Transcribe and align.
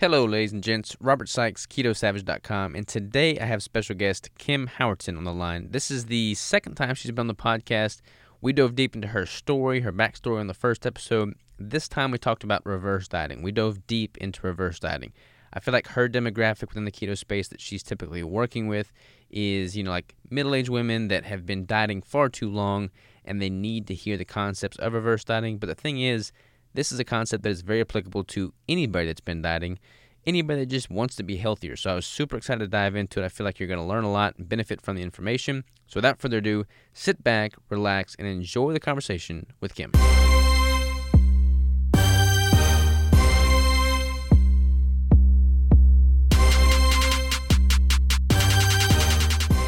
Hello, 0.00 0.24
ladies 0.24 0.54
and 0.54 0.64
gents. 0.64 0.96
Robert 0.98 1.28
Sykes, 1.28 1.66
KetoSavage.com, 1.66 2.74
and 2.74 2.88
today 2.88 3.38
I 3.38 3.44
have 3.44 3.62
special 3.62 3.94
guest 3.94 4.30
Kim 4.38 4.66
Howerton 4.78 5.18
on 5.18 5.24
the 5.24 5.32
line. 5.34 5.72
This 5.72 5.90
is 5.90 6.06
the 6.06 6.34
second 6.36 6.76
time 6.76 6.94
she's 6.94 7.10
been 7.10 7.24
on 7.24 7.26
the 7.26 7.34
podcast. 7.34 8.00
We 8.40 8.54
dove 8.54 8.74
deep 8.74 8.94
into 8.94 9.08
her 9.08 9.26
story, 9.26 9.80
her 9.80 9.92
backstory 9.92 10.40
on 10.40 10.46
the 10.46 10.54
first 10.54 10.86
episode. 10.86 11.34
This 11.58 11.86
time 11.86 12.12
we 12.12 12.16
talked 12.16 12.42
about 12.44 12.64
reverse 12.64 13.08
dieting. 13.08 13.42
We 13.42 13.52
dove 13.52 13.86
deep 13.86 14.16
into 14.16 14.40
reverse 14.40 14.80
dieting. 14.80 15.12
I 15.52 15.60
feel 15.60 15.72
like 15.72 15.88
her 15.88 16.08
demographic 16.08 16.68
within 16.70 16.86
the 16.86 16.92
keto 16.92 17.18
space 17.18 17.48
that 17.48 17.60
she's 17.60 17.82
typically 17.82 18.22
working 18.22 18.68
with 18.68 18.94
is, 19.30 19.76
you 19.76 19.82
know, 19.82 19.90
like 19.90 20.14
middle 20.30 20.54
aged 20.54 20.70
women 20.70 21.08
that 21.08 21.26
have 21.26 21.44
been 21.44 21.66
dieting 21.66 22.00
far 22.00 22.30
too 22.30 22.48
long 22.48 22.88
and 23.26 23.42
they 23.42 23.50
need 23.50 23.86
to 23.88 23.94
hear 23.94 24.16
the 24.16 24.24
concepts 24.24 24.78
of 24.78 24.94
reverse 24.94 25.24
dieting. 25.24 25.58
But 25.58 25.66
the 25.66 25.74
thing 25.74 26.00
is, 26.00 26.32
this 26.72 26.92
is 26.92 27.00
a 27.00 27.04
concept 27.04 27.42
that 27.42 27.50
is 27.50 27.62
very 27.62 27.80
applicable 27.80 28.22
to 28.24 28.52
anybody 28.68 29.06
that's 29.06 29.20
been 29.20 29.42
dieting, 29.42 29.78
anybody 30.24 30.60
that 30.60 30.66
just 30.66 30.88
wants 30.88 31.16
to 31.16 31.24
be 31.24 31.36
healthier. 31.36 31.74
So 31.74 31.90
I 31.90 31.94
was 31.94 32.06
super 32.06 32.36
excited 32.36 32.60
to 32.60 32.68
dive 32.68 32.94
into 32.94 33.20
it. 33.20 33.24
I 33.24 33.28
feel 33.28 33.44
like 33.44 33.58
you're 33.58 33.68
going 33.68 33.80
to 33.80 33.84
learn 33.84 34.04
a 34.04 34.12
lot 34.12 34.36
and 34.38 34.48
benefit 34.48 34.80
from 34.80 34.94
the 34.96 35.02
information. 35.02 35.64
So 35.86 35.96
without 35.96 36.20
further 36.20 36.38
ado, 36.38 36.66
sit 36.92 37.24
back, 37.24 37.54
relax, 37.68 38.14
and 38.18 38.28
enjoy 38.28 38.72
the 38.72 38.78
conversation 38.78 39.46
with 39.60 39.74
Kim. 39.74 39.90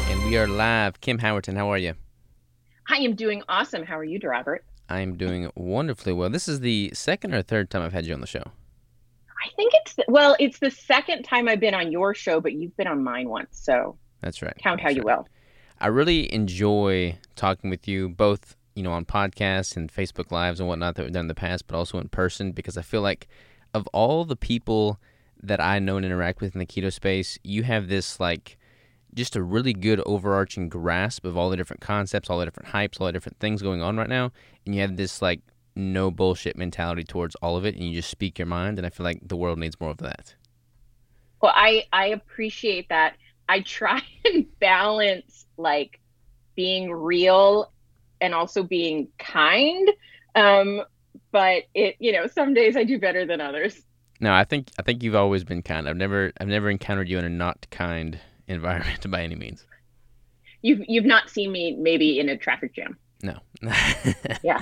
And 0.09 0.25
we 0.25 0.37
are 0.37 0.47
live. 0.47 1.01
Kim 1.01 1.19
Howerton, 1.19 1.57
how 1.57 1.69
are 1.69 1.77
you? 1.77 1.95
I 2.89 2.97
am 2.97 3.15
doing 3.15 3.43
awesome. 3.49 3.83
How 3.83 3.97
are 3.99 4.03
you, 4.05 4.19
Robert? 4.23 4.63
I 4.93 4.99
am 4.99 5.17
doing 5.17 5.49
wonderfully 5.55 6.13
well. 6.13 6.29
This 6.29 6.47
is 6.47 6.59
the 6.59 6.91
second 6.93 7.33
or 7.33 7.41
third 7.41 7.71
time 7.71 7.81
I've 7.81 7.93
had 7.93 8.05
you 8.05 8.13
on 8.13 8.21
the 8.21 8.27
show. 8.27 8.43
I 9.43 9.49
think 9.55 9.73
it's 9.73 9.95
well, 10.07 10.35
it's 10.39 10.59
the 10.59 10.69
second 10.69 11.23
time 11.23 11.49
I've 11.49 11.59
been 11.59 11.73
on 11.73 11.91
your 11.91 12.13
show, 12.13 12.39
but 12.39 12.53
you've 12.53 12.77
been 12.77 12.85
on 12.85 13.03
mine 13.03 13.27
once, 13.27 13.59
so 13.59 13.97
That's 14.21 14.43
right. 14.43 14.55
count 14.61 14.79
how 14.79 14.89
That's 14.89 14.97
you 14.97 15.01
right. 15.01 15.17
will. 15.17 15.27
I 15.81 15.87
really 15.87 16.31
enjoy 16.31 17.17
talking 17.35 17.71
with 17.71 17.87
you, 17.87 18.07
both 18.07 18.55
you 18.75 18.83
know 18.83 18.91
on 18.91 19.03
podcasts 19.05 19.75
and 19.75 19.91
Facebook 19.91 20.31
lives 20.31 20.59
and 20.59 20.69
whatnot 20.69 20.93
that 20.95 21.03
we've 21.03 21.11
done 21.11 21.21
in 21.21 21.27
the 21.27 21.33
past, 21.33 21.65
but 21.65 21.75
also 21.75 21.97
in 21.97 22.09
person 22.09 22.51
because 22.51 22.77
I 22.77 22.83
feel 22.83 23.01
like 23.01 23.27
of 23.73 23.87
all 23.93 24.25
the 24.25 24.35
people 24.35 24.99
that 25.41 25.59
I 25.59 25.79
know 25.79 25.97
and 25.97 26.05
interact 26.05 26.39
with 26.39 26.53
in 26.53 26.59
the 26.59 26.67
keto 26.67 26.93
space, 26.93 27.39
you 27.43 27.63
have 27.63 27.87
this 27.87 28.19
like 28.19 28.59
just 29.13 29.35
a 29.35 29.43
really 29.43 29.73
good 29.73 30.01
overarching 30.05 30.69
grasp 30.69 31.25
of 31.25 31.37
all 31.37 31.49
the 31.49 31.57
different 31.57 31.81
concepts, 31.81 32.29
all 32.29 32.39
the 32.39 32.45
different 32.45 32.69
hypes, 32.69 32.99
all 32.99 33.07
the 33.07 33.13
different 33.13 33.39
things 33.39 33.61
going 33.61 33.81
on 33.81 33.97
right 33.97 34.09
now, 34.09 34.31
and 34.65 34.75
you 34.75 34.81
have 34.81 34.95
this 34.95 35.21
like 35.21 35.41
no 35.75 36.11
bullshit 36.11 36.57
mentality 36.57 37.03
towards 37.03 37.35
all 37.35 37.57
of 37.57 37.65
it, 37.65 37.75
and 37.75 37.83
you 37.83 37.95
just 37.95 38.09
speak 38.09 38.37
your 38.37 38.45
mind, 38.45 38.77
and 38.77 38.85
I 38.85 38.89
feel 38.89 39.03
like 39.03 39.27
the 39.27 39.37
world 39.37 39.59
needs 39.59 39.79
more 39.79 39.91
of 39.91 39.97
that. 39.97 40.35
Well, 41.41 41.53
I 41.55 41.83
I 41.91 42.07
appreciate 42.07 42.89
that. 42.89 43.15
I 43.49 43.61
try 43.61 44.01
and 44.25 44.45
balance 44.59 45.45
like 45.57 45.99
being 46.55 46.91
real 46.91 47.71
and 48.21 48.33
also 48.33 48.63
being 48.63 49.07
kind. 49.19 49.89
Um, 50.35 50.83
but 51.31 51.63
it, 51.73 51.95
you 51.99 52.11
know, 52.11 52.27
some 52.27 52.53
days 52.53 52.77
I 52.77 52.83
do 52.83 52.99
better 52.99 53.25
than 53.25 53.41
others. 53.41 53.81
No, 54.19 54.33
I 54.33 54.45
think 54.45 54.69
I 54.79 54.83
think 54.83 55.03
you've 55.03 55.15
always 55.15 55.43
been 55.43 55.61
kind. 55.61 55.89
I've 55.89 55.97
never 55.97 56.31
I've 56.39 56.47
never 56.47 56.69
encountered 56.69 57.09
you 57.09 57.17
in 57.17 57.25
a 57.25 57.29
not 57.29 57.67
kind 57.71 58.19
environment 58.53 59.09
by 59.11 59.23
any 59.23 59.35
means. 59.35 59.65
You've 60.61 60.81
you've 60.87 61.05
not 61.05 61.29
seen 61.29 61.51
me 61.51 61.75
maybe 61.77 62.19
in 62.19 62.29
a 62.29 62.37
traffic 62.37 62.73
jam. 62.73 62.97
No. 63.21 63.39
Yeah. 64.43 64.61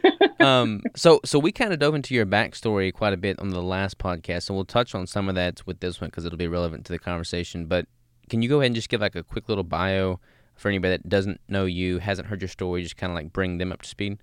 um. 0.40 0.82
So 0.96 1.20
so 1.24 1.38
we 1.38 1.52
kind 1.52 1.72
of 1.72 1.78
dove 1.78 1.94
into 1.94 2.14
your 2.14 2.26
backstory 2.26 2.92
quite 2.92 3.12
a 3.12 3.16
bit 3.16 3.38
on 3.38 3.50
the 3.50 3.62
last 3.62 3.98
podcast, 3.98 4.48
and 4.48 4.56
we'll 4.56 4.64
touch 4.64 4.94
on 4.94 5.06
some 5.06 5.28
of 5.28 5.34
that 5.34 5.66
with 5.66 5.80
this 5.80 6.00
one 6.00 6.08
because 6.08 6.24
it'll 6.24 6.38
be 6.38 6.48
relevant 6.48 6.86
to 6.86 6.92
the 6.92 6.98
conversation. 6.98 7.66
But 7.66 7.86
can 8.28 8.42
you 8.42 8.48
go 8.48 8.60
ahead 8.60 8.66
and 8.66 8.74
just 8.74 8.88
give 8.88 9.00
like 9.00 9.14
a 9.14 9.22
quick 9.22 9.48
little 9.48 9.64
bio 9.64 10.20
for 10.56 10.68
anybody 10.68 10.96
that 10.96 11.08
doesn't 11.08 11.40
know 11.48 11.66
you, 11.66 11.98
hasn't 11.98 12.28
heard 12.28 12.40
your 12.40 12.48
story, 12.48 12.82
just 12.82 12.96
kind 12.96 13.10
of 13.10 13.14
like 13.14 13.32
bring 13.32 13.58
them 13.58 13.72
up 13.72 13.82
to 13.82 13.88
speed? 13.88 14.18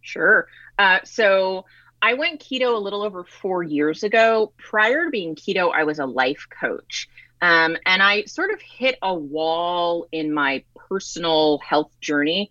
Sure. 0.00 0.46
Uh, 0.78 1.00
so 1.04 1.64
I 2.02 2.14
went 2.14 2.40
keto 2.40 2.74
a 2.74 2.78
little 2.78 3.02
over 3.02 3.24
four 3.24 3.62
years 3.62 4.02
ago. 4.02 4.52
Prior 4.56 5.06
to 5.06 5.10
being 5.10 5.34
keto, 5.34 5.72
I 5.74 5.84
was 5.84 5.98
a 5.98 6.06
life 6.06 6.46
coach. 6.60 7.08
Um, 7.40 7.76
and 7.84 8.02
I 8.02 8.24
sort 8.24 8.50
of 8.50 8.60
hit 8.60 8.96
a 9.02 9.14
wall 9.14 10.06
in 10.10 10.32
my 10.32 10.64
personal 10.88 11.58
health 11.58 11.90
journey. 12.00 12.50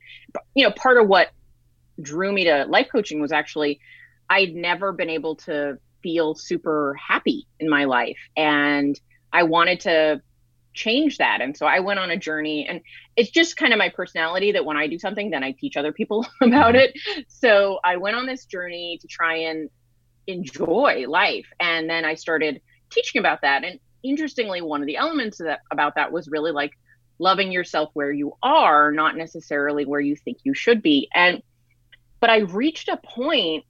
You 0.53 0.65
know, 0.65 0.71
part 0.71 0.97
of 0.97 1.07
what 1.07 1.29
drew 2.01 2.31
me 2.31 2.45
to 2.45 2.65
life 2.65 2.87
coaching 2.91 3.21
was 3.21 3.31
actually 3.31 3.79
I'd 4.29 4.55
never 4.55 4.91
been 4.91 5.09
able 5.09 5.35
to 5.37 5.77
feel 6.01 6.35
super 6.35 6.95
happy 6.95 7.47
in 7.59 7.69
my 7.69 7.85
life. 7.85 8.17
And 8.35 8.99
I 9.31 9.43
wanted 9.43 9.81
to 9.81 10.21
change 10.73 11.17
that. 11.17 11.41
And 11.41 11.55
so 11.55 11.65
I 11.65 11.79
went 11.79 11.99
on 11.99 12.11
a 12.11 12.17
journey 12.17 12.67
and 12.67 12.81
it's 13.15 13.29
just 13.29 13.55
kind 13.57 13.73
of 13.73 13.79
my 13.79 13.89
personality 13.89 14.51
that 14.53 14.65
when 14.65 14.77
I 14.77 14.87
do 14.87 14.99
something, 14.99 15.29
then 15.29 15.43
I 15.43 15.51
teach 15.57 15.77
other 15.77 15.93
people 15.93 16.27
about 16.41 16.75
it. 16.75 16.93
So 17.27 17.79
I 17.83 17.97
went 17.97 18.15
on 18.15 18.25
this 18.25 18.45
journey 18.45 18.99
to 19.01 19.07
try 19.07 19.37
and 19.37 19.69
enjoy 20.27 21.05
life. 21.07 21.45
And 21.59 21.89
then 21.89 22.05
I 22.05 22.15
started 22.15 22.61
teaching 22.91 23.19
about 23.19 23.41
that. 23.41 23.63
And 23.63 23.79
interestingly, 24.09 24.61
one 24.61 24.81
of 24.81 24.87
the 24.87 24.97
elements 24.97 25.39
of 25.39 25.47
that, 25.47 25.61
about 25.71 25.95
that 25.95 26.11
was 26.11 26.27
really 26.27 26.51
like 26.51 26.71
loving 27.19 27.51
yourself 27.51 27.89
where 27.93 28.11
you 28.11 28.33
are, 28.43 28.91
not 28.91 29.15
necessarily 29.15 29.85
where 29.85 30.01
you 30.01 30.15
think 30.15 30.39
you 30.43 30.53
should 30.53 30.81
be. 30.81 31.09
And, 31.13 31.41
but 32.19 32.29
I 32.29 32.39
reached 32.39 32.89
a 32.89 32.97
point 32.97 33.65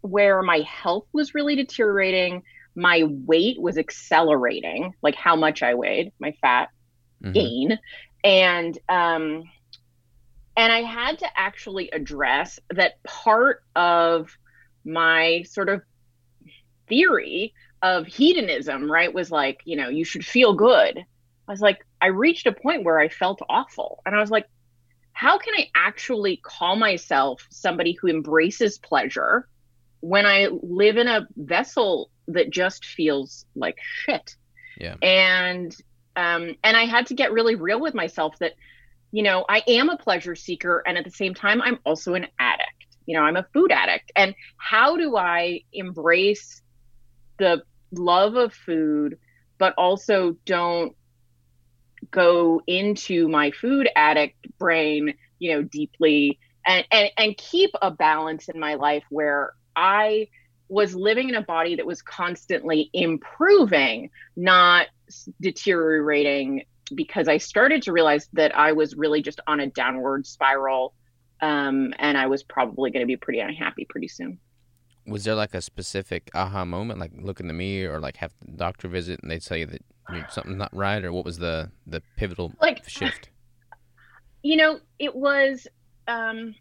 where 0.00 0.42
my 0.42 0.58
health 0.60 1.06
was 1.12 1.34
really 1.34 1.56
deteriorating. 1.56 2.42
My 2.74 3.04
weight 3.04 3.60
was 3.60 3.78
accelerating, 3.78 4.94
like 5.02 5.14
how 5.14 5.36
much 5.36 5.62
I 5.62 5.74
weighed, 5.74 6.12
my 6.18 6.32
fat 6.40 6.68
Mhm. 7.22 7.32
gain 7.32 7.78
and 8.24 8.78
um 8.88 9.44
and 10.56 10.72
i 10.72 10.82
had 10.82 11.18
to 11.18 11.26
actually 11.36 11.90
address 11.90 12.58
that 12.70 13.02
part 13.04 13.62
of 13.76 14.36
my 14.84 15.42
sort 15.46 15.68
of 15.68 15.82
theory 16.88 17.54
of 17.84 18.06
hedonism 18.06 18.90
right 18.90 19.14
was 19.14 19.30
like 19.30 19.60
you 19.64 19.76
know 19.76 19.88
you 19.88 20.04
should 20.04 20.24
feel 20.24 20.54
good 20.54 20.98
i 20.98 21.52
was 21.52 21.60
like 21.60 21.78
i 22.00 22.06
reached 22.06 22.46
a 22.46 22.52
point 22.52 22.82
where 22.82 22.98
i 22.98 23.08
felt 23.08 23.40
awful 23.48 24.00
and 24.06 24.16
i 24.16 24.20
was 24.20 24.30
like 24.30 24.48
how 25.12 25.38
can 25.38 25.54
i 25.54 25.68
actually 25.76 26.36
call 26.42 26.76
myself 26.76 27.46
somebody 27.50 27.92
who 27.92 28.08
embraces 28.08 28.78
pleasure 28.78 29.46
when 30.00 30.24
i 30.24 30.48
live 30.62 30.96
in 30.96 31.08
a 31.08 31.28
vessel 31.36 32.10
that 32.26 32.50
just 32.50 32.86
feels 32.86 33.44
like 33.54 33.76
shit 33.82 34.34
Yeah. 34.78 34.96
and 35.02 35.76
um, 36.16 36.54
and 36.62 36.76
I 36.76 36.84
had 36.84 37.06
to 37.06 37.14
get 37.14 37.32
really 37.32 37.56
real 37.56 37.80
with 37.80 37.94
myself 37.94 38.38
that, 38.38 38.52
you 39.10 39.22
know, 39.22 39.44
I 39.48 39.62
am 39.66 39.88
a 39.88 39.96
pleasure 39.96 40.36
seeker, 40.36 40.82
and 40.86 40.96
at 40.96 41.04
the 41.04 41.10
same 41.10 41.34
time, 41.34 41.60
I'm 41.60 41.78
also 41.84 42.14
an 42.14 42.28
addict. 42.38 42.86
You 43.06 43.16
know, 43.16 43.24
I'm 43.24 43.36
a 43.36 43.46
food 43.52 43.72
addict, 43.72 44.12
and 44.14 44.34
how 44.56 44.96
do 44.96 45.16
I 45.16 45.62
embrace 45.72 46.62
the 47.38 47.62
love 47.98 48.34
of 48.36 48.52
food, 48.52 49.18
but 49.58 49.74
also 49.76 50.36
don't 50.44 50.94
go 52.10 52.60
into 52.66 53.28
my 53.28 53.50
food 53.50 53.88
addict 53.96 54.46
brain, 54.58 55.14
you 55.38 55.54
know, 55.54 55.62
deeply, 55.62 56.38
and 56.66 56.84
and 56.90 57.10
and 57.16 57.36
keep 57.36 57.70
a 57.82 57.90
balance 57.90 58.48
in 58.48 58.58
my 58.58 58.74
life 58.74 59.04
where 59.10 59.52
I 59.76 60.28
was 60.68 60.94
living 60.94 61.28
in 61.28 61.34
a 61.34 61.42
body 61.42 61.76
that 61.76 61.86
was 61.86 62.02
constantly 62.02 62.90
improving, 62.92 64.10
not 64.36 64.86
deteriorating 65.40 66.64
because 66.94 67.28
I 67.28 67.38
started 67.38 67.82
to 67.82 67.92
realize 67.92 68.28
that 68.32 68.56
I 68.56 68.72
was 68.72 68.94
really 68.94 69.22
just 69.22 69.40
on 69.46 69.60
a 69.60 69.66
downward 69.66 70.26
spiral 70.26 70.94
um, 71.40 71.92
and 71.98 72.16
I 72.16 72.26
was 72.26 72.42
probably 72.42 72.90
going 72.90 73.02
to 73.02 73.06
be 73.06 73.16
pretty 73.16 73.40
unhappy 73.40 73.86
pretty 73.88 74.08
soon. 74.08 74.38
Was 75.06 75.24
there 75.24 75.34
like 75.34 75.54
a 75.54 75.60
specific 75.60 76.30
aha 76.34 76.64
moment, 76.64 76.98
like 76.98 77.12
look 77.16 77.40
in 77.40 77.46
the 77.48 77.52
mirror 77.54 77.94
or 77.96 78.00
like 78.00 78.16
have 78.18 78.32
the 78.44 78.52
doctor 78.52 78.88
visit 78.88 79.20
and 79.22 79.30
they 79.30 79.38
tell 79.38 79.56
you 79.56 79.66
that 79.66 79.82
something's 80.30 80.56
not 80.56 80.74
right, 80.74 81.04
or 81.04 81.12
what 81.12 81.24
was 81.24 81.38
the 81.38 81.70
the 81.86 82.02
pivotal 82.16 82.52
Like- 82.60 82.88
shift? 82.88 83.28
You 84.42 84.56
know, 84.56 84.80
it 84.98 85.14
was, 85.16 85.66
um, 86.06 86.54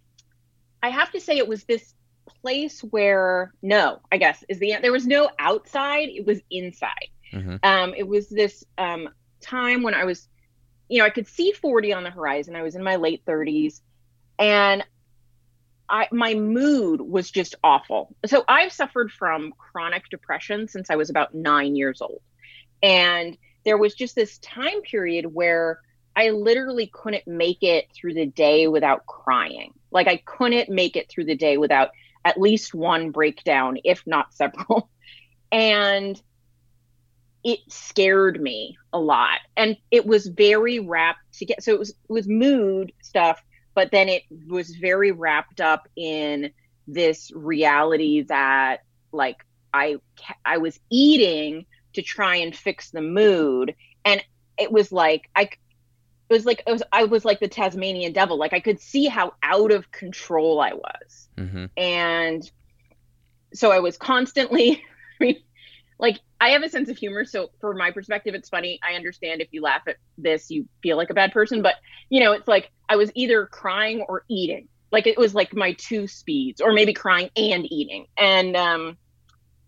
I 0.82 0.88
have 0.90 1.12
to 1.12 1.20
say, 1.20 1.38
it 1.38 1.48
was 1.48 1.66
this 1.66 1.94
place 2.42 2.80
where, 2.80 3.54
no, 3.62 4.00
I 4.10 4.16
guess, 4.18 4.42
is 4.48 4.58
the, 4.60 4.76
there 4.82 4.94
was 4.94 5.06
no 5.06 5.30
outside, 5.38 6.08
it 6.08 6.26
was 6.26 6.40
inside. 6.50 7.10
hmm 7.32 7.56
um, 7.64 7.94
it 7.98 8.08
was 8.08 8.30
this 8.30 8.64
um, 8.78 9.10
time 9.42 9.84
when 9.84 9.94
I 9.94 10.06
was, 10.06 10.30
you 10.88 11.00
know, 11.00 11.06
I 11.06 11.10
could 11.10 11.28
see 11.28 11.52
40 11.52 11.92
on 11.92 12.04
the 12.04 12.10
horizon. 12.10 12.56
I 12.56 12.62
was 12.62 12.76
in 12.76 12.84
my 12.84 12.96
late 12.96 13.26
30s 13.26 13.82
and 14.40 14.86
I, 15.90 16.08
my 16.12 16.34
mood 16.34 17.02
was 17.02 17.30
just 17.30 17.56
awful. 17.64 18.16
So 18.26 18.44
I've 18.48 18.72
suffered 18.72 19.12
from 19.12 19.54
chronic 19.58 20.10
depression 20.10 20.68
since 20.68 20.90
I 20.90 20.96
was 20.96 21.10
about 21.10 21.36
nine 21.36 21.76
years 21.76 22.02
old. 22.02 22.22
And 22.82 23.38
there 23.66 23.78
was 23.78 23.94
just 23.94 24.16
this 24.16 24.38
time 24.40 24.82
period 24.82 25.26
where 25.26 25.80
I 26.16 26.30
literally 26.30 26.90
couldn't 26.92 27.28
make 27.28 27.64
it 27.64 27.88
through 27.94 28.14
the 28.14 28.26
day 28.26 28.68
without 28.68 29.06
crying. 29.06 29.74
Like 29.92 30.08
I 30.08 30.18
couldn't 30.18 30.70
make 30.70 30.96
it 30.96 31.10
through 31.10 31.26
the 31.26 31.36
day 31.36 31.58
without 31.58 31.90
at 32.26 32.40
least 32.40 32.74
one 32.74 33.12
breakdown, 33.12 33.78
if 33.84 34.04
not 34.06 34.34
several. 34.34 34.90
and 35.52 36.22
it 37.44 37.60
scared 37.68 38.42
me 38.42 38.78
a 38.94 39.00
lot 39.00 39.40
and 39.58 39.76
it 39.92 40.06
was 40.06 40.28
very 40.28 40.80
wrapped 40.80 41.20
together 41.34 41.60
so 41.60 41.74
it 41.74 41.80
was 41.80 41.90
it 41.90 41.96
was 42.08 42.28
mood 42.28 42.94
stuff 43.02 43.44
but 43.76 43.92
then 43.92 44.10
it 44.10 44.24
was 44.48 44.76
very 44.76 45.12
wrapped 45.12 45.62
up 45.62 45.88
in 45.96 46.52
this 46.88 47.32
reality 47.34 48.24
that 48.24 48.84
like 49.12 49.46
i 49.74 49.96
i 50.46 50.58
was 50.58 50.80
eating 50.90 51.66
to 51.94 52.02
try 52.02 52.38
and 52.38 52.56
fix 52.56 52.90
the 52.92 53.02
mood. 53.02 53.76
And 54.04 54.24
it 54.58 54.72
was 54.72 54.92
like 54.92 55.30
i 55.36 55.44
it 55.44 55.60
was 56.30 56.46
like 56.46 56.64
it 56.66 56.72
was 56.72 56.84
i 56.92 57.06
was 57.06 57.24
like 57.26 57.40
the 57.40 57.48
tasmanian 57.48 58.14
devil. 58.14 58.38
Like 58.38 58.54
i 58.54 58.60
could 58.60 58.80
see 58.80 59.06
how 59.06 59.34
out 59.42 59.72
of 59.72 59.92
control 59.92 60.60
i 60.60 60.74
was. 60.74 61.30
Mm-hmm. 61.38 61.66
and 61.78 62.52
so 63.54 63.72
i 63.72 63.80
was 63.80 63.98
constantly 63.98 64.84
I 65.22 65.24
mean, 65.24 65.44
like 66.04 66.20
i 66.40 66.50
have 66.50 66.62
a 66.62 66.70
sense 66.70 66.90
of 66.90 66.98
humor 66.98 67.26
so 67.26 67.50
for 67.60 67.74
my 67.74 67.90
perspective 67.90 68.36
it's 68.36 68.50
funny. 68.50 68.80
I 68.88 68.94
understand 68.94 69.42
if 69.42 69.48
you 69.52 69.62
laugh 69.64 69.84
at 69.88 69.96
this 70.20 70.52
you 70.52 70.68
feel 70.84 70.98
like 70.98 71.10
a 71.10 71.16
bad 71.16 71.32
person 71.32 71.64
but 71.64 71.76
you 72.10 72.20
know 72.20 72.34
it's 72.34 72.48
like 72.48 72.70
i 72.90 72.98
was 72.98 73.12
either 73.16 73.48
crying 73.48 74.06
or 74.08 74.26
eating. 74.30 74.68
Like 74.92 75.08
it 75.08 75.18
was 75.18 75.34
like 75.34 75.56
my 75.56 75.74
two 75.74 76.06
speeds 76.06 76.62
or 76.62 76.72
maybe 76.72 76.94
crying 76.94 77.32
and 77.36 77.66
eating. 77.72 78.06
And 78.16 78.56
um 78.56 78.98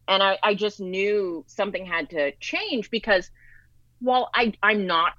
and 0.07 0.21
i 0.21 0.37
i 0.43 0.53
just 0.53 0.79
knew 0.79 1.43
something 1.47 1.83
had 1.83 2.11
to 2.11 2.31
change 2.33 2.91
because 2.91 3.31
while 3.99 4.29
i 4.35 4.53
i'm 4.61 4.85
not 4.85 5.13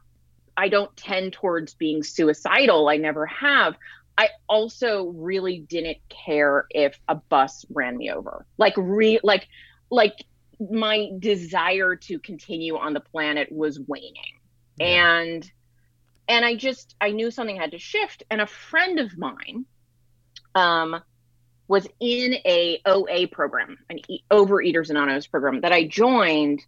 i 0.57 0.69
don't 0.69 0.97
tend 0.97 1.33
towards 1.33 1.75
being 1.75 2.05
suicidal 2.05 2.89
i 2.89 2.97
never 2.97 3.27
have 3.27 3.75
I 4.19 4.29
also 4.49 5.09
really 5.09 5.59
didn't 5.59 5.99
care 6.09 6.67
if 6.71 6.99
a 7.09 7.17
bus 7.17 7.67
ran 7.69 7.97
me 7.97 8.11
over. 8.11 8.47
Like 8.57 8.75
re 8.77 9.21
like 9.23 9.47
like 9.91 10.25
my 10.61 11.11
desire 11.19 11.97
to 11.97 12.19
continue 12.19 12.76
on 12.76 12.93
the 12.93 13.00
planet 13.00 13.50
was 13.50 13.79
waning. 13.79 14.14
Yeah. 14.79 14.87
And 15.19 15.53
and 16.29 16.44
I 16.44 16.55
just 16.56 16.94
I 17.00 17.11
knew 17.11 17.31
something 17.31 17.56
had 17.56 17.73
to 17.73 17.79
shift 17.79 18.23
and 18.31 18.41
a 18.41 18.47
friend 18.47 18.99
of 18.99 19.17
mine 19.17 19.67
um 20.55 21.00
was 21.69 21.87
in 21.99 22.35
a 22.44 22.81
OA 22.87 23.26
program, 23.26 23.76
an 23.91 23.99
e- 24.08 24.23
Overeaters 24.31 24.91
Anonymous 24.91 25.26
program 25.26 25.61
that 25.62 25.73
I 25.73 25.87
joined 25.87 26.62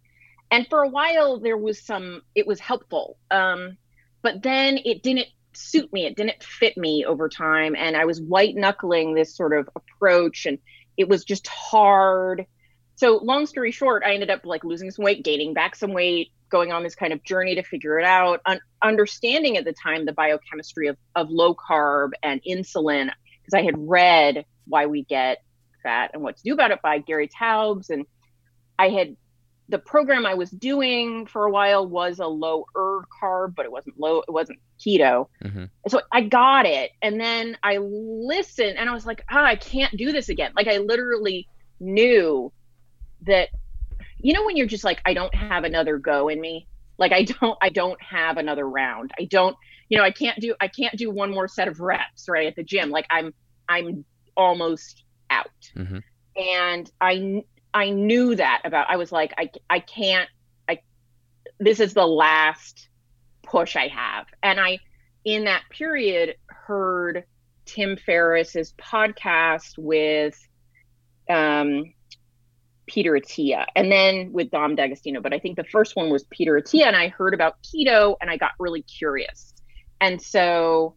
and 0.51 0.67
for 0.67 0.81
a 0.81 0.89
while 0.89 1.39
there 1.39 1.57
was 1.57 1.81
some 1.81 2.21
it 2.35 2.47
was 2.47 2.59
helpful. 2.59 3.17
Um 3.31 3.77
but 4.21 4.43
then 4.43 4.79
it 4.83 5.01
didn't 5.01 5.27
suit 5.53 5.91
me. 5.91 6.05
It 6.05 6.15
didn't 6.15 6.43
fit 6.43 6.77
me 6.77 7.05
over 7.05 7.29
time. 7.29 7.75
And 7.75 7.95
I 7.95 8.05
was 8.05 8.21
white 8.21 8.55
knuckling 8.55 9.13
this 9.13 9.35
sort 9.35 9.57
of 9.57 9.69
approach 9.75 10.45
and 10.45 10.59
it 10.97 11.07
was 11.07 11.23
just 11.23 11.47
hard. 11.47 12.45
So, 12.99 13.15
long 13.23 13.45
story 13.45 13.71
short, 13.71 14.03
I 14.05 14.13
ended 14.13 14.29
up 14.29 14.45
like 14.45 14.65
losing 14.65 14.91
some 14.91 15.05
weight, 15.05 15.23
gaining 15.23 15.53
back 15.53 15.73
some 15.73 15.93
weight, 15.93 16.33
going 16.49 16.73
on 16.73 16.83
this 16.83 16.95
kind 16.95 17.13
of 17.13 17.23
journey 17.23 17.55
to 17.55 17.63
figure 17.63 17.97
it 17.97 18.03
out, 18.03 18.41
un- 18.45 18.59
understanding 18.83 19.55
at 19.55 19.63
the 19.63 19.71
time 19.71 20.05
the 20.05 20.11
biochemistry 20.11 20.87
of, 20.87 20.97
of 21.15 21.29
low 21.29 21.55
carb 21.55 22.09
and 22.21 22.41
insulin, 22.43 23.09
because 23.39 23.53
I 23.53 23.61
had 23.61 23.75
read 23.77 24.43
Why 24.67 24.87
We 24.87 25.03
Get 25.03 25.37
Fat 25.81 26.11
and 26.13 26.21
What 26.21 26.35
to 26.35 26.43
Do 26.43 26.53
About 26.53 26.71
It 26.71 26.81
by 26.81 26.97
Gary 26.97 27.29
Taubes. 27.29 27.89
And 27.89 28.05
I 28.77 28.89
had 28.89 29.15
the 29.69 29.79
program 29.79 30.25
I 30.25 30.33
was 30.33 30.51
doing 30.51 31.25
for 31.25 31.45
a 31.45 31.51
while 31.51 31.87
was 31.87 32.19
a 32.19 32.27
low 32.27 32.65
er 32.75 33.05
carb, 33.23 33.55
but 33.55 33.65
it 33.65 33.71
wasn't 33.71 33.97
low, 33.97 34.23
it 34.27 34.31
wasn't 34.31 34.59
keto. 34.85 35.29
Mm-hmm. 35.41 35.65
So 35.87 36.01
I 36.11 36.23
got 36.23 36.65
it. 36.65 36.91
And 37.01 37.17
then 37.17 37.57
I 37.63 37.77
listened 37.77 38.77
and 38.77 38.89
I 38.89 38.93
was 38.93 39.05
like, 39.05 39.23
ah, 39.31 39.45
I 39.45 39.55
can't 39.55 39.95
do 39.95 40.11
this 40.11 40.27
again. 40.27 40.51
Like 40.53 40.67
I 40.67 40.79
literally 40.79 41.47
knew 41.79 42.51
that, 43.25 43.49
you 44.19 44.33
know, 44.33 44.45
when 44.45 44.57
you're 44.57 44.67
just 44.67 44.83
like, 44.83 45.01
I 45.05 45.13
don't 45.13 45.33
have 45.33 45.63
another 45.63 45.97
go 45.97 46.29
in 46.29 46.39
me. 46.39 46.67
Like 46.97 47.11
I 47.11 47.23
don't, 47.23 47.57
I 47.61 47.69
don't 47.69 48.01
have 48.01 48.37
another 48.37 48.67
round. 48.67 49.11
I 49.19 49.25
don't, 49.25 49.55
you 49.87 49.97
know, 49.97 50.03
I 50.03 50.11
can't 50.11 50.39
do, 50.39 50.55
I 50.59 50.67
can't 50.67 50.95
do 50.97 51.09
one 51.09 51.31
more 51.31 51.47
set 51.47 51.67
of 51.67 51.79
reps 51.79 52.27
right 52.27 52.47
at 52.47 52.55
the 52.55 52.63
gym. 52.63 52.89
Like 52.89 53.05
I'm, 53.09 53.33
I'm 53.67 54.05
almost 54.35 55.03
out. 55.29 55.47
Mm-hmm. 55.75 55.99
And 56.35 56.91
I, 56.99 57.43
I 57.73 57.91
knew 57.91 58.35
that 58.35 58.61
about, 58.65 58.87
I 58.89 58.97
was 58.97 59.11
like, 59.11 59.33
I, 59.37 59.49
I 59.69 59.79
can't, 59.79 60.29
I, 60.67 60.79
this 61.59 61.79
is 61.79 61.93
the 61.93 62.05
last 62.05 62.89
push 63.43 63.75
I 63.75 63.87
have. 63.87 64.25
And 64.43 64.59
I, 64.59 64.79
in 65.25 65.45
that 65.45 65.63
period, 65.69 66.35
heard 66.47 67.23
Tim 67.65 67.97
Ferriss's 67.97 68.73
podcast 68.73 69.77
with 69.77 70.39
um, 71.29 71.93
Peter 72.89 73.13
Attia 73.13 73.65
and 73.75 73.91
then 73.91 74.33
with 74.33 74.49
Dom 74.49 74.75
D'Agostino. 74.75 75.21
But 75.21 75.33
I 75.33 75.39
think 75.39 75.55
the 75.55 75.63
first 75.63 75.95
one 75.95 76.09
was 76.09 76.23
Peter 76.31 76.59
Attia, 76.59 76.87
and 76.87 76.95
I 76.95 77.07
heard 77.07 77.33
about 77.33 77.55
keto 77.63 78.15
and 78.19 78.29
I 78.29 78.37
got 78.37 78.51
really 78.59 78.81
curious. 78.81 79.53
And 80.01 80.21
so 80.21 80.95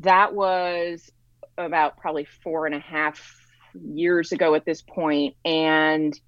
that 0.00 0.34
was 0.34 1.10
about 1.58 1.96
probably 1.96 2.26
four 2.26 2.66
and 2.66 2.74
a 2.74 2.78
half 2.78 3.34
years 3.74 4.32
ago 4.32 4.54
at 4.54 4.64
this 4.64 4.82
point 4.82 5.34
and 5.44 6.18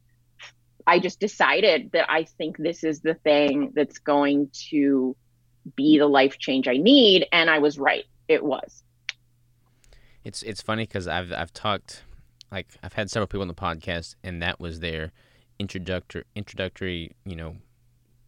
i 0.87 0.99
just 0.99 1.19
decided 1.19 1.91
that 1.93 2.11
i 2.11 2.25
think 2.25 2.59
this 2.59 2.85
is 2.85 3.01
the 3.01 3.15
thing 3.15 3.73
that's 3.75 3.99
going 3.99 4.51
to 4.53 5.17
be 5.75 5.99
the 5.99 6.07
life 6.07 6.39
change 6.39 6.69
i 6.69 6.77
need 6.77 7.27
and 7.33 7.49
i 7.49 7.59
was 7.59 7.79
right 7.79 8.05
it 8.29 8.45
was 8.45 8.83
It's 10.25 10.43
it's 10.43 10.61
funny 10.61 10.83
because 10.85 11.09
I've 11.09 11.33
I've 11.33 11.53
talked 11.55 12.03
like 12.53 12.69
I've 12.83 12.95
had 12.95 13.11
several 13.11 13.27
people 13.27 13.43
on 13.43 13.49
the 13.49 13.55
podcast 13.55 14.15
and 14.23 14.43
that 14.43 14.59
was 14.61 14.81
their 14.81 15.13
introductory 15.59 16.25
introductory 16.37 17.11
you 17.25 17.35
know 17.37 17.57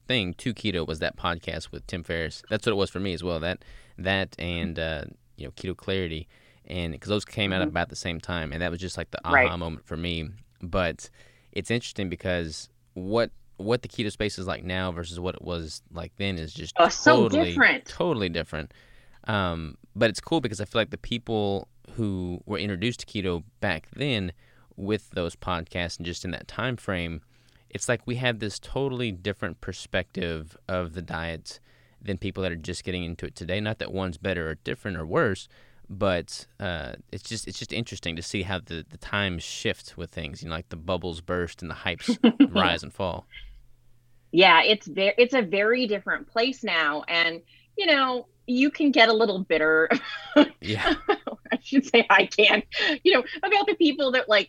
thing 0.08 0.34
to 0.34 0.52
keto 0.52 0.86
was 0.86 0.98
that 0.98 1.16
podcast 1.16 1.70
with 1.70 1.86
Tim 1.86 2.02
Ferriss. 2.02 2.42
That's 2.50 2.66
what 2.66 2.72
it 2.72 2.76
was 2.76 2.90
for 2.90 2.98
me 3.00 3.12
as 3.12 3.22
well. 3.22 3.38
That 3.40 3.64
that 3.98 4.34
and 4.38 4.78
uh, 4.78 5.04
you 5.36 5.46
know 5.46 5.52
keto 5.52 5.76
clarity 5.76 6.26
and 6.66 6.92
because 6.92 7.08
those 7.08 7.24
came 7.24 7.52
out 7.52 7.62
Mhm. 7.62 7.68
about 7.68 7.88
the 7.88 7.96
same 7.96 8.20
time 8.20 8.52
and 8.52 8.60
that 8.62 8.70
was 8.70 8.80
just 8.80 8.96
like 8.96 9.10
the 9.10 9.20
aha 9.24 9.34
Right. 9.34 9.58
moment 9.58 9.86
for 9.86 9.96
me. 9.96 10.30
But 10.62 11.08
it's 11.52 11.70
interesting 11.70 12.08
because 12.08 12.68
what 12.94 13.30
what 13.56 13.82
the 13.82 13.88
keto 13.88 14.10
space 14.10 14.38
is 14.38 14.46
like 14.46 14.64
now 14.64 14.90
versus 14.90 15.20
what 15.20 15.34
it 15.34 15.42
was 15.42 15.82
like 15.92 16.12
then 16.16 16.38
is 16.38 16.52
just 16.52 16.74
Oh, 16.78 16.88
so 16.88 17.28
totally 17.28 17.50
different. 17.50 17.84
totally 17.86 18.28
different. 18.30 18.72
Um, 19.24 19.76
but 19.94 20.08
it's 20.10 20.20
cool 20.20 20.40
because 20.40 20.60
I 20.60 20.64
feel 20.64 20.80
like 20.80 20.90
the 20.90 20.96
people 20.98 21.68
who 22.00 22.40
were 22.46 22.56
introduced 22.56 23.00
to 23.00 23.06
keto 23.06 23.42
back 23.60 23.88
then 23.94 24.32
with 24.74 25.10
those 25.10 25.36
podcasts 25.36 25.98
and 25.98 26.06
just 26.06 26.24
in 26.24 26.30
that 26.30 26.48
time 26.48 26.74
frame, 26.74 27.20
it's 27.68 27.90
like 27.90 28.00
we 28.06 28.14
have 28.14 28.38
this 28.38 28.58
totally 28.58 29.12
different 29.12 29.60
perspective 29.60 30.56
of 30.66 30.94
the 30.94 31.02
diet 31.02 31.60
than 32.00 32.16
people 32.16 32.42
that 32.42 32.52
are 32.52 32.56
just 32.56 32.84
getting 32.84 33.04
into 33.04 33.26
it 33.26 33.36
today. 33.36 33.60
Not 33.60 33.80
that 33.80 33.92
one's 33.92 34.16
better 34.16 34.48
or 34.48 34.54
different 34.54 34.96
or 34.96 35.04
worse, 35.04 35.46
but 35.90 36.46
uh, 36.58 36.94
it's 37.12 37.28
just 37.28 37.46
it's 37.46 37.58
just 37.58 37.70
interesting 37.70 38.16
to 38.16 38.22
see 38.22 38.44
how 38.44 38.60
the, 38.60 38.86
the 38.88 38.96
times 38.96 39.42
shift 39.42 39.98
with 39.98 40.10
things. 40.10 40.42
You 40.42 40.48
know, 40.48 40.54
like 40.54 40.70
the 40.70 40.76
bubbles 40.76 41.20
burst 41.20 41.60
and 41.60 41.70
the 41.70 41.74
hypes 41.74 42.16
rise 42.54 42.82
and 42.82 42.94
fall. 42.94 43.26
yeah 44.32 44.62
it's 44.62 44.86
very 44.86 45.12
it's 45.18 45.34
a 45.34 45.42
very 45.42 45.86
different 45.86 46.26
place 46.28 46.64
now 46.64 47.02
and 47.08 47.42
you 47.76 47.84
know 47.84 48.26
you 48.46 48.70
can 48.70 48.90
get 48.90 49.08
a 49.08 49.12
little 49.12 49.40
bitter 49.40 49.88
Yeah. 50.60 50.94
i 51.52 51.58
should 51.62 51.84
say 51.86 52.06
i 52.10 52.26
can 52.26 52.62
you 53.02 53.12
know 53.14 53.24
about 53.42 53.66
the 53.66 53.74
people 53.74 54.12
that 54.12 54.28
like 54.28 54.48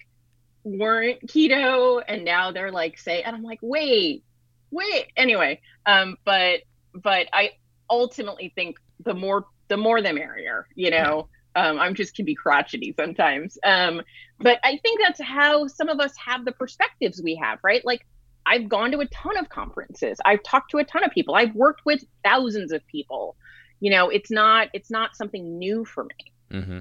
weren't 0.64 1.26
keto 1.28 2.02
and 2.08 2.24
now 2.24 2.52
they're 2.52 2.72
like 2.72 3.00
say 3.00 3.24
and 3.24 3.36
i'm 3.36 3.44
like 3.44 3.60
wait 3.62 4.24
wait 4.70 5.08
anyway 5.18 5.60
um 5.86 6.18
but 6.26 6.62
but 6.94 7.28
i 7.34 7.52
ultimately 7.90 8.52
think 8.56 8.78
the 9.04 9.14
more 9.14 9.46
the 9.68 9.78
more 9.78 10.02
the 10.02 10.14
merrier 10.14 10.68
you 10.76 10.92
know 10.92 11.28
um 11.56 11.80
i'm 11.80 11.96
just 11.96 12.16
can 12.16 12.26
be 12.26 12.36
crotchety 12.36 12.94
sometimes 12.96 13.58
um 13.64 14.02
but 14.40 14.60
i 14.64 14.78
think 14.78 15.00
that's 15.02 15.22
how 15.22 15.68
some 15.68 15.90
of 15.90 16.00
us 16.00 16.14
have 16.24 16.46
the 16.46 16.52
perspectives 16.52 17.22
we 17.24 17.36
have 17.36 17.60
right 17.64 17.84
like 17.86 18.06
I've 18.46 18.68
gone 18.68 18.92
to 18.92 19.00
a 19.00 19.06
ton 19.08 19.38
of 19.38 19.50
conferences. 19.50 20.18
I've 20.26 20.44
talked 20.44 20.72
to 20.72 20.78
a 20.80 20.84
ton 20.84 21.04
of 21.04 21.12
people. 21.12 21.36
I've 21.36 21.54
worked 21.54 21.82
with 21.86 22.04
thousands 22.24 22.72
of 22.72 22.86
people. 22.88 23.36
You 23.82 23.92
know, 23.92 24.10
it's 24.10 24.32
not 24.32 24.70
it's 24.74 24.90
not 24.90 25.16
something 25.18 25.60
new 25.60 25.84
for 25.84 26.06
me. 26.06 26.60
Mm-hmm. 26.60 26.80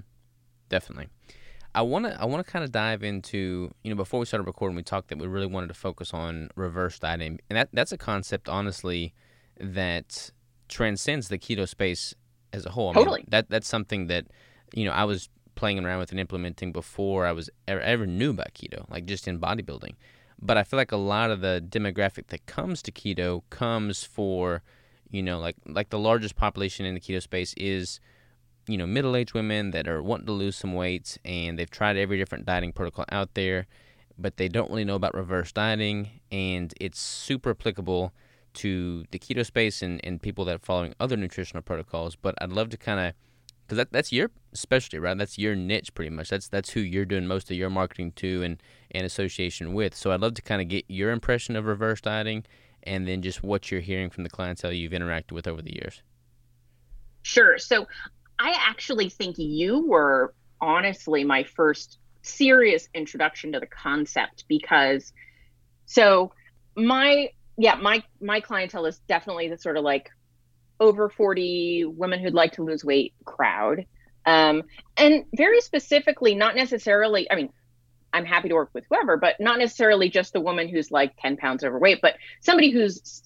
Definitely. 0.69 1.09
I 1.75 1.83
want 1.83 2.07
to 2.07 2.21
I 2.21 2.26
want 2.26 2.45
to 2.45 2.50
kind 2.50 2.64
of 2.64 2.71
dive 2.71 3.02
into 3.02 3.73
you 3.83 3.90
know 3.90 3.97
before 3.97 4.21
we 4.21 4.26
started 4.26 4.47
recording 4.47 4.76
we 4.76 4.83
talked 4.83 5.09
that 5.09 5.19
we 5.19 5.26
really 5.26 5.47
wanted 5.47 5.69
to 5.69 5.75
focus 5.75 6.14
on 6.14 6.50
reverse 6.57 6.99
dieting 6.99 7.40
and 7.49 7.57
that 7.57 7.69
that's 7.73 7.92
a 7.92 7.99
concept 7.99 8.49
honestly 8.49 9.14
that 9.61 10.30
transcends 10.69 11.28
the 11.28 11.38
keto 11.38 11.69
space 11.69 12.14
as 12.52 12.66
a 12.66 12.71
whole. 12.71 12.88
I 12.88 12.92
mean, 12.92 13.04
Totally. 13.04 13.25
that 13.28 13.50
that's 13.50 13.69
something 13.69 14.07
that 14.09 14.26
you 14.75 14.85
know 14.85 14.92
I 14.92 15.04
was 15.04 15.28
playing 15.54 15.85
around 15.85 15.99
with 15.99 16.11
and 16.11 16.21
implementing 16.21 16.73
before 16.73 17.26
I 17.26 17.33
was 17.33 17.50
ever, 17.69 17.80
ever 17.80 18.07
knew 18.07 18.30
about 18.30 18.54
keto, 18.54 18.88
like 18.90 19.04
just 19.04 19.28
in 19.28 19.38
bodybuilding. 19.38 19.95
But 20.40 20.57
I 20.57 20.64
feel 20.64 20.78
like 20.78 20.92
a 20.92 20.97
lot 20.97 21.30
of 21.30 21.42
the 21.42 21.62
demographic 21.66 22.28
that 22.28 22.47
comes 22.47 22.80
to 22.83 22.92
keto 22.92 23.42
comes 23.50 24.04
for 24.04 24.62
you 25.11 25.23
know 25.23 25.38
like 25.38 25.57
like 25.67 25.90
the 25.90 25.99
largest 25.99 26.37
population 26.37 26.87
in 26.87 26.95
the 26.95 27.00
keto 27.00 27.23
space 27.23 27.55
is 27.57 28.00
you 28.67 28.76
know 28.76 28.87
middle-aged 28.87 29.35
women 29.35 29.71
that 29.71 29.88
are 29.88 30.02
wanting 30.02 30.26
to 30.26 30.33
lose 30.33 30.57
some 30.57 30.75
weight 30.75 31.19
and 31.25 31.59
they've 31.59 31.71
tried 31.71 31.97
every 31.97 32.19
different 32.19 32.47
dieting 32.47 32.73
protocol 32.73 33.05
out 33.11 33.35
there 33.35 33.67
but 34.21 34.37
they 34.37 34.49
don't 34.49 34.71
really 34.71 34.85
know 34.85 34.95
about 34.95 35.14
reverse 35.14 35.52
dieting, 35.52 36.21
and 36.31 36.75
it's 36.81 37.00
super 37.00 37.50
applicable 37.50 38.12
to 38.52 39.05
the 39.12 39.19
keto 39.19 39.47
space 39.47 39.81
and, 39.83 40.00
and 40.05 40.21
people 40.21 40.45
that 40.45 40.57
are 40.57 40.61
following 40.61 40.95
other 41.00 41.17
nutritional 41.17 41.62
protocols. 41.62 42.17
But 42.17 42.35
I'd 42.40 42.52
love 42.52 42.69
to 42.71 42.76
kind 42.76 43.00
of 43.00 43.14
because 43.64 43.76
that, 43.76 43.93
that's 43.93 44.12
your 44.12 44.33
specialty, 44.52 44.99
right? 44.99 45.17
That's 45.17 45.38
your 45.38 45.55
niche, 45.55 45.95
pretty 45.95 46.11
much. 46.11 46.31
That's 46.31 46.49
that's 46.49 46.71
who 46.71 46.81
you're 46.81 47.05
doing 47.05 47.26
most 47.26 47.50
of 47.50 47.57
your 47.57 47.71
marketing 47.71 48.12
to 48.17 48.43
and 48.43 48.62
and 48.90 49.07
association 49.07 49.73
with. 49.73 49.95
So 49.95 50.11
I'd 50.11 50.21
love 50.21 50.35
to 50.35 50.43
kind 50.43 50.61
of 50.61 50.69
get 50.69 50.85
your 50.88 51.12
impression 51.12 51.57
of 51.57 51.64
reverse 51.64 52.00
dieting, 52.00 52.45
and 52.83 53.07
then 53.07 53.23
just 53.23 53.43
what 53.43 53.71
you're 53.71 53.81
hearing 53.81 54.11
from 54.11 54.25
the 54.25 54.31
clientele 54.31 54.73
you've 54.73 54.93
interacted 54.93 55.33
with 55.33 55.47
over 55.47 55.63
the 55.63 55.75
years. 55.75 56.03
Sure. 57.23 57.59
So 57.59 57.87
I 58.39 58.57
actually 58.59 59.11
think 59.11 59.37
you 59.39 59.87
were 59.87 60.35
honestly 60.61 61.25
my 61.25 61.45
first 61.45 61.99
serious 62.23 62.89
introduction 62.95 63.53
to 63.53 63.61
the 63.61 63.67
concept 63.67 64.45
because 64.47 65.13
so 65.87 66.33
my 66.77 67.29
yeah 67.57 67.77
my 67.77 68.03
my 68.21 68.41
clientele 68.41 68.87
is 68.87 68.99
definitely 69.09 69.49
the 69.49 69.57
sort 69.57 69.77
of 69.77 69.85
like 69.85 70.11
over 70.79 71.09
40 71.09 71.87
women 71.87 72.21
who'd 72.21 72.35
like 72.35 72.53
to 72.53 72.63
lose 72.63 72.85
weight 72.85 73.15
crowd 73.25 73.87
um, 74.27 74.63
and 74.99 75.25
very 75.35 75.63
specifically 75.63 76.35
not 76.35 76.55
necessarily 76.55 77.31
i 77.31 77.37
mean 77.37 77.51
i'm 78.12 78.25
happy 78.25 78.49
to 78.49 78.55
work 78.55 78.71
with 78.73 78.85
whoever 78.90 79.17
but 79.17 79.37
not 79.40 79.59
necessarily 79.59 80.09
just 80.09 80.33
the 80.33 80.40
woman 80.40 80.69
who's 80.69 80.90
like 80.90 81.12
10 81.21 81.37
pounds 81.37 81.64
overweight 81.64 82.00
but 82.00 82.17
somebody 82.40 82.71
who's 82.71 83.23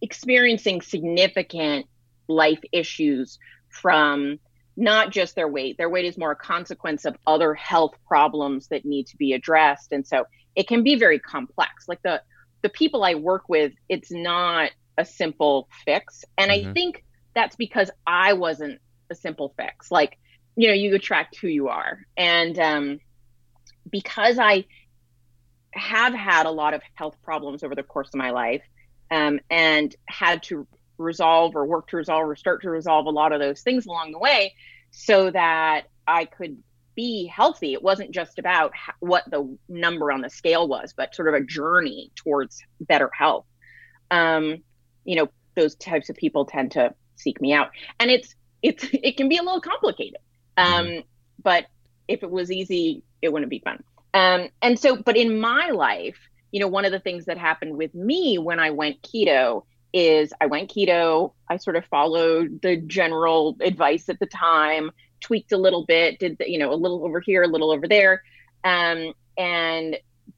experiencing 0.00 0.82
significant 0.82 1.86
life 2.28 2.60
issues 2.72 3.38
from 3.68 4.38
not 4.76 5.10
just 5.10 5.34
their 5.34 5.48
weight. 5.48 5.78
Their 5.78 5.88
weight 5.88 6.04
is 6.04 6.18
more 6.18 6.32
a 6.32 6.36
consequence 6.36 7.04
of 7.04 7.16
other 7.26 7.54
health 7.54 7.94
problems 8.06 8.68
that 8.68 8.84
need 8.84 9.06
to 9.08 9.16
be 9.16 9.32
addressed. 9.32 9.92
And 9.92 10.06
so 10.06 10.26
it 10.54 10.68
can 10.68 10.82
be 10.82 10.96
very 10.96 11.18
complex. 11.18 11.88
Like 11.88 12.02
the 12.02 12.22
the 12.62 12.68
people 12.70 13.04
I 13.04 13.14
work 13.14 13.48
with, 13.48 13.72
it's 13.88 14.10
not 14.10 14.70
a 14.96 15.04
simple 15.04 15.68
fix. 15.84 16.24
And 16.38 16.50
mm-hmm. 16.50 16.70
I 16.70 16.72
think 16.72 17.04
that's 17.34 17.56
because 17.56 17.90
I 18.06 18.32
wasn't 18.32 18.80
a 19.10 19.14
simple 19.14 19.54
fix. 19.56 19.90
Like, 19.90 20.18
you 20.56 20.68
know, 20.68 20.74
you 20.74 20.94
attract 20.94 21.36
who 21.36 21.48
you 21.48 21.68
are. 21.68 21.98
And 22.16 22.58
um, 22.58 23.00
because 23.94 24.40
I 24.40 24.64
have 25.72 26.12
had 26.12 26.46
a 26.46 26.50
lot 26.50 26.74
of 26.74 26.82
health 26.94 27.16
problems 27.22 27.62
over 27.62 27.76
the 27.76 27.84
course 27.84 28.08
of 28.08 28.16
my 28.16 28.30
life 28.30 28.62
um, 29.12 29.38
and 29.48 29.94
had 30.06 30.42
to 30.44 30.66
resolve 30.98 31.54
or 31.54 31.64
work 31.64 31.86
to 31.90 31.96
resolve 31.96 32.28
or 32.28 32.34
start 32.34 32.62
to 32.62 32.70
resolve 32.70 33.06
a 33.06 33.10
lot 33.10 33.30
of 33.30 33.38
those 33.38 33.60
things 33.60 33.86
along 33.86 34.10
the 34.10 34.18
way 34.18 34.52
so 34.90 35.30
that 35.30 35.84
I 36.08 36.24
could 36.24 36.58
be 36.96 37.26
healthy. 37.26 37.72
It 37.72 37.84
wasn't 37.84 38.10
just 38.10 38.40
about 38.40 38.72
what 38.98 39.30
the 39.30 39.56
number 39.68 40.10
on 40.10 40.22
the 40.22 40.30
scale 40.30 40.66
was, 40.66 40.92
but 40.96 41.14
sort 41.14 41.28
of 41.28 41.34
a 41.34 41.44
journey 41.44 42.10
towards 42.16 42.64
better 42.80 43.12
health. 43.16 43.46
Um, 44.10 44.56
you 45.04 45.14
know, 45.14 45.28
those 45.54 45.76
types 45.76 46.10
of 46.10 46.16
people 46.16 46.46
tend 46.46 46.72
to 46.72 46.96
seek 47.14 47.40
me 47.40 47.52
out, 47.52 47.68
and 48.00 48.10
it's 48.10 48.34
it's 48.60 48.88
it 48.92 49.16
can 49.16 49.28
be 49.28 49.36
a 49.36 49.42
little 49.44 49.60
complicated. 49.60 50.18
Um, 50.56 50.86
mm-hmm. 50.86 51.00
But 51.40 51.66
if 52.08 52.22
it 52.22 52.30
was 52.30 52.50
easy, 52.50 53.02
it 53.24 53.32
wouldn't 53.32 53.50
be 53.50 53.60
fun. 53.60 53.82
Um, 54.12 54.48
and 54.62 54.78
so, 54.78 54.96
but 54.96 55.16
in 55.16 55.40
my 55.40 55.70
life, 55.70 56.18
you 56.52 56.60
know, 56.60 56.68
one 56.68 56.84
of 56.84 56.92
the 56.92 57.00
things 57.00 57.24
that 57.24 57.36
happened 57.36 57.76
with 57.76 57.94
me 57.94 58.38
when 58.38 58.60
I 58.60 58.70
went 58.70 59.02
keto 59.02 59.64
is 59.92 60.32
I 60.40 60.46
went 60.46 60.70
keto. 60.70 61.32
I 61.48 61.56
sort 61.56 61.76
of 61.76 61.84
followed 61.86 62.60
the 62.62 62.76
general 62.76 63.56
advice 63.60 64.08
at 64.08 64.20
the 64.20 64.26
time, 64.26 64.90
tweaked 65.20 65.52
a 65.52 65.56
little 65.56 65.84
bit, 65.84 66.18
did 66.18 66.38
the, 66.38 66.48
you 66.48 66.58
know 66.58 66.72
a 66.72 66.76
little 66.76 67.04
over 67.04 67.20
here, 67.20 67.42
a 67.42 67.48
little 67.48 67.72
over 67.72 67.88
there, 67.88 68.22
um, 68.62 69.12
and 69.36 69.96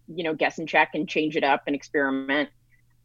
you 0.09 0.25
know 0.25 0.35
guess 0.35 0.59
and 0.59 0.69
check 0.69 0.91
and 0.95 1.09
change 1.09 1.37
it 1.37 1.45
up 1.45 1.65
and 1.67 1.77
experiment. 1.77 2.49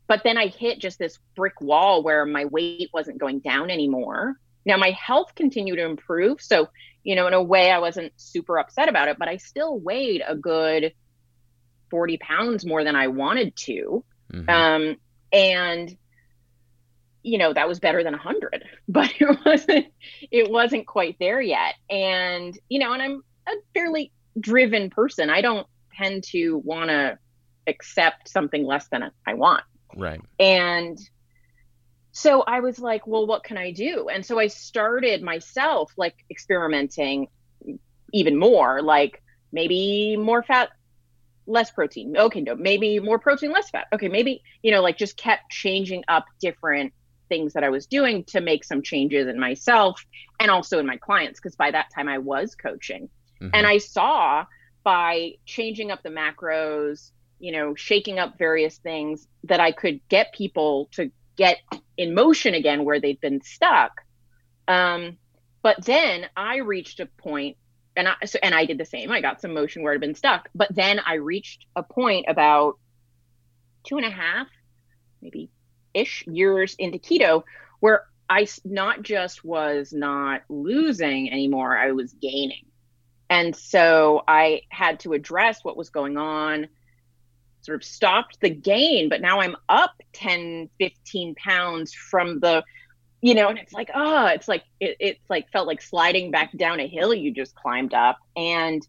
But 0.07 0.21
then 0.23 0.37
I 0.37 0.47
hit 0.47 0.79
just 0.79 0.99
this 0.99 1.19
brick 1.35 1.59
wall 1.59 2.03
where 2.03 2.25
my 2.25 2.45
weight 2.45 2.89
wasn't 2.93 3.17
going 3.17 3.39
down 3.39 3.69
anymore. 3.69 4.35
Now 4.65 4.77
my 4.77 4.91
health 4.91 5.35
continued 5.35 5.77
to 5.77 5.85
improve, 5.85 6.41
so 6.41 6.69
you 7.03 7.15
know 7.15 7.27
in 7.27 7.33
a 7.33 7.41
way 7.41 7.71
I 7.71 7.79
wasn't 7.79 8.13
super 8.17 8.59
upset 8.59 8.89
about 8.89 9.07
it, 9.07 9.17
but 9.17 9.27
I 9.27 9.37
still 9.37 9.77
weighed 9.77 10.21
a 10.27 10.35
good 10.35 10.93
forty 11.89 12.17
pounds 12.17 12.65
more 12.65 12.83
than 12.83 12.95
I 12.95 13.07
wanted 13.07 13.55
to, 13.55 14.03
mm-hmm. 14.31 14.49
um, 14.49 14.97
and 15.31 15.95
you 17.23 17.37
know 17.37 17.53
that 17.53 17.67
was 17.67 17.79
better 17.79 18.03
than 18.03 18.13
100 18.13 18.63
but 18.87 19.13
it 19.19 19.39
wasn't 19.45 19.87
it 20.31 20.49
wasn't 20.49 20.87
quite 20.87 21.17
there 21.19 21.41
yet. 21.41 21.75
And 21.89 22.57
you 22.69 22.79
know 22.79 22.93
and 22.93 23.01
i'm 23.01 23.23
a 23.47 23.51
fairly 23.73 24.11
driven 24.39 24.89
person. 24.89 25.29
I 25.29 25.41
don't 25.41 25.67
tend 25.93 26.23
to 26.25 26.57
want 26.57 26.89
to 26.89 27.17
accept 27.67 28.29
something 28.29 28.65
less 28.65 28.87
than 28.87 29.11
i 29.27 29.33
want. 29.33 29.63
Right. 29.95 30.21
And 30.39 30.97
so 32.11 32.41
i 32.41 32.59
was 32.59 32.79
like 32.79 33.05
well 33.07 33.25
what 33.25 33.43
can 33.43 33.57
i 33.57 33.71
do 33.71 34.07
and 34.09 34.25
so 34.25 34.39
i 34.39 34.47
started 34.47 35.21
myself 35.21 35.91
like 35.97 36.15
experimenting 36.29 37.27
even 38.13 38.37
more 38.37 38.81
like 38.81 39.21
maybe 39.51 40.17
more 40.17 40.43
fat 40.43 40.69
less 41.47 41.71
protein 41.71 42.15
okay 42.17 42.41
no 42.41 42.55
maybe 42.55 42.99
more 42.99 43.19
protein 43.19 43.51
less 43.51 43.69
fat 43.69 43.87
okay 43.93 44.07
maybe 44.07 44.41
you 44.61 44.71
know 44.71 44.81
like 44.81 44.97
just 44.97 45.17
kept 45.17 45.49
changing 45.49 46.03
up 46.07 46.25
different 46.39 46.93
things 47.31 47.53
that 47.53 47.63
I 47.63 47.69
was 47.69 47.87
doing 47.87 48.25
to 48.25 48.41
make 48.41 48.65
some 48.65 48.81
changes 48.81 49.25
in 49.25 49.39
myself 49.39 50.05
and 50.41 50.51
also 50.51 50.79
in 50.79 50.85
my 50.85 50.97
clients 50.97 51.39
because 51.39 51.55
by 51.55 51.71
that 51.71 51.85
time 51.95 52.09
I 52.09 52.17
was 52.17 52.55
coaching. 52.55 53.07
Mm-hmm. 53.41 53.51
And 53.53 53.65
I 53.65 53.77
saw 53.77 54.45
by 54.83 55.35
changing 55.45 55.91
up 55.91 56.03
the 56.03 56.09
macros, 56.09 57.11
you 57.39 57.53
know, 57.53 57.73
shaking 57.73 58.19
up 58.19 58.37
various 58.37 58.77
things 58.79 59.29
that 59.45 59.61
I 59.61 59.71
could 59.71 60.01
get 60.09 60.33
people 60.33 60.89
to 60.91 61.09
get 61.41 61.57
in 61.97 62.13
motion 62.13 62.53
again 62.53 62.85
where 62.85 62.99
they'd 62.99 63.19
been 63.19 63.41
stuck. 63.41 64.01
Um, 64.67 65.17
but 65.63 65.83
then 65.83 66.27
I 66.37 66.57
reached 66.57 66.99
a 66.99 67.07
point 67.07 67.57
and 67.95 68.07
I 68.07 68.13
so, 68.25 68.37
and 68.43 68.53
I 68.53 68.65
did 68.65 68.77
the 68.77 68.85
same. 68.85 69.11
I 69.11 69.21
got 69.21 69.41
some 69.41 69.55
motion 69.55 69.81
where 69.81 69.91
I'd 69.93 69.99
been 69.99 70.13
stuck. 70.13 70.49
But 70.53 70.67
then 70.73 70.99
I 70.99 71.15
reached 71.15 71.65
a 71.75 71.81
point 71.81 72.25
about 72.27 72.77
two 73.83 73.97
and 73.97 74.05
a 74.05 74.11
half, 74.11 74.47
maybe 75.19 75.49
ish 75.95 76.25
years 76.27 76.75
into 76.77 76.99
keto 76.99 77.43
where 77.79 78.05
I 78.29 78.47
not 78.63 79.01
just 79.01 79.43
was 79.43 79.91
not 79.91 80.43
losing 80.47 81.31
anymore, 81.31 81.75
I 81.75 81.91
was 81.91 82.13
gaining. 82.13 82.65
And 83.31 83.55
so 83.55 84.23
I 84.27 84.61
had 84.69 84.99
to 85.01 85.13
address 85.13 85.63
what 85.63 85.75
was 85.75 85.89
going 85.89 86.17
on, 86.17 86.67
sort 87.61 87.75
of 87.75 87.83
stopped 87.83 88.39
the 88.41 88.49
gain, 88.49 89.09
but 89.09 89.21
now 89.21 89.39
I'm 89.39 89.55
up 89.69 89.91
10, 90.13 90.69
15 90.79 91.35
pounds 91.35 91.93
from 91.93 92.39
the, 92.39 92.63
you 93.21 93.35
know, 93.35 93.49
and 93.49 93.59
it's 93.59 93.73
like, 93.73 93.89
oh, 93.93 94.27
it's 94.27 94.47
like, 94.47 94.63
it, 94.79 94.97
it's 94.99 95.29
like 95.29 95.49
felt 95.51 95.67
like 95.67 95.81
sliding 95.81 96.31
back 96.31 96.55
down 96.57 96.79
a 96.79 96.87
hill 96.87 97.13
you 97.13 97.31
just 97.31 97.55
climbed 97.55 97.93
up. 97.93 98.17
And 98.35 98.85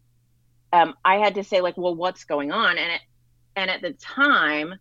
um, 0.71 0.95
I 1.05 1.17
had 1.17 1.35
to 1.35 1.43
say, 1.43 1.61
like, 1.61 1.77
well, 1.77 1.95
what's 1.95 2.23
going 2.23 2.51
on? 2.51 2.77
And 2.77 2.91
it, 2.93 3.01
and 3.55 3.69
at 3.69 3.81
the 3.81 3.93
time, 3.93 4.75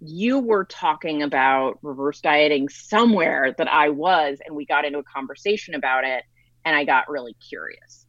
you 0.00 0.38
were 0.38 0.64
talking 0.64 1.22
about 1.22 1.78
reverse 1.82 2.20
dieting 2.20 2.68
somewhere 2.68 3.54
that 3.58 3.68
I 3.68 3.90
was, 3.90 4.38
and 4.44 4.56
we 4.56 4.64
got 4.64 4.84
into 4.84 4.98
a 4.98 5.02
conversation 5.02 5.74
about 5.74 6.04
it, 6.04 6.24
and 6.64 6.74
I 6.74 6.84
got 6.84 7.08
really 7.08 7.34
curious. 7.48 8.06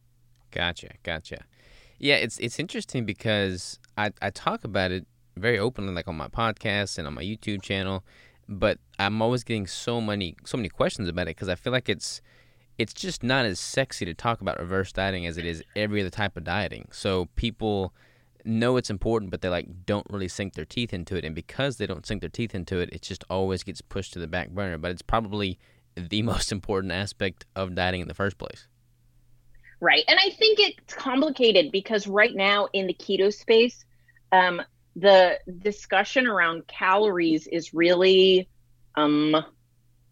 Gotcha, 0.50 0.90
gotcha. 1.02 1.44
Yeah, 1.98 2.16
it's 2.16 2.38
it's 2.38 2.58
interesting 2.58 3.04
because 3.04 3.78
I, 3.96 4.12
I 4.20 4.30
talk 4.30 4.64
about 4.64 4.90
it 4.90 5.06
very 5.36 5.58
openly, 5.58 5.92
like 5.92 6.08
on 6.08 6.16
my 6.16 6.28
podcast 6.28 6.98
and 6.98 7.06
on 7.06 7.14
my 7.14 7.22
YouTube 7.22 7.62
channel, 7.62 8.04
but 8.48 8.78
I'm 8.98 9.22
always 9.22 9.44
getting 9.44 9.66
so 9.66 10.00
many 10.00 10.36
so 10.44 10.56
many 10.56 10.68
questions 10.68 11.08
about 11.08 11.22
it 11.22 11.36
because 11.36 11.48
I 11.48 11.54
feel 11.54 11.72
like 11.72 11.88
it's 11.88 12.20
it's 12.78 12.92
just 12.92 13.22
not 13.22 13.44
as 13.44 13.60
sexy 13.60 14.04
to 14.04 14.14
talk 14.14 14.40
about 14.40 14.58
reverse 14.58 14.92
dieting 14.92 15.26
as 15.26 15.36
it 15.36 15.44
is 15.44 15.62
every 15.76 16.00
other 16.00 16.10
type 16.10 16.36
of 16.36 16.44
dieting. 16.44 16.88
So 16.90 17.28
people 17.36 17.92
know 18.44 18.76
it's 18.76 18.90
important, 18.90 19.30
but 19.30 19.40
they 19.40 19.48
like 19.48 19.68
don't 19.86 20.06
really 20.10 20.28
sink 20.28 20.54
their 20.54 20.64
teeth 20.64 20.92
into 20.92 21.16
it. 21.16 21.24
And 21.24 21.34
because 21.34 21.76
they 21.76 21.86
don't 21.86 22.06
sink 22.06 22.20
their 22.20 22.30
teeth 22.30 22.54
into 22.54 22.78
it, 22.78 22.90
it 22.92 23.02
just 23.02 23.24
always 23.30 23.62
gets 23.62 23.80
pushed 23.80 24.12
to 24.14 24.18
the 24.18 24.26
back 24.26 24.50
burner. 24.50 24.78
But 24.78 24.90
it's 24.90 25.02
probably 25.02 25.58
the 25.94 26.22
most 26.32 26.50
important 26.50 26.92
aspect 26.92 27.44
of 27.54 27.74
dieting 27.74 28.00
in 28.00 28.08
the 28.08 28.14
first 28.14 28.38
place. 28.38 28.66
Right. 29.80 30.04
And 30.06 30.18
I 30.18 30.30
think 30.30 30.60
it's 30.60 30.94
complicated 30.94 31.72
because 31.72 32.06
right 32.06 32.34
now 32.34 32.68
in 32.72 32.86
the 32.86 32.94
keto 32.94 33.32
space, 33.32 33.84
um, 34.30 34.62
the 34.96 35.38
discussion 35.58 36.26
around 36.26 36.66
calories 36.66 37.46
is 37.46 37.72
really 37.74 38.48
um, 38.94 39.36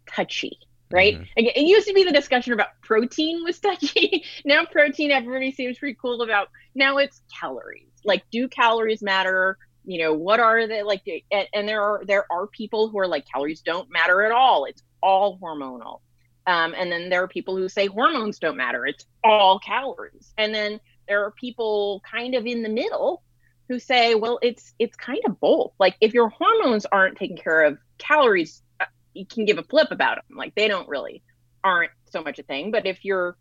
touchy 0.07 0.57
right? 0.93 1.15
Mm-hmm. 1.15 1.23
It 1.37 1.67
used 1.67 1.87
to 1.87 1.93
be 1.93 2.03
the 2.03 2.11
discussion 2.11 2.51
about 2.51 2.67
protein 2.81 3.45
was 3.45 3.61
touchy. 3.61 4.25
now 4.45 4.65
protein, 4.65 5.09
everybody 5.09 5.53
seems 5.53 5.77
pretty 5.77 5.97
cool 6.01 6.21
about. 6.21 6.49
Now 6.75 6.97
it's 6.97 7.21
calories 7.39 7.91
like 8.03 8.23
do 8.31 8.47
calories 8.47 9.01
matter 9.01 9.57
you 9.85 9.99
know 9.99 10.13
what 10.13 10.39
are 10.39 10.67
they 10.67 10.83
like 10.83 11.01
and, 11.31 11.47
and 11.53 11.67
there 11.67 11.81
are 11.81 12.03
there 12.05 12.25
are 12.31 12.47
people 12.47 12.89
who 12.89 12.99
are 12.99 13.07
like 13.07 13.25
calories 13.31 13.61
don't 13.61 13.91
matter 13.91 14.21
at 14.23 14.31
all 14.31 14.65
it's 14.65 14.83
all 15.01 15.39
hormonal 15.39 16.01
um, 16.47 16.73
and 16.75 16.91
then 16.91 17.09
there 17.09 17.23
are 17.23 17.27
people 17.27 17.55
who 17.55 17.69
say 17.69 17.87
hormones 17.87 18.39
don't 18.39 18.57
matter 18.57 18.85
it's 18.85 19.05
all 19.23 19.59
calories 19.59 20.33
and 20.37 20.53
then 20.53 20.79
there 21.07 21.23
are 21.23 21.31
people 21.31 22.01
kind 22.09 22.35
of 22.35 22.45
in 22.45 22.63
the 22.63 22.69
middle 22.69 23.23
who 23.71 23.79
say, 23.79 24.15
well, 24.15 24.37
it's 24.41 24.73
it's 24.79 24.97
kind 24.97 25.21
of 25.25 25.39
both. 25.39 25.71
Like 25.79 25.95
if 26.01 26.13
your 26.13 26.27
hormones 26.27 26.85
aren't 26.85 27.17
taken 27.17 27.37
care 27.37 27.63
of, 27.63 27.77
calories 27.97 28.61
uh, 28.81 28.85
you 29.13 29.25
can 29.25 29.45
give 29.45 29.57
a 29.57 29.63
flip 29.63 29.87
about 29.91 30.17
them. 30.17 30.37
Like 30.37 30.53
they 30.55 30.67
don't 30.67 30.89
really 30.89 31.23
aren't 31.63 31.91
so 32.09 32.21
much 32.21 32.37
a 32.37 32.43
thing. 32.43 32.71
But 32.71 32.85
if 32.85 33.05
you're 33.05 33.37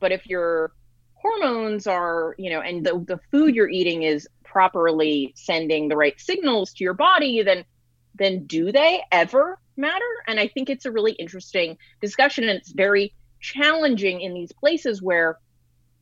but 0.00 0.10
if 0.10 0.26
your 0.26 0.72
hormones 1.16 1.86
are, 1.86 2.34
you 2.38 2.48
know, 2.48 2.62
and 2.62 2.84
the 2.84 2.92
the 3.06 3.20
food 3.30 3.54
you're 3.54 3.68
eating 3.68 4.04
is 4.04 4.26
properly 4.42 5.34
sending 5.36 5.88
the 5.88 5.96
right 5.96 6.18
signals 6.18 6.72
to 6.74 6.84
your 6.84 6.94
body, 6.94 7.42
then 7.42 7.66
then 8.14 8.46
do 8.46 8.72
they 8.72 9.02
ever 9.12 9.58
matter? 9.76 10.12
And 10.26 10.40
I 10.40 10.48
think 10.48 10.70
it's 10.70 10.86
a 10.86 10.92
really 10.92 11.12
interesting 11.12 11.76
discussion 12.00 12.44
and 12.44 12.58
it's 12.58 12.72
very 12.72 13.12
challenging 13.38 14.22
in 14.22 14.32
these 14.32 14.52
places 14.52 15.02
where 15.02 15.38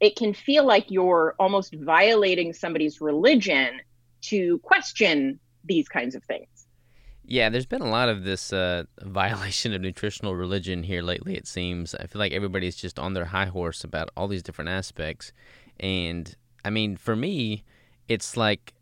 it 0.03 0.17
can 0.17 0.35
feel 0.35 0.67
like 0.67 0.91
you're 0.91 1.35
almost 1.39 1.77
violating 1.77 2.53
somebody's 2.53 3.01
religion 3.01 3.81
to 4.21 4.59
question 4.59 5.39
these 5.65 5.89
kinds 5.89 6.17
of 6.17 6.25
things. 6.25 6.49
Yeah, 7.25 7.51
there's 7.51 7.67
been 7.67 7.83
a 7.83 7.89
lot 7.89 8.09
of 8.09 8.25
this 8.25 8.53
uh, 8.53 8.83
violation 9.01 9.73
of 9.73 9.81
nutritional 9.81 10.35
religion 10.35 10.83
here 10.83 11.03
lately, 11.03 11.37
it 11.37 11.47
seems. 11.47 11.95
I 11.95 12.07
feel 12.07 12.19
like 12.19 12.33
everybody's 12.33 12.75
just 12.75 12.99
on 12.99 13.15
their 13.15 13.27
high 13.27 13.47
horse 13.47 13.85
about 13.85 14.11
all 14.17 14.27
these 14.27 14.43
different 14.43 14.71
aspects. 14.71 15.33
And 15.79 16.35
I 16.65 16.71
mean, 16.71 16.97
for 16.97 17.15
me, 17.15 17.63
it's 18.09 18.37
like, 18.37 18.75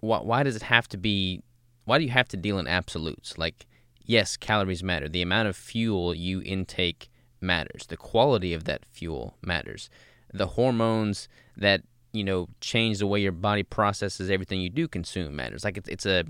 why, 0.00 0.20
why 0.20 0.42
does 0.44 0.56
it 0.56 0.62
have 0.62 0.88
to 0.88 0.96
be, 0.96 1.42
why 1.84 1.98
do 1.98 2.04
you 2.04 2.10
have 2.10 2.28
to 2.28 2.38
deal 2.38 2.58
in 2.58 2.66
absolutes? 2.66 3.36
Like, 3.36 3.66
yes, 4.02 4.38
calories 4.38 4.82
matter. 4.82 5.10
The 5.10 5.20
amount 5.20 5.48
of 5.48 5.56
fuel 5.56 6.14
you 6.14 6.40
intake 6.40 7.10
matters. 7.38 7.84
The 7.86 7.98
quality 7.98 8.54
of 8.54 8.64
that 8.64 8.86
fuel 8.86 9.36
matters 9.42 9.90
the 10.32 10.46
hormones 10.46 11.28
that 11.56 11.82
you 12.12 12.24
know 12.24 12.48
change 12.60 12.98
the 12.98 13.06
way 13.06 13.20
your 13.20 13.32
body 13.32 13.62
processes 13.62 14.30
everything 14.30 14.60
you 14.60 14.70
do 14.70 14.88
consume 14.88 15.36
matters. 15.36 15.64
Like 15.64 15.76
it's 15.76 15.88
it's 15.88 16.06
a 16.06 16.24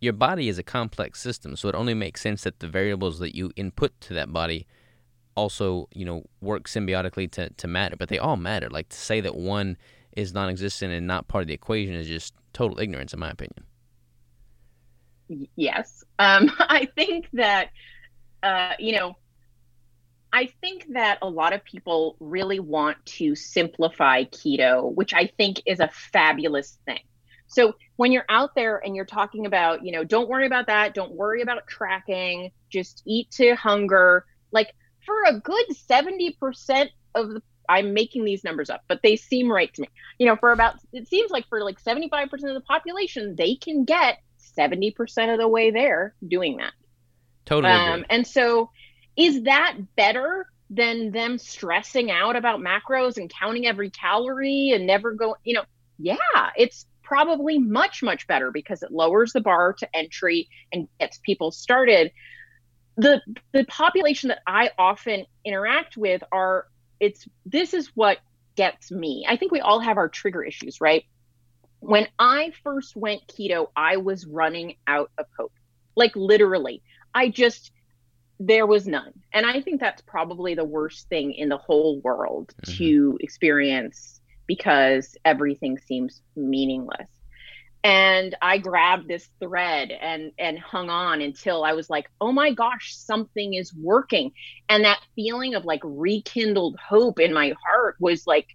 your 0.00 0.12
body 0.14 0.48
is 0.48 0.58
a 0.58 0.62
complex 0.62 1.20
system, 1.20 1.56
so 1.56 1.68
it 1.68 1.74
only 1.74 1.94
makes 1.94 2.20
sense 2.20 2.42
that 2.44 2.60
the 2.60 2.68
variables 2.68 3.18
that 3.18 3.34
you 3.34 3.52
input 3.56 3.92
to 4.02 4.14
that 4.14 4.32
body 4.32 4.66
also 5.34 5.88
you 5.94 6.04
know 6.04 6.24
work 6.40 6.64
symbiotically 6.64 7.30
to 7.32 7.50
to 7.50 7.68
matter. 7.68 7.96
But 7.96 8.08
they 8.08 8.18
all 8.18 8.36
matter. 8.36 8.68
Like 8.70 8.88
to 8.90 8.96
say 8.96 9.20
that 9.20 9.36
one 9.36 9.76
is 10.16 10.32
non-existent 10.32 10.92
and 10.92 11.06
not 11.06 11.28
part 11.28 11.42
of 11.42 11.48
the 11.48 11.54
equation 11.54 11.94
is 11.94 12.08
just 12.08 12.34
total 12.52 12.80
ignorance, 12.80 13.12
in 13.12 13.20
my 13.20 13.30
opinion. 13.30 13.64
Yes, 15.56 16.04
um, 16.18 16.50
I 16.58 16.88
think 16.96 17.28
that 17.34 17.70
uh, 18.42 18.72
you 18.78 18.96
know 18.96 19.16
I 20.32 20.46
think 20.60 20.86
that 20.92 21.18
a 21.22 21.28
lot 21.28 21.52
of 21.52 21.64
people 21.64 22.16
really 22.20 22.60
want 22.60 23.04
to 23.04 23.34
simplify 23.34 24.24
keto, 24.24 24.94
which 24.94 25.12
I 25.12 25.26
think 25.36 25.62
is 25.66 25.80
a 25.80 25.88
fabulous 25.88 26.78
thing. 26.84 27.00
So 27.48 27.74
when 27.96 28.12
you're 28.12 28.26
out 28.28 28.54
there 28.54 28.78
and 28.78 28.94
you're 28.94 29.04
talking 29.04 29.44
about, 29.44 29.84
you 29.84 29.90
know, 29.90 30.04
don't 30.04 30.28
worry 30.28 30.46
about 30.46 30.68
that, 30.68 30.94
don't 30.94 31.12
worry 31.12 31.42
about 31.42 31.66
tracking, 31.66 32.52
just 32.68 33.02
eat 33.06 33.30
to 33.32 33.56
hunger, 33.56 34.24
like 34.52 34.72
for 35.04 35.24
a 35.24 35.40
good 35.40 35.66
70% 35.70 36.90
of 37.16 37.30
the 37.30 37.42
I'm 37.68 37.94
making 37.94 38.24
these 38.24 38.42
numbers 38.42 38.68
up, 38.68 38.82
but 38.88 39.00
they 39.00 39.14
seem 39.14 39.50
right 39.50 39.72
to 39.72 39.82
me. 39.82 39.88
You 40.18 40.26
know, 40.26 40.34
for 40.34 40.50
about 40.50 40.74
it 40.92 41.06
seems 41.06 41.30
like 41.30 41.48
for 41.48 41.62
like 41.62 41.80
75% 41.80 42.32
of 42.32 42.54
the 42.54 42.60
population, 42.66 43.36
they 43.36 43.54
can 43.54 43.84
get 43.84 44.18
70% 44.58 45.32
of 45.32 45.38
the 45.38 45.46
way 45.46 45.70
there 45.70 46.14
doing 46.26 46.56
that. 46.56 46.72
Totally. 47.44 47.72
Um, 47.72 48.04
and 48.10 48.26
so 48.26 48.70
is 49.20 49.42
that 49.42 49.76
better 49.96 50.46
than 50.70 51.10
them 51.10 51.36
stressing 51.36 52.10
out 52.10 52.36
about 52.36 52.60
macros 52.60 53.18
and 53.18 53.30
counting 53.30 53.66
every 53.66 53.90
calorie 53.90 54.70
and 54.70 54.86
never 54.86 55.12
go, 55.12 55.36
you 55.44 55.52
know, 55.52 55.64
yeah, 55.98 56.16
it's 56.56 56.86
probably 57.02 57.58
much, 57.58 58.02
much 58.02 58.26
better 58.26 58.50
because 58.50 58.82
it 58.82 58.90
lowers 58.90 59.32
the 59.32 59.40
bar 59.42 59.74
to 59.74 59.96
entry 59.96 60.48
and 60.72 60.88
gets 60.98 61.18
people 61.18 61.50
started. 61.50 62.12
The 62.96 63.20
the 63.52 63.64
population 63.64 64.28
that 64.28 64.40
I 64.46 64.70
often 64.78 65.26
interact 65.44 65.96
with 65.98 66.22
are 66.32 66.66
it's 66.98 67.28
this 67.44 67.74
is 67.74 67.88
what 67.94 68.18
gets 68.56 68.90
me. 68.90 69.26
I 69.28 69.36
think 69.36 69.52
we 69.52 69.60
all 69.60 69.80
have 69.80 69.98
our 69.98 70.08
trigger 70.08 70.42
issues, 70.42 70.80
right? 70.80 71.04
When 71.80 72.08
I 72.18 72.52
first 72.62 72.96
went 72.96 73.26
keto, 73.26 73.68
I 73.76 73.98
was 73.98 74.26
running 74.26 74.76
out 74.86 75.10
of 75.18 75.26
hope. 75.38 75.52
Like 75.94 76.16
literally. 76.16 76.82
I 77.14 77.28
just 77.28 77.72
there 78.40 78.66
was 78.66 78.86
none. 78.86 79.12
And 79.32 79.44
I 79.44 79.60
think 79.60 79.80
that's 79.80 80.00
probably 80.00 80.54
the 80.54 80.64
worst 80.64 81.08
thing 81.08 81.32
in 81.32 81.50
the 81.50 81.58
whole 81.58 82.00
world 82.00 82.54
mm-hmm. 82.62 82.78
to 82.78 83.18
experience 83.20 84.20
because 84.46 85.14
everything 85.24 85.78
seems 85.78 86.22
meaningless. 86.34 87.08
And 87.84 88.34
I 88.42 88.58
grabbed 88.58 89.08
this 89.08 89.28
thread 89.40 89.90
and 89.90 90.32
and 90.38 90.58
hung 90.58 90.90
on 90.90 91.22
until 91.22 91.64
I 91.64 91.72
was 91.72 91.88
like, 91.88 92.10
"Oh 92.20 92.30
my 92.32 92.52
gosh, 92.52 92.94
something 92.94 93.54
is 93.54 93.72
working." 93.74 94.32
And 94.68 94.84
that 94.84 95.00
feeling 95.14 95.54
of 95.54 95.64
like 95.64 95.80
rekindled 95.82 96.76
hope 96.78 97.20
in 97.20 97.32
my 97.32 97.54
heart 97.64 97.96
was 97.98 98.26
like 98.26 98.48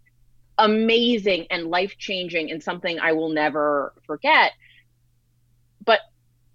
amazing 0.60 1.48
and 1.50 1.68
life-changing 1.68 2.52
and 2.52 2.62
something 2.62 3.00
I 3.00 3.14
will 3.14 3.30
never 3.30 3.94
forget. 4.06 4.52
But 5.84 6.02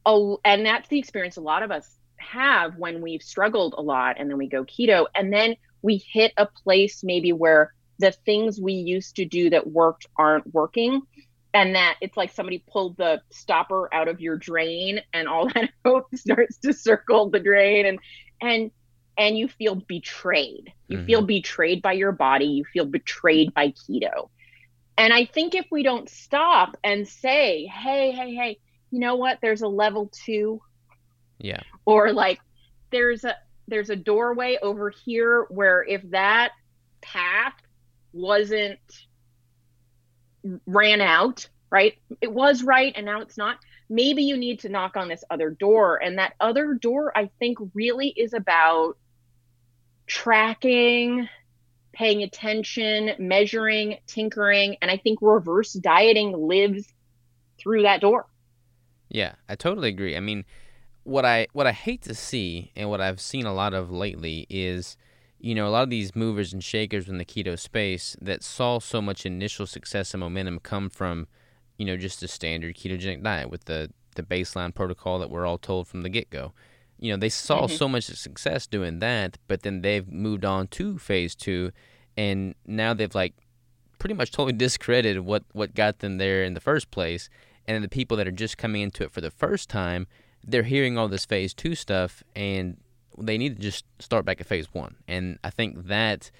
oh, 0.06 0.40
and 0.44 0.64
that's 0.64 0.88
the 0.88 0.98
experience 1.00 1.38
a 1.38 1.40
lot 1.40 1.64
of 1.64 1.72
us 1.72 1.99
have 2.20 2.76
when 2.76 3.00
we've 3.00 3.22
struggled 3.22 3.74
a 3.76 3.82
lot 3.82 4.16
and 4.18 4.30
then 4.30 4.38
we 4.38 4.48
go 4.48 4.64
keto 4.64 5.06
and 5.14 5.32
then 5.32 5.56
we 5.82 5.96
hit 5.96 6.32
a 6.36 6.46
place 6.46 7.02
maybe 7.02 7.32
where 7.32 7.72
the 7.98 8.12
things 8.12 8.60
we 8.60 8.72
used 8.72 9.16
to 9.16 9.24
do 9.24 9.50
that 9.50 9.66
worked 9.66 10.06
aren't 10.16 10.52
working 10.54 11.02
and 11.52 11.74
that 11.74 11.96
it's 12.00 12.16
like 12.16 12.32
somebody 12.32 12.62
pulled 12.70 12.96
the 12.96 13.20
stopper 13.30 13.92
out 13.92 14.08
of 14.08 14.20
your 14.20 14.36
drain 14.36 15.00
and 15.12 15.28
all 15.28 15.48
that 15.54 15.70
hope 15.84 16.06
starts 16.14 16.58
to 16.58 16.72
circle 16.72 17.30
the 17.30 17.40
drain 17.40 17.86
and 17.86 17.98
and 18.40 18.70
and 19.18 19.36
you 19.36 19.48
feel 19.48 19.74
betrayed. 19.74 20.72
You 20.88 20.98
mm-hmm. 20.98 21.06
feel 21.06 21.22
betrayed 21.22 21.82
by 21.82 21.92
your 21.92 22.12
body. 22.12 22.46
You 22.46 22.64
feel 22.64 22.86
betrayed 22.86 23.52
by 23.52 23.72
keto. 23.72 24.30
And 24.96 25.12
i 25.12 25.24
think 25.24 25.54
if 25.54 25.66
we 25.70 25.82
don't 25.82 26.08
stop 26.08 26.76
and 26.84 27.06
say 27.06 27.66
hey 27.66 28.12
hey 28.12 28.34
hey 28.34 28.58
you 28.90 28.98
know 28.98 29.16
what? 29.16 29.38
There's 29.40 29.62
a 29.62 29.68
level 29.68 30.10
2 30.24 30.60
yeah. 31.40 31.60
Or 31.84 32.12
like 32.12 32.40
there's 32.90 33.24
a 33.24 33.36
there's 33.68 33.90
a 33.90 33.96
doorway 33.96 34.58
over 34.62 34.90
here 34.90 35.46
where 35.48 35.84
if 35.84 36.02
that 36.10 36.52
path 37.00 37.54
wasn't 38.12 38.78
ran 40.66 41.00
out, 41.00 41.48
right? 41.70 41.94
It 42.20 42.32
was 42.32 42.62
right 42.62 42.92
and 42.96 43.06
now 43.06 43.20
it's 43.20 43.36
not. 43.36 43.58
Maybe 43.88 44.22
you 44.22 44.36
need 44.36 44.60
to 44.60 44.68
knock 44.68 44.96
on 44.96 45.08
this 45.08 45.24
other 45.30 45.50
door 45.50 46.00
and 46.00 46.18
that 46.18 46.34
other 46.40 46.74
door 46.74 47.12
I 47.16 47.30
think 47.40 47.58
really 47.74 48.08
is 48.08 48.34
about 48.34 48.96
tracking, 50.06 51.28
paying 51.92 52.22
attention, 52.22 53.12
measuring, 53.18 53.98
tinkering, 54.06 54.76
and 54.80 54.90
I 54.90 54.96
think 54.96 55.18
reverse 55.22 55.72
dieting 55.72 56.32
lives 56.32 56.92
through 57.58 57.82
that 57.82 58.00
door. 58.00 58.26
Yeah, 59.08 59.34
I 59.48 59.56
totally 59.56 59.88
agree. 59.88 60.16
I 60.16 60.20
mean, 60.20 60.44
what 61.04 61.24
I 61.24 61.46
what 61.52 61.66
I 61.66 61.72
hate 61.72 62.02
to 62.02 62.14
see 62.14 62.72
and 62.76 62.90
what 62.90 63.00
I've 63.00 63.20
seen 63.20 63.46
a 63.46 63.54
lot 63.54 63.74
of 63.74 63.90
lately 63.90 64.46
is 64.50 64.96
you 65.38 65.54
know 65.54 65.66
a 65.66 65.70
lot 65.70 65.82
of 65.82 65.90
these 65.90 66.14
movers 66.14 66.52
and 66.52 66.62
shakers 66.62 67.08
in 67.08 67.18
the 67.18 67.24
keto 67.24 67.58
space 67.58 68.16
that 68.20 68.42
saw 68.42 68.78
so 68.78 69.00
much 69.00 69.24
initial 69.24 69.66
success 69.66 70.12
and 70.12 70.20
momentum 70.20 70.58
come 70.58 70.90
from 70.90 71.26
you 71.78 71.86
know 71.86 71.96
just 71.96 72.22
a 72.22 72.28
standard 72.28 72.76
ketogenic 72.76 73.22
diet 73.22 73.50
with 73.50 73.64
the 73.64 73.90
the 74.14 74.22
baseline 74.22 74.74
protocol 74.74 75.18
that 75.18 75.30
we're 75.30 75.46
all 75.46 75.58
told 75.58 75.88
from 75.88 76.02
the 76.02 76.08
get-go. 76.08 76.52
You 76.98 77.12
know, 77.12 77.16
they 77.16 77.28
saw 77.28 77.62
mm-hmm. 77.62 77.76
so 77.76 77.88
much 77.88 78.04
success 78.04 78.66
doing 78.66 78.98
that, 78.98 79.38
but 79.48 79.62
then 79.62 79.82
they've 79.82 80.06
moved 80.06 80.44
on 80.44 80.68
to 80.68 80.98
phase 80.98 81.34
2 81.34 81.72
and 82.16 82.54
now 82.66 82.92
they've 82.92 83.14
like 83.14 83.34
pretty 83.98 84.14
much 84.14 84.32
totally 84.32 84.52
discredited 84.56 85.20
what 85.20 85.44
what 85.52 85.74
got 85.74 86.00
them 86.00 86.18
there 86.18 86.42
in 86.42 86.54
the 86.54 86.60
first 86.60 86.90
place 86.90 87.30
and 87.66 87.82
the 87.84 87.88
people 87.88 88.16
that 88.16 88.26
are 88.26 88.32
just 88.32 88.58
coming 88.58 88.82
into 88.82 89.04
it 89.04 89.12
for 89.12 89.20
the 89.20 89.30
first 89.30 89.68
time 89.68 90.06
they're 90.44 90.62
hearing 90.62 90.98
all 90.98 91.08
this 91.08 91.24
phase 91.24 91.54
two 91.54 91.74
stuff 91.74 92.22
and 92.34 92.76
they 93.18 93.38
need 93.38 93.56
to 93.56 93.62
just 93.62 93.84
start 93.98 94.24
back 94.24 94.40
at 94.40 94.46
phase 94.46 94.72
one. 94.72 94.96
And 95.06 95.38
I 95.44 95.50
think 95.50 95.86
that 95.86 96.30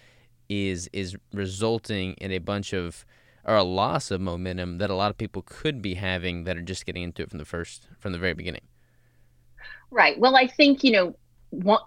is 0.49 0.89
is 0.93 1.17
resulting 1.33 2.15
in 2.15 2.33
a 2.33 2.39
bunch 2.39 2.73
of 2.73 3.05
or 3.45 3.57
a 3.57 3.63
loss 3.63 4.11
of 4.11 4.21
momentum 4.21 4.79
that 4.79 4.91
a 4.91 4.95
lot 4.95 5.11
of 5.11 5.17
people 5.17 5.43
could 5.43 5.81
be 5.81 5.95
having 5.95 6.45
that 6.45 6.57
are 6.57 6.63
just 6.63 6.85
getting 6.85 7.03
into 7.03 7.23
it 7.23 7.31
from 7.31 7.39
the 7.39 7.45
first 7.45 7.89
from 7.99 8.13
the 8.13 8.19
very 8.19 8.35
beginning. 8.35 8.63
Right. 9.91 10.19
Well, 10.19 10.37
I 10.37 10.47
think 10.47 10.85
you 10.85 10.93
know 10.93 11.17
what. 11.51 11.87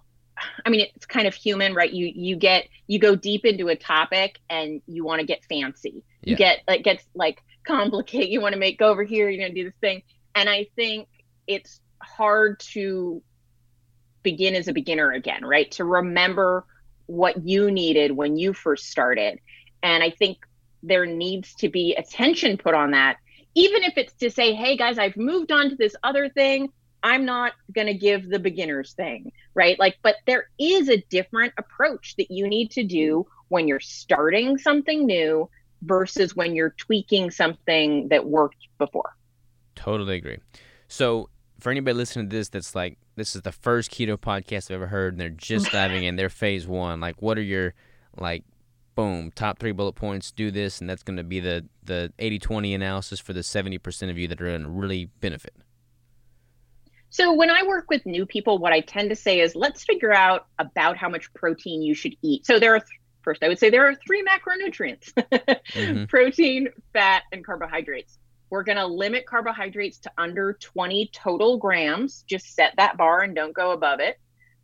I 0.65 0.69
mean, 0.69 0.87
it's 0.95 1.05
kind 1.05 1.27
of 1.27 1.33
human, 1.33 1.73
right? 1.75 1.91
You 1.91 2.11
you 2.13 2.35
get 2.35 2.67
you 2.87 2.99
go 2.99 3.15
deep 3.15 3.45
into 3.45 3.69
a 3.69 3.75
topic 3.75 4.39
and 4.49 4.81
you 4.87 5.03
want 5.03 5.19
to 5.19 5.25
get 5.25 5.43
fancy. 5.45 6.03
You 6.23 6.35
get 6.35 6.61
it 6.67 6.83
gets 6.83 7.05
like 7.13 7.41
complicate. 7.65 8.29
You 8.29 8.41
want 8.41 8.53
to 8.53 8.59
make 8.59 8.79
go 8.79 8.89
over 8.89 9.03
here. 9.03 9.29
You're 9.29 9.43
gonna 9.43 9.53
do 9.53 9.65
this 9.65 9.79
thing, 9.79 10.01
and 10.35 10.49
I 10.49 10.67
think 10.75 11.07
it's 11.47 11.81
hard 12.03 12.59
to 12.71 13.21
begin 14.21 14.55
as 14.55 14.67
a 14.67 14.73
beginner 14.73 15.11
again, 15.11 15.43
right? 15.43 15.69
To 15.71 15.83
remember 15.83 16.65
what 17.05 17.45
you 17.45 17.71
needed 17.71 18.11
when 18.11 18.37
you 18.37 18.53
first 18.53 18.89
started. 18.89 19.39
And 19.81 20.03
I 20.03 20.11
think 20.11 20.37
there 20.81 21.05
needs 21.05 21.53
to 21.55 21.69
be 21.69 21.95
attention 21.95 22.57
put 22.57 22.73
on 22.73 22.91
that 22.91 23.17
even 23.55 23.83
if 23.83 23.97
it's 23.97 24.13
to 24.13 24.31
say, 24.31 24.53
hey 24.53 24.77
guys, 24.77 24.97
I've 24.97 25.17
moved 25.17 25.51
on 25.51 25.69
to 25.69 25.75
this 25.75 25.95
other 26.03 26.29
thing, 26.29 26.69
I'm 27.03 27.25
not 27.25 27.53
going 27.73 27.87
to 27.87 27.93
give 27.93 28.29
the 28.29 28.39
beginner's 28.39 28.93
thing, 28.93 29.31
right? 29.53 29.77
Like, 29.77 29.97
but 30.01 30.15
there 30.25 30.49
is 30.57 30.89
a 30.89 31.03
different 31.09 31.53
approach 31.57 32.15
that 32.17 32.31
you 32.31 32.47
need 32.47 32.71
to 32.71 32.83
do 32.83 33.27
when 33.49 33.67
you're 33.67 33.79
starting 33.79 34.57
something 34.57 35.05
new 35.05 35.49
versus 35.81 36.35
when 36.35 36.55
you're 36.55 36.73
tweaking 36.77 37.29
something 37.29 38.07
that 38.07 38.25
worked 38.25 38.67
before. 38.77 39.15
Totally 39.75 40.15
agree. 40.15 40.39
So, 40.87 41.29
for 41.63 41.71
anybody 41.71 41.95
listening 41.95 42.29
to 42.29 42.35
this 42.35 42.49
that's 42.49 42.75
like, 42.75 42.97
this 43.15 43.37
is 43.37 43.41
the 43.43 43.51
first 43.53 43.89
keto 43.89 44.17
podcast 44.17 44.65
I've 44.65 44.71
ever 44.71 44.87
heard, 44.87 45.13
and 45.13 45.21
they're 45.21 45.29
just 45.29 45.67
diving 45.71 46.03
in, 46.03 46.17
they're 46.17 46.27
phase 46.27 46.67
one. 46.67 46.99
Like, 46.99 47.21
what 47.21 47.37
are 47.37 47.41
your, 47.41 47.73
like, 48.17 48.43
boom, 48.95 49.31
top 49.31 49.59
three 49.59 49.71
bullet 49.71 49.93
points, 49.93 50.31
do 50.31 50.51
this, 50.51 50.81
and 50.81 50.89
that's 50.89 51.03
going 51.03 51.15
to 51.15 51.23
be 51.23 51.39
the, 51.39 51.65
the 51.85 52.11
80 52.19 52.39
20 52.39 52.73
analysis 52.73 53.21
for 53.21 53.31
the 53.31 53.39
70% 53.39 54.09
of 54.09 54.17
you 54.17 54.27
that 54.27 54.41
are 54.41 54.45
going 54.45 54.63
to 54.63 54.69
really 54.69 55.05
benefit? 55.21 55.55
So, 57.09 57.31
when 57.31 57.49
I 57.49 57.63
work 57.63 57.85
with 57.89 58.05
new 58.05 58.25
people, 58.25 58.57
what 58.57 58.73
I 58.73 58.81
tend 58.81 59.09
to 59.11 59.15
say 59.15 59.39
is 59.39 59.55
let's 59.55 59.85
figure 59.85 60.11
out 60.11 60.47
about 60.59 60.97
how 60.97 61.07
much 61.07 61.33
protein 61.33 61.81
you 61.81 61.93
should 61.93 62.17
eat. 62.21 62.45
So, 62.45 62.59
there 62.59 62.75
are, 62.75 62.79
th- 62.79 62.99
first, 63.21 63.41
I 63.41 63.47
would 63.47 63.59
say 63.59 63.69
there 63.69 63.87
are 63.87 63.95
three 64.05 64.21
macronutrients 64.21 65.13
mm-hmm. 65.17 66.05
protein, 66.05 66.67
fat, 66.91 67.23
and 67.31 67.45
carbohydrates. 67.45 68.17
We're 68.53 68.61
going 68.61 68.77
to 68.77 68.85
limit 68.85 69.25
carbohydrates 69.25 69.97
to 70.01 70.11
under 70.15 70.53
20 70.53 71.09
total 71.11 71.57
grams. 71.57 72.23
Just 72.27 72.53
set 72.53 72.75
that 72.77 72.97
bar 72.97 73.21
and 73.21 73.33
don't 73.33 73.51
go 73.51 73.71
above 73.71 73.99
it. 73.99 74.19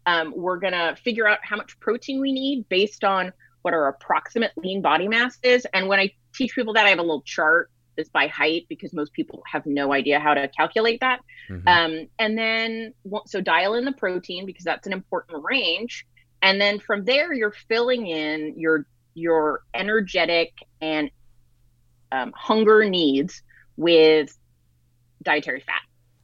Um, 0.06 0.32
we're 0.36 0.60
going 0.60 0.74
to 0.74 0.96
figure 1.04 1.28
out 1.28 1.40
how 1.42 1.56
much 1.56 1.80
protein 1.80 2.22
we 2.22 2.32
need 2.32 2.70
based 2.70 3.04
on 3.04 3.34
what 3.64 3.74
our 3.74 3.88
approximate 3.88 4.52
lean 4.58 4.84
body 4.84 5.08
mass 5.08 5.40
is. 5.42 5.66
And 5.74 5.88
when 5.88 6.00
I 6.00 6.12
teach 6.36 6.54
people 6.54 6.74
that, 6.74 6.86
I 6.86 6.90
have 6.90 7.00
a 7.00 7.02
little 7.02 7.24
chart 7.24 7.72
that's 7.98 8.10
by 8.10 8.28
height 8.28 8.68
because 8.70 8.94
most 8.94 9.12
people 9.12 9.42
have 9.52 9.66
no 9.66 9.92
idea 9.92 10.20
how 10.20 10.36
to 10.36 10.48
calculate 10.50 11.00
that. 11.00 11.22
Mm-hmm. 11.50 11.68
Um, 11.68 12.08
and 12.20 12.38
then, 12.38 12.94
so 13.26 13.42
dial 13.42 13.74
in 13.74 13.86
the 13.86 13.94
protein 13.94 14.46
because 14.46 14.66
that's 14.66 14.86
an 14.86 14.94
important 14.94 15.44
range. 15.44 16.06
And 16.44 16.62
then 16.62 16.78
from 16.78 17.06
there, 17.06 17.34
you're 17.34 17.56
filling 17.68 18.06
in 18.06 18.54
your 18.56 18.86
your 19.16 19.64
energetic 19.74 20.54
and 20.80 21.10
um, 22.12 22.32
hunger 22.36 22.88
needs 22.88 23.42
with 23.80 24.38
dietary 25.24 25.62
fat. 25.62 25.82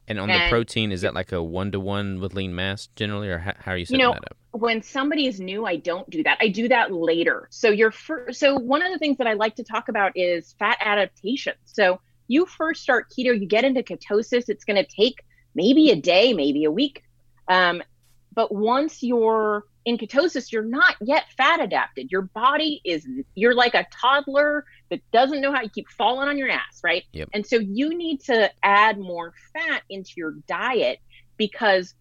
And 0.07 0.19
on 0.19 0.29
and, 0.29 0.43
the 0.43 0.49
protein, 0.49 0.91
is 0.91 1.01
that 1.01 1.15
like 1.15 1.31
a 1.31 1.41
one 1.41 1.71
to 1.71 1.79
one 1.79 2.19
with 2.19 2.35
lean 2.35 2.53
mass 2.53 2.89
generally, 2.95 3.29
or 3.29 3.39
how, 3.39 3.53
how 3.57 3.71
are 3.71 3.77
you 3.77 3.85
setting 3.85 4.01
you 4.01 4.05
know, 4.05 4.13
that 4.13 4.25
up? 4.25 4.37
When 4.51 4.83
somebody 4.83 5.25
is 5.25 5.39
new, 5.39 5.65
I 5.65 5.77
don't 5.77 6.07
do 6.09 6.21
that. 6.23 6.37
I 6.41 6.49
do 6.49 6.67
that 6.67 6.91
later. 6.91 7.47
So 7.49 7.69
you're 7.69 7.91
first, 7.91 8.39
so 8.39 8.55
one 8.55 8.83
of 8.83 8.91
the 8.91 8.99
things 8.99 9.17
that 9.17 9.25
I 9.25 9.33
like 9.33 9.55
to 9.55 9.63
talk 9.63 9.89
about 9.89 10.11
is 10.15 10.53
fat 10.59 10.77
adaptation. 10.81 11.53
So 11.63 11.99
you 12.27 12.45
first 12.45 12.83
start 12.83 13.07
keto, 13.09 13.39
you 13.39 13.47
get 13.47 13.63
into 13.63 13.81
ketosis. 13.81 14.49
It's 14.49 14.65
going 14.65 14.83
to 14.83 14.85
take 14.85 15.23
maybe 15.55 15.89
a 15.89 15.95
day, 15.95 16.33
maybe 16.33 16.65
a 16.65 16.71
week. 16.71 17.03
Um, 17.47 17.81
but 18.33 18.53
once 18.53 19.01
you're 19.01 19.63
in 19.85 19.97
ketosis, 19.97 20.51
you're 20.51 20.63
not 20.63 20.95
yet 21.01 21.23
fat 21.37 21.61
adapted. 21.61 22.11
Your 22.11 22.23
body 22.23 22.81
is, 22.83 23.07
you're 23.33 23.55
like 23.55 23.73
a 23.73 23.87
toddler 23.91 24.65
that 24.89 24.99
doesn't 25.11 25.41
know 25.41 25.51
how 25.51 25.61
you 25.61 25.69
keep 25.69 25.89
falling 25.89 26.27
on 26.27 26.37
your 26.37 26.49
ass, 26.49 26.81
right? 26.83 27.03
Yep. 27.13 27.29
And 27.33 27.45
so 27.45 27.57
you 27.57 27.97
need 27.97 28.21
to 28.25 28.51
add 28.63 28.99
more 28.99 29.33
fat 29.53 29.81
into 29.89 30.11
your 30.17 30.33
diet 30.47 30.99
because 31.37 31.93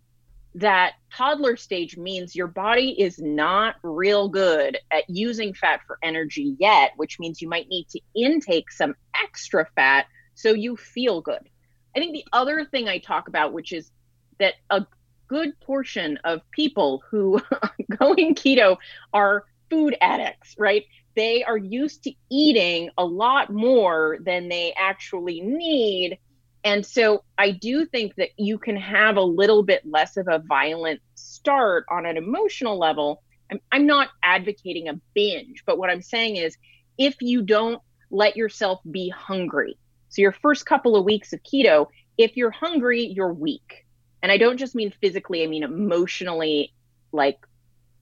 that 0.57 0.93
toddler 1.13 1.57
stage 1.57 1.97
means 1.97 2.37
your 2.37 2.47
body 2.47 2.91
is 3.01 3.19
not 3.19 3.77
real 3.83 4.29
good 4.29 4.79
at 4.93 5.03
using 5.09 5.53
fat 5.53 5.81
for 5.87 5.99
energy 6.03 6.57
yet, 6.61 6.93
which 6.97 7.19
means 7.19 7.43
you 7.43 7.49
might 7.49 7.69
need 7.69 7.89
to 7.89 8.01
intake 8.15 8.71
some 8.71 8.95
extra 9.21 9.67
fat 9.75 10.07
so 10.35 10.53
you 10.53 10.77
feel 10.77 11.21
good. 11.21 11.49
I 11.97 12.01
think 12.01 12.13
the 12.13 12.25
other 12.33 12.65
thing 12.65 12.89
I 12.89 12.99
talk 12.99 13.29
about, 13.29 13.53
which 13.53 13.73
is 13.73 13.91
that 14.39 14.55
a 14.71 14.87
good 15.29 15.59
portion 15.61 16.19
of 16.25 16.41
people 16.51 17.03
who 17.11 17.41
are 17.63 17.75
going 17.99 18.35
keto 18.35 18.77
are 19.13 19.45
food 19.71 19.97
addicts, 20.01 20.55
right? 20.59 20.85
They 21.17 21.45
are 21.45 21.57
used 21.57 22.05
to 22.05 22.13
eating 22.31 22.91
a 22.99 23.05
lot 23.05 23.53
more 23.53 24.19
than 24.21 24.49
they 24.49 24.75
actually 24.77 25.41
need. 25.41 26.19
And 26.65 26.85
so 26.85 27.25
I 27.39 27.51
do 27.51 27.87
think 27.87 28.17
that 28.17 28.31
you 28.37 28.59
can 28.59 28.77
have 28.77 29.17
a 29.17 29.23
little 29.23 29.63
bit 29.63 29.83
less 29.85 30.17
of 30.17 30.29
a 30.29 30.39
violent 30.39 31.01
start 31.15 31.85
on 31.91 32.07
an 32.07 32.17
emotional 32.17 32.79
level. 32.79 33.23
I'm, 33.51 33.61
I'm 33.71 33.87
not 33.87 34.09
advocating 34.23 34.89
a 34.89 35.01
binge, 35.15 35.63
but 35.67 35.79
what 35.79 35.91
I'm 35.91 36.03
saying 36.03 36.37
is 36.37 36.57
if 36.99 37.17
you 37.21 37.43
don't 37.43 37.81
let 38.11 38.37
yourself 38.37 38.81
be 38.91 39.09
hungry, 39.09 39.77
so 40.09 40.23
your 40.23 40.33
first 40.33 40.65
couple 40.65 40.97
of 40.97 41.05
weeks 41.05 41.33
of 41.33 41.41
keto, 41.43 41.89
if 42.17 42.37
you're 42.37 42.51
hungry, 42.51 43.05
you're 43.05 43.33
weak 43.33 43.85
and 44.25 44.33
I 44.33 44.39
don't 44.39 44.57
just 44.57 44.75
mean 44.75 44.91
physically, 45.03 45.45
I 45.45 45.47
mean 45.49 45.65
emotionally, 45.65 46.73
like, 47.13 47.37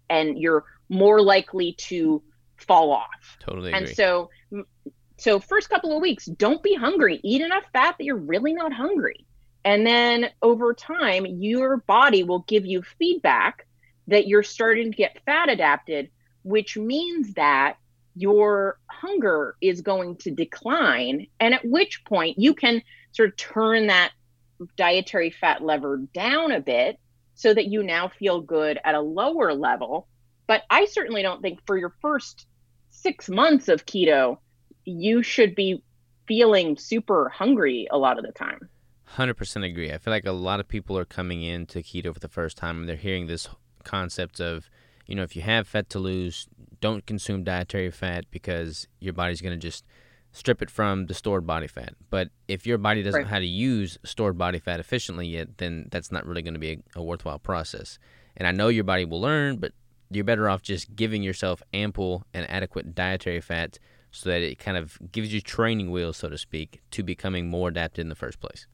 and 0.08 0.38
you're 0.38 0.64
more 0.88 1.20
likely 1.20 1.72
to 1.88 2.22
fall 2.62 2.92
off. 2.92 3.38
Totally. 3.40 3.72
And 3.72 3.88
so, 3.88 4.30
so 5.16 5.40
first 5.40 5.68
couple 5.68 5.94
of 5.94 6.02
weeks, 6.02 6.26
don't 6.26 6.62
be 6.62 6.74
hungry. 6.74 7.20
Eat 7.22 7.42
enough 7.42 7.64
fat 7.72 7.96
that 7.98 8.04
you're 8.04 8.16
really 8.16 8.52
not 8.52 8.72
hungry. 8.72 9.26
And 9.64 9.86
then 9.86 10.30
over 10.42 10.74
time, 10.74 11.24
your 11.26 11.78
body 11.78 12.24
will 12.24 12.40
give 12.48 12.66
you 12.66 12.82
feedback 12.98 13.66
that 14.08 14.26
you're 14.26 14.42
starting 14.42 14.90
to 14.90 14.96
get 14.96 15.22
fat 15.24 15.48
adapted, 15.48 16.10
which 16.42 16.76
means 16.76 17.34
that 17.34 17.76
your 18.14 18.78
hunger 18.88 19.56
is 19.60 19.80
going 19.80 20.16
to 20.16 20.30
decline. 20.30 21.28
And 21.38 21.54
at 21.54 21.64
which 21.64 22.04
point 22.04 22.38
you 22.38 22.54
can 22.54 22.82
sort 23.12 23.30
of 23.30 23.36
turn 23.36 23.86
that 23.86 24.12
dietary 24.76 25.30
fat 25.30 25.62
lever 25.62 25.98
down 26.12 26.52
a 26.52 26.60
bit 26.60 26.98
so 27.34 27.52
that 27.54 27.66
you 27.66 27.82
now 27.82 28.08
feel 28.08 28.40
good 28.40 28.78
at 28.84 28.94
a 28.94 29.00
lower 29.00 29.54
level. 29.54 30.08
But 30.46 30.62
I 30.68 30.86
certainly 30.86 31.22
don't 31.22 31.40
think 31.40 31.60
for 31.66 31.78
your 31.78 31.94
first 32.02 32.46
six 33.02 33.28
months 33.28 33.68
of 33.68 33.86
keto, 33.86 34.38
you 34.84 35.22
should 35.22 35.54
be 35.54 35.82
feeling 36.26 36.76
super 36.76 37.28
hungry 37.28 37.86
a 37.90 37.98
lot 37.98 38.18
of 38.18 38.24
the 38.24 38.32
time. 38.32 38.68
100% 39.16 39.68
agree. 39.68 39.92
I 39.92 39.98
feel 39.98 40.12
like 40.12 40.24
a 40.24 40.32
lot 40.32 40.60
of 40.60 40.68
people 40.68 40.96
are 40.96 41.04
coming 41.04 41.42
into 41.42 41.80
keto 41.80 42.14
for 42.14 42.20
the 42.20 42.28
first 42.28 42.56
time 42.56 42.80
and 42.80 42.88
they're 42.88 42.96
hearing 42.96 43.26
this 43.26 43.48
concept 43.84 44.40
of, 44.40 44.70
you 45.06 45.14
know, 45.14 45.22
if 45.22 45.36
you 45.36 45.42
have 45.42 45.68
fat 45.68 45.90
to 45.90 45.98
lose, 45.98 46.48
don't 46.80 47.04
consume 47.04 47.44
dietary 47.44 47.90
fat 47.90 48.24
because 48.30 48.88
your 49.00 49.12
body's 49.12 49.40
going 49.40 49.52
to 49.52 49.58
just 49.58 49.84
strip 50.32 50.62
it 50.62 50.70
from 50.70 51.06
the 51.06 51.14
stored 51.14 51.46
body 51.46 51.66
fat. 51.66 51.94
But 52.08 52.30
if 52.48 52.66
your 52.66 52.78
body 52.78 53.02
doesn't 53.02 53.18
right. 53.18 53.24
know 53.24 53.30
how 53.30 53.38
to 53.38 53.46
use 53.46 53.98
stored 54.04 54.38
body 54.38 54.58
fat 54.58 54.80
efficiently 54.80 55.26
yet, 55.26 55.58
then 55.58 55.88
that's 55.90 56.10
not 56.10 56.26
really 56.26 56.42
going 56.42 56.54
to 56.54 56.60
be 56.60 56.72
a, 56.72 57.00
a, 57.00 57.02
worthwhile 57.02 57.38
process. 57.38 57.98
And 58.36 58.48
I 58.48 58.52
know 58.52 58.68
your 58.68 58.84
body 58.84 59.04
will 59.04 59.20
learn, 59.20 59.58
but 59.58 59.72
you're 60.14 60.24
better 60.24 60.48
off 60.48 60.62
just 60.62 60.94
giving 60.94 61.22
yourself 61.22 61.62
ample 61.72 62.24
and 62.34 62.48
adequate 62.50 62.94
dietary 62.94 63.40
fat 63.40 63.78
so 64.10 64.28
that 64.30 64.42
it 64.42 64.58
kind 64.58 64.76
of 64.76 64.98
gives 65.10 65.32
you 65.32 65.40
training 65.40 65.90
wheels, 65.90 66.18
so 66.18 66.28
to 66.28 66.36
speak, 66.36 66.82
to 66.90 67.02
becoming 67.02 67.48
more 67.48 67.68
adapted 67.68 68.02
in 68.02 68.08
the 68.08 68.14
first 68.14 68.40
place. 68.40 68.66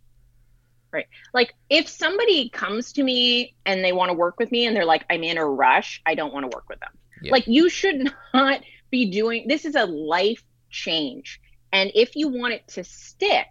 Right. 0.93 1.07
Like 1.35 1.55
if 1.71 1.87
somebody 1.89 2.49
comes 2.49 2.93
to 2.95 3.03
me 3.03 3.55
and 3.67 3.85
they 3.85 3.93
want 3.93 4.09
to 4.11 4.15
work 4.15 4.39
with 4.39 4.51
me 4.51 4.67
and 4.67 4.75
they're 4.75 4.85
like, 4.85 5.05
I'm 5.11 5.23
in 5.23 5.39
a 5.39 5.45
rush, 5.45 6.03
I 6.07 6.15
don't 6.15 6.33
want 6.33 6.51
to 6.51 6.57
work 6.57 6.69
with 6.69 6.81
them. 6.81 6.91
Yep. 7.23 7.33
Like 7.33 7.47
you 7.47 7.69
should 7.69 8.13
not 8.35 8.63
be 8.91 9.11
doing 9.11 9.47
this 9.47 9.65
is 9.65 9.75
a 9.75 9.85
life 9.85 10.43
change 10.71 11.41
and 11.73 11.91
if 11.95 12.17
you 12.17 12.29
want 12.29 12.55
it 12.55 12.67
to 12.69 12.85
stick, 12.85 13.47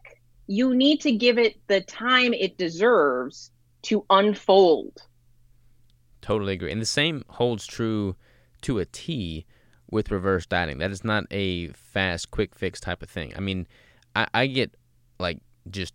you 0.48 0.76
need 0.76 1.02
to 1.02 1.12
give 1.12 1.38
it 1.38 1.56
the 1.68 1.82
time 1.82 2.34
it 2.34 2.58
deserves 2.58 3.52
to 3.84 4.06
unfold. 4.10 5.02
Totally 6.28 6.56
agree. 6.56 6.74
And 6.74 6.82
the 6.82 6.86
same 6.86 7.24
holds 7.30 7.66
true 7.66 8.18
to 8.64 8.80
a 8.80 8.86
T 8.86 9.46
with 9.90 10.12
reverse 10.12 10.46
dieting. 10.46 10.78
That 10.78 10.92
is 10.92 11.06
not 11.06 11.24
a 11.32 11.70
fast, 11.70 12.32
quick 12.32 12.54
fix 12.54 12.82
type 12.82 13.02
of 13.02 13.10
thing. 13.10 13.32
I 13.38 13.40
mean, 13.40 13.66
I, 14.14 14.28
I 14.34 14.48
get 14.48 14.76
like 15.20 15.40
just 15.72 15.94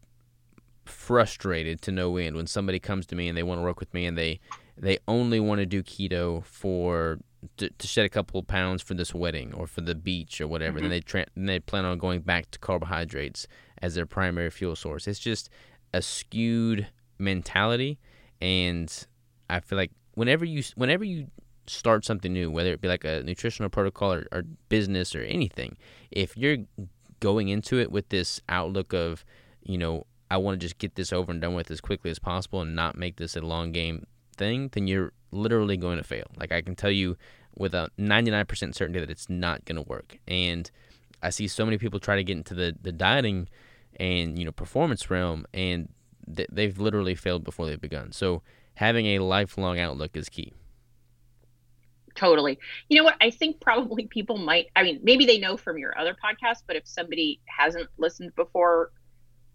frustrated 0.86 1.82
to 1.82 1.92
no 1.92 2.16
end 2.16 2.34
when 2.34 2.46
somebody 2.46 2.78
comes 2.78 3.04
to 3.08 3.14
me 3.14 3.28
and 3.28 3.36
they 3.36 3.42
want 3.42 3.58
to 3.58 3.62
work 3.62 3.78
with 3.78 3.92
me 3.92 4.06
and 4.06 4.16
they 4.16 4.40
they 4.78 4.96
only 5.06 5.38
want 5.38 5.58
to 5.58 5.66
do 5.66 5.82
keto 5.82 6.42
for 6.46 7.18
to, 7.58 7.68
to, 7.68 7.86
shed 7.86 8.06
a 8.06 8.08
couple 8.08 8.40
of 8.40 8.46
pounds 8.46 8.80
for 8.80 8.94
this 8.94 9.12
wedding 9.14 9.52
or 9.52 9.66
for 9.66 9.82
the 9.82 9.94
beach 9.94 10.40
or 10.40 10.48
whatever. 10.48 10.78
Mm-hmm. 10.78 10.84
Then 10.84 10.90
they 10.90 11.00
tra- 11.00 11.26
then 11.34 11.44
they 11.44 11.60
plan 11.60 11.84
on 11.84 11.98
going 11.98 12.22
back 12.22 12.50
to 12.52 12.58
carbohydrates 12.58 13.46
as 13.82 13.96
their 13.96 14.06
primary 14.06 14.48
fuel 14.48 14.76
source. 14.76 15.06
It's 15.06 15.18
just 15.18 15.50
a 15.92 16.00
skewed 16.00 16.86
mentality, 17.18 17.98
and 18.40 19.06
I 19.50 19.60
feel 19.60 19.76
like 19.76 19.92
whenever 20.14 20.44
you 20.44 20.62
whenever 20.76 21.04
you 21.04 21.28
start 21.66 22.04
something 22.04 22.32
new, 22.32 22.50
whether 22.50 22.72
it 22.72 22.80
be 22.80 22.88
like 22.88 23.04
a 23.04 23.22
nutritional 23.22 23.70
protocol 23.70 24.12
or, 24.12 24.26
or 24.32 24.42
business 24.68 25.14
or 25.14 25.22
anything, 25.22 25.76
if 26.10 26.36
you're 26.36 26.58
going 27.20 27.48
into 27.48 27.78
it 27.78 27.92
with 27.92 28.08
this 28.08 28.40
outlook 28.48 28.92
of 28.92 29.24
you 29.62 29.78
know 29.78 30.06
I 30.30 30.38
want 30.38 30.58
to 30.60 30.64
just 30.64 30.78
get 30.78 30.94
this 30.94 31.12
over 31.12 31.30
and 31.30 31.40
done 31.40 31.54
with 31.54 31.70
as 31.70 31.80
quickly 31.80 32.10
as 32.10 32.18
possible 32.18 32.60
and 32.62 32.74
not 32.74 32.96
make 32.96 33.16
this 33.16 33.36
a 33.36 33.40
long 33.40 33.70
game 33.70 34.06
thing, 34.36 34.70
then 34.72 34.86
you're 34.86 35.12
literally 35.30 35.76
going 35.76 35.98
to 35.98 36.04
fail. 36.04 36.26
Like 36.36 36.52
I 36.52 36.62
can 36.62 36.74
tell 36.74 36.90
you 36.90 37.16
with 37.56 37.74
a 37.74 37.90
99% 37.98 38.74
certainty 38.74 38.98
that 38.98 39.10
it's 39.10 39.28
not 39.28 39.64
going 39.66 39.76
to 39.76 39.88
work. 39.88 40.18
And 40.26 40.70
I 41.22 41.30
see 41.30 41.48
so 41.48 41.64
many 41.64 41.78
people 41.78 42.00
try 42.00 42.16
to 42.16 42.24
get 42.24 42.36
into 42.36 42.54
the, 42.54 42.74
the 42.80 42.92
dieting 42.92 43.48
and 44.00 44.38
you 44.38 44.44
know 44.44 44.52
performance 44.52 45.10
realm, 45.10 45.44
and 45.52 45.88
th- 46.34 46.48
they've 46.50 46.78
literally 46.78 47.14
failed 47.14 47.44
before 47.44 47.66
they've 47.66 47.80
begun. 47.80 48.10
So 48.12 48.42
having 48.82 49.06
a 49.06 49.20
lifelong 49.20 49.78
outlook 49.78 50.16
is 50.16 50.28
key. 50.28 50.52
Totally. 52.14 52.58
You 52.88 52.98
know 52.98 53.04
what? 53.04 53.16
I 53.20 53.30
think 53.30 53.60
probably 53.60 54.06
people 54.06 54.36
might. 54.36 54.66
I 54.76 54.82
mean, 54.82 55.00
maybe 55.02 55.24
they 55.24 55.38
know 55.38 55.56
from 55.56 55.78
your 55.78 55.96
other 55.98 56.14
podcast, 56.14 56.64
but 56.66 56.76
if 56.76 56.86
somebody 56.86 57.40
hasn't 57.46 57.88
listened 57.96 58.34
before, 58.34 58.90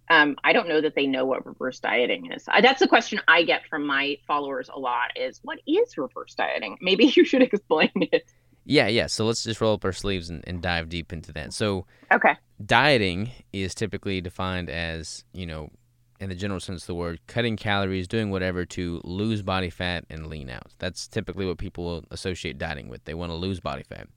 um, 0.10 0.38
I 0.44 0.54
don't 0.54 0.68
know 0.68 0.82
that 0.82 0.96
they 0.96 1.06
know 1.06 1.26
what 1.26 1.46
reverse 1.46 1.80
dieting 1.80 2.32
is. 2.32 2.46
Uh, 2.48 2.62
that's 2.62 2.80
the 2.80 2.88
question 2.88 3.20
I 3.28 3.44
get 3.44 3.68
from 3.70 3.86
my 3.86 4.18
followers 4.26 4.70
a 4.74 4.80
lot: 4.80 5.12
is 5.18 5.40
what 5.44 5.60
is 5.68 5.98
reverse 5.98 6.34
dieting? 6.34 6.78
Maybe 6.82 7.06
you 7.16 7.26
should 7.26 7.44
explain 7.44 7.92
it. 7.96 8.24
Yeah, 8.66 8.88
yeah. 8.88 9.08
So 9.08 9.26
let's 9.26 9.44
just 9.44 9.62
roll 9.62 9.74
up 9.74 9.86
our 9.86 9.94
sleeves 9.94 10.30
and, 10.30 10.44
and 10.48 10.62
dive 10.62 10.90
deep 10.90 11.14
into 11.14 11.32
that. 11.34 11.54
So, 11.54 11.86
okay, 12.12 12.38
dieting 12.66 13.32
is 13.54 13.76
typically 13.76 14.20
defined 14.22 14.70
as 14.70 15.26
you 15.34 15.46
know 15.46 15.70
in 16.20 16.30
the 16.30 16.36
general 16.36 16.60
sense 16.60 16.84
of 16.84 16.88
the 16.88 16.96
word, 16.96 17.20
cutting 17.28 17.56
calories, 17.56 18.08
doing 18.08 18.32
whatever 18.32 18.66
to 18.66 19.02
lose 19.04 19.42
body 19.42 19.70
fat 19.70 20.06
and 20.10 20.28
lean 20.28 20.50
out. 20.50 20.72
That's 20.80 21.08
typically 21.08 21.46
what 21.46 21.58
people 21.58 22.04
associate 22.10 22.58
dieting 22.58 22.90
with. 22.90 23.06
They 23.06 23.14
want 23.14 23.32
to 23.32 23.36
lose 23.36 23.60
body 23.60 23.84
fat. 23.84 24.08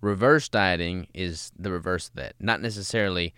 Reverse 0.00 0.48
dieting 0.48 1.08
is 1.14 1.52
the 1.58 1.70
reverse 1.70 2.08
of 2.08 2.14
that. 2.14 2.34
Not 2.38 2.60
necessarily 2.60 3.34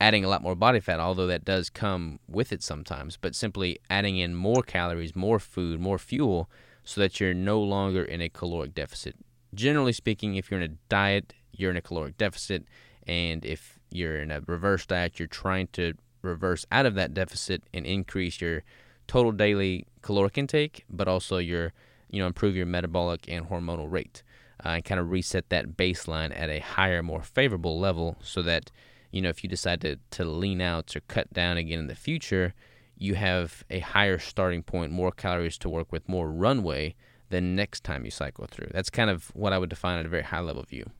adding 0.00 0.24
a 0.24 0.28
lot 0.28 0.42
more 0.42 0.54
body 0.54 0.80
fat, 0.80 1.00
although 1.00 1.26
that 1.26 1.44
does 1.44 1.70
come 1.70 2.20
with 2.28 2.52
it 2.52 2.62
sometimes, 2.62 3.16
but 3.16 3.34
simply 3.34 3.78
adding 3.90 4.16
in 4.16 4.34
more 4.34 4.62
calories, 4.62 5.16
more 5.16 5.38
food, 5.38 5.80
more 5.80 5.98
fuel 5.98 6.48
so 6.84 7.00
that 7.00 7.20
you're 7.20 7.34
no 7.34 7.60
longer 7.60 8.02
in 8.02 8.20
a 8.20 8.28
caloric 8.28 8.74
deficit. 8.74 9.16
Generally 9.54 9.92
speaking, 9.92 10.36
if 10.36 10.50
you're 10.50 10.60
in 10.60 10.70
a 10.70 10.76
diet, 10.88 11.34
you're 11.52 11.70
in 11.70 11.76
a 11.76 11.82
caloric 11.82 12.16
deficit, 12.16 12.64
and 13.06 13.44
if 13.44 13.78
you're 13.90 14.20
in 14.20 14.30
a 14.30 14.40
reverse 14.46 14.86
diet, 14.86 15.18
you're 15.18 15.26
trying 15.28 15.66
to 15.68 15.94
reverse 16.22 16.66
out 16.70 16.86
of 16.86 16.94
that 16.94 17.14
deficit 17.14 17.62
and 17.72 17.86
increase 17.86 18.40
your 18.40 18.62
total 19.06 19.32
daily 19.32 19.86
caloric 20.02 20.36
intake, 20.38 20.84
but 20.90 21.08
also 21.08 21.38
your, 21.38 21.72
you 22.10 22.20
know, 22.20 22.26
improve 22.26 22.54
your 22.56 22.66
metabolic 22.66 23.26
and 23.28 23.48
hormonal 23.48 23.90
rate, 23.90 24.22
uh, 24.64 24.70
and 24.70 24.84
kind 24.84 25.00
of 25.00 25.10
reset 25.10 25.48
that 25.48 25.76
baseline 25.76 26.32
at 26.38 26.50
a 26.50 26.58
higher, 26.60 27.02
more 27.02 27.22
favorable 27.22 27.78
level, 27.78 28.16
so 28.22 28.42
that, 28.42 28.70
you 29.10 29.22
know, 29.22 29.28
if 29.28 29.42
you 29.42 29.48
decide 29.48 29.80
to 29.80 29.96
to 30.10 30.24
lean 30.24 30.60
out 30.60 30.94
or 30.94 31.00
cut 31.08 31.32
down 31.32 31.56
again 31.56 31.78
in 31.78 31.86
the 31.86 31.94
future, 31.94 32.54
you 32.96 33.14
have 33.14 33.64
a 33.70 33.78
higher 33.78 34.18
starting 34.18 34.62
point, 34.62 34.92
more 34.92 35.12
calories 35.12 35.56
to 35.58 35.68
work 35.68 35.92
with, 35.92 36.08
more 36.08 36.30
runway 36.30 36.94
than 37.30 37.54
next 37.54 37.84
time 37.84 38.04
you 38.04 38.10
cycle 38.10 38.46
through. 38.50 38.68
That's 38.72 38.90
kind 38.90 39.08
of 39.08 39.28
what 39.34 39.52
I 39.52 39.58
would 39.58 39.70
define 39.70 39.98
at 39.98 40.06
a 40.06 40.08
very 40.08 40.22
high 40.22 40.40
level 40.40 40.62
view. 40.64 40.90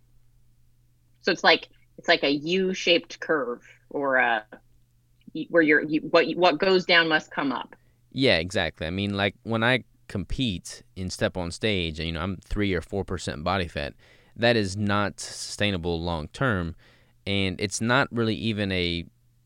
So 1.22 1.32
it's 1.32 1.42
like 1.42 1.68
it's 1.98 2.08
like 2.08 2.22
a 2.22 2.30
U-shaped 2.30 3.18
curve 3.20 3.66
or 3.90 4.16
a 4.16 4.44
where 5.48 5.62
you're 5.62 5.82
you, 5.82 6.00
what 6.10 6.28
what 6.36 6.58
goes 6.58 6.84
down 6.84 7.08
must 7.08 7.30
come 7.30 7.52
up. 7.52 7.76
Yeah, 8.12 8.38
exactly. 8.38 8.86
I 8.86 8.90
mean, 8.90 9.16
like 9.16 9.34
when 9.42 9.62
I 9.62 9.84
compete 10.08 10.82
in 10.96 11.10
step 11.10 11.36
on 11.36 11.50
stage, 11.50 11.98
and 11.98 12.06
you 12.06 12.12
know 12.12 12.20
I'm 12.20 12.36
three 12.38 12.74
or 12.74 12.80
four 12.80 13.04
percent 13.04 13.44
body 13.44 13.68
fat, 13.68 13.94
that 14.36 14.56
is 14.56 14.76
not 14.76 15.20
sustainable 15.20 16.00
long 16.00 16.28
term, 16.28 16.74
and 17.26 17.60
it's 17.60 17.80
not 17.80 18.08
really 18.10 18.34
even 18.34 18.72
a 18.72 19.04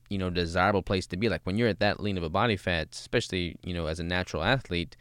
you 0.09 0.19
know 0.19 0.31
desirable 0.31 0.83
place 0.83 1.07
to 1.09 1.17
be. 1.17 1.29
Like 1.29 1.43
when 1.45 1.57
you're 1.57 1.69
at 1.69 1.81
that 1.81 2.01
lean 2.01 2.17
of 2.17 2.23
a 2.23 2.31
body 2.31 2.57
fat, 2.57 2.89
especially 2.93 3.57
you 3.65 3.75
know 3.75 3.87
as 3.87 4.01
a 4.01 4.05
natural 4.05 4.45
athlete, 4.45 4.97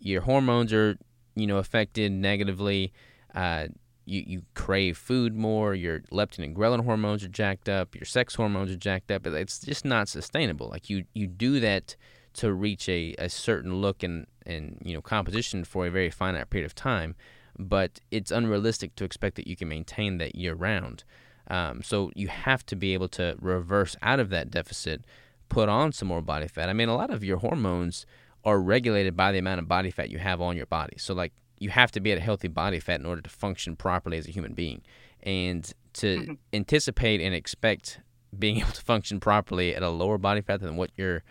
your 0.00 0.22
hormones 0.22 0.72
are 0.72 0.96
you 1.34 1.46
know 1.46 1.58
affected 1.58 2.12
negatively. 2.12 2.92
Uh, 3.34 3.68
you, 4.06 4.24
you 4.26 4.42
crave 4.54 4.96
food 4.96 5.34
more, 5.34 5.74
your 5.74 6.00
leptin 6.12 6.44
and 6.44 6.56
ghrelin 6.56 6.84
hormones 6.84 7.24
are 7.24 7.28
jacked 7.28 7.68
up, 7.68 7.94
your 7.94 8.04
sex 8.04 8.36
hormones 8.36 8.70
are 8.70 8.76
jacked 8.76 9.10
up. 9.10 9.24
But 9.24 9.34
it's 9.34 9.58
just 9.58 9.84
not 9.84 10.08
sustainable. 10.08 10.68
Like 10.68 10.88
you, 10.88 11.04
you 11.12 11.26
do 11.26 11.60
that 11.60 11.96
to 12.34 12.52
reach 12.52 12.88
a, 12.88 13.14
a 13.18 13.28
certain 13.28 13.80
look 13.80 14.02
and, 14.02 14.26
and 14.44 14.80
you 14.84 14.94
know 14.94 15.02
composition 15.02 15.64
for 15.64 15.86
a 15.86 15.90
very 15.90 16.10
finite 16.10 16.50
period 16.50 16.66
of 16.66 16.74
time, 16.74 17.14
but 17.58 18.00
it's 18.10 18.30
unrealistic 18.30 18.94
to 18.96 19.04
expect 19.04 19.36
that 19.36 19.46
you 19.46 19.56
can 19.56 19.68
maintain 19.68 20.18
that 20.18 20.34
year 20.34 20.54
round. 20.54 21.02
Um, 21.48 21.82
so 21.82 22.10
you 22.14 22.28
have 22.28 22.66
to 22.66 22.76
be 22.76 22.92
able 22.94 23.08
to 23.10 23.36
reverse 23.40 23.96
out 24.02 24.20
of 24.20 24.30
that 24.30 24.50
deficit, 24.50 25.04
put 25.48 25.68
on 25.68 25.92
some 25.92 26.08
more 26.08 26.20
body 26.22 26.48
fat. 26.48 26.68
I 26.68 26.72
mean, 26.72 26.88
a 26.88 26.96
lot 26.96 27.10
of 27.10 27.24
your 27.24 27.38
hormones 27.38 28.04
are 28.44 28.60
regulated 28.60 29.16
by 29.16 29.32
the 29.32 29.38
amount 29.38 29.60
of 29.60 29.68
body 29.68 29.90
fat 29.90 30.10
you 30.10 30.18
have 30.18 30.40
on 30.40 30.56
your 30.56 30.66
body. 30.66 30.96
So 30.98 31.14
like 31.14 31.32
you 31.58 31.70
have 31.70 31.90
to 31.92 32.00
be 32.00 32.12
at 32.12 32.18
a 32.18 32.20
healthy 32.20 32.48
body 32.48 32.80
fat 32.80 33.00
in 33.00 33.06
order 33.06 33.22
to 33.22 33.30
function 33.30 33.76
properly 33.76 34.18
as 34.18 34.26
a 34.26 34.30
human 34.30 34.52
being. 34.52 34.82
And 35.22 35.70
to 35.94 36.18
mm-hmm. 36.18 36.32
anticipate 36.52 37.20
and 37.20 37.34
expect 37.34 38.00
being 38.38 38.56
able 38.60 38.72
to 38.72 38.82
function 38.82 39.20
properly 39.20 39.74
at 39.74 39.82
a 39.82 39.88
lower 39.88 40.18
body 40.18 40.40
fat 40.40 40.60
than 40.60 40.76
what 40.76 40.90
you're 40.96 41.22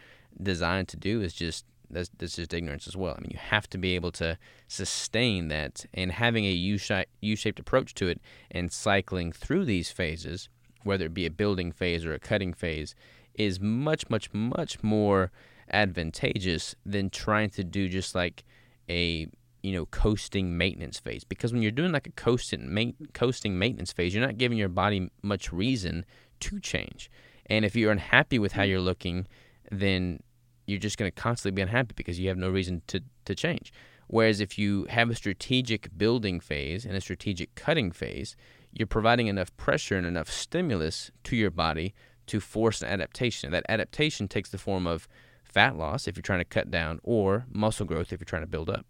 designed 0.41 0.87
to 0.89 0.97
do 0.97 1.21
is 1.21 1.33
just 1.33 1.65
that's, 1.89 2.09
that's 2.17 2.35
just 2.35 2.53
ignorance 2.53 2.87
as 2.87 2.95
well. 2.95 3.15
I 3.17 3.21
mean, 3.21 3.31
you 3.31 3.39
have 3.39 3.69
to 3.69 3.77
be 3.77 3.95
able 3.95 4.11
to 4.13 4.37
sustain 4.67 5.49
that, 5.49 5.85
and 5.93 6.11
having 6.11 6.45
a 6.45 6.51
U-shaped 6.51 7.59
approach 7.59 7.93
to 7.95 8.07
it, 8.07 8.19
and 8.51 8.71
cycling 8.71 9.31
through 9.31 9.65
these 9.65 9.91
phases, 9.91 10.49
whether 10.83 11.05
it 11.05 11.13
be 11.13 11.25
a 11.25 11.31
building 11.31 11.71
phase 11.71 12.03
or 12.03 12.13
a 12.13 12.19
cutting 12.19 12.53
phase, 12.53 12.95
is 13.35 13.59
much, 13.59 14.09
much, 14.09 14.33
much 14.33 14.81
more 14.83 15.31
advantageous 15.71 16.75
than 16.85 17.09
trying 17.09 17.49
to 17.49 17.63
do 17.63 17.89
just 17.89 18.15
like 18.15 18.43
a 18.89 19.27
you 19.65 19.73
know 19.73 19.87
coasting 19.87 20.55
maintenance 20.55 20.99
phase 20.99 21.23
because 21.23 21.51
when 21.51 21.63
you're 21.63 21.71
doing 21.71 21.91
like 21.91 22.05
a 22.05 22.11
coasting 22.11 22.71
ma- 22.71 23.05
coasting 23.13 23.57
maintenance 23.57 23.91
phase 23.91 24.13
you're 24.13 24.25
not 24.25 24.37
giving 24.37 24.59
your 24.59 24.69
body 24.69 25.09
much 25.23 25.51
reason 25.51 26.05
to 26.39 26.59
change. 26.59 27.09
And 27.47 27.65
if 27.65 27.75
you're 27.75 27.91
unhappy 27.91 28.37
with 28.37 28.51
how 28.51 28.61
mm. 28.61 28.69
you're 28.69 28.79
looking 28.79 29.25
then 29.71 30.21
you're 30.67 30.79
just 30.79 30.99
going 30.99 31.11
to 31.11 31.21
constantly 31.21 31.55
be 31.55 31.63
unhappy 31.63 31.93
because 31.95 32.19
you 32.19 32.27
have 32.27 32.37
no 32.37 32.49
reason 32.49 32.83
to, 32.87 33.01
to 33.25 33.33
change. 33.33 33.73
Whereas 34.07 34.39
if 34.39 34.59
you 34.59 34.85
have 34.89 35.09
a 35.09 35.15
strategic 35.15 35.89
building 35.97 36.39
phase 36.39 36.85
and 36.85 36.95
a 36.95 37.01
strategic 37.01 37.55
cutting 37.55 37.91
phase 37.91 38.35
you're 38.71 38.85
providing 38.85 39.27
enough 39.27 39.55
pressure 39.57 39.97
and 39.97 40.05
enough 40.05 40.29
stimulus 40.29 41.09
to 41.23 41.35
your 41.35 41.49
body 41.49 41.95
to 42.27 42.39
force 42.39 42.83
an 42.83 42.89
adaptation. 42.89 43.51
That 43.51 43.65
adaptation 43.67 44.27
takes 44.27 44.49
the 44.49 44.59
form 44.59 44.85
of 44.85 45.07
fat 45.43 45.75
loss 45.75 46.07
if 46.07 46.15
you're 46.15 46.21
trying 46.21 46.41
to 46.41 46.45
cut 46.45 46.69
down 46.69 46.99
or 47.01 47.45
muscle 47.49 47.87
growth 47.87 48.13
if 48.13 48.19
you're 48.19 48.25
trying 48.25 48.43
to 48.43 48.47
build 48.47 48.69
up 48.69 48.85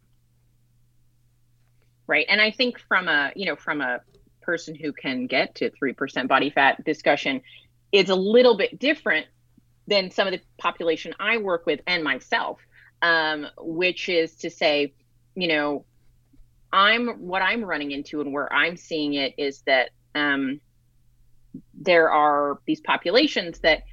right. 2.07 2.25
And 2.29 2.41
i 2.41 2.51
think 2.51 2.79
from 2.79 3.07
a 3.07 3.31
you 3.35 3.45
know 3.45 3.55
from 3.55 3.81
a 3.81 3.99
person 4.41 4.75
who 4.75 4.93
can 4.93 5.25
get 5.25 5.55
to 5.55 5.71
3% 5.71 6.27
body 6.27 6.51
fat 6.51 6.83
discussion 6.85 7.41
is 7.91 8.09
a 8.09 8.15
little 8.15 8.55
bit 8.55 8.77
different 8.79 9.25
than 9.87 10.11
some 10.11 10.27
of 10.27 10.33
the 10.33 10.41
population 10.59 11.13
i 11.19 11.37
work 11.37 11.65
with 11.65 11.79
and 11.87 12.03
myself 12.03 12.59
um, 13.01 13.47
which 13.57 14.07
is 14.07 14.35
to 14.35 14.49
say 14.49 14.93
you 15.35 15.47
know 15.47 15.85
i'm 16.71 17.07
what 17.19 17.41
i'm 17.41 17.63
running 17.63 17.91
into 17.91 18.21
and 18.21 18.33
where 18.33 18.51
i'm 18.53 18.77
seeing 18.77 19.15
it 19.15 19.33
is 19.37 19.61
that 19.65 19.89
um, 20.13 20.61
there 21.73 22.11
are 22.11 22.59
these 22.65 22.81
populations 22.81 23.59
that 23.59 23.83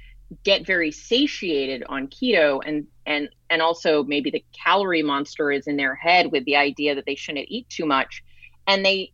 get 0.43 0.65
very 0.65 0.91
satiated 0.91 1.83
on 1.87 2.07
keto 2.07 2.61
and 2.65 2.87
and 3.05 3.29
and 3.49 3.61
also 3.61 4.03
maybe 4.03 4.31
the 4.31 4.43
calorie 4.51 5.03
monster 5.03 5.51
is 5.51 5.67
in 5.67 5.77
their 5.77 5.95
head 5.95 6.31
with 6.31 6.45
the 6.45 6.55
idea 6.55 6.95
that 6.95 7.05
they 7.05 7.15
shouldn't 7.15 7.47
eat 7.49 7.67
too 7.69 7.85
much. 7.85 8.23
And 8.67 8.85
they 8.85 9.11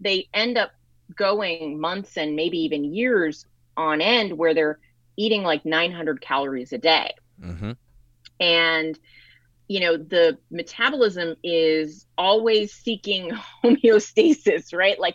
they 0.00 0.28
end 0.32 0.56
up 0.56 0.72
going 1.14 1.80
months 1.80 2.16
and 2.16 2.36
maybe 2.36 2.58
even 2.58 2.84
years 2.84 3.46
on 3.76 4.00
end 4.00 4.36
where 4.36 4.54
they're 4.54 4.78
eating 5.16 5.42
like 5.42 5.64
900 5.64 6.20
calories 6.20 6.72
a 6.72 6.78
day. 6.78 7.14
Mm-hmm. 7.40 7.70
and 8.40 8.98
you 9.68 9.78
know 9.78 9.96
the 9.96 10.38
metabolism 10.50 11.36
is 11.44 12.04
always 12.16 12.72
seeking 12.72 13.30
homeostasis 13.64 14.74
right? 14.74 14.98
Like 14.98 15.14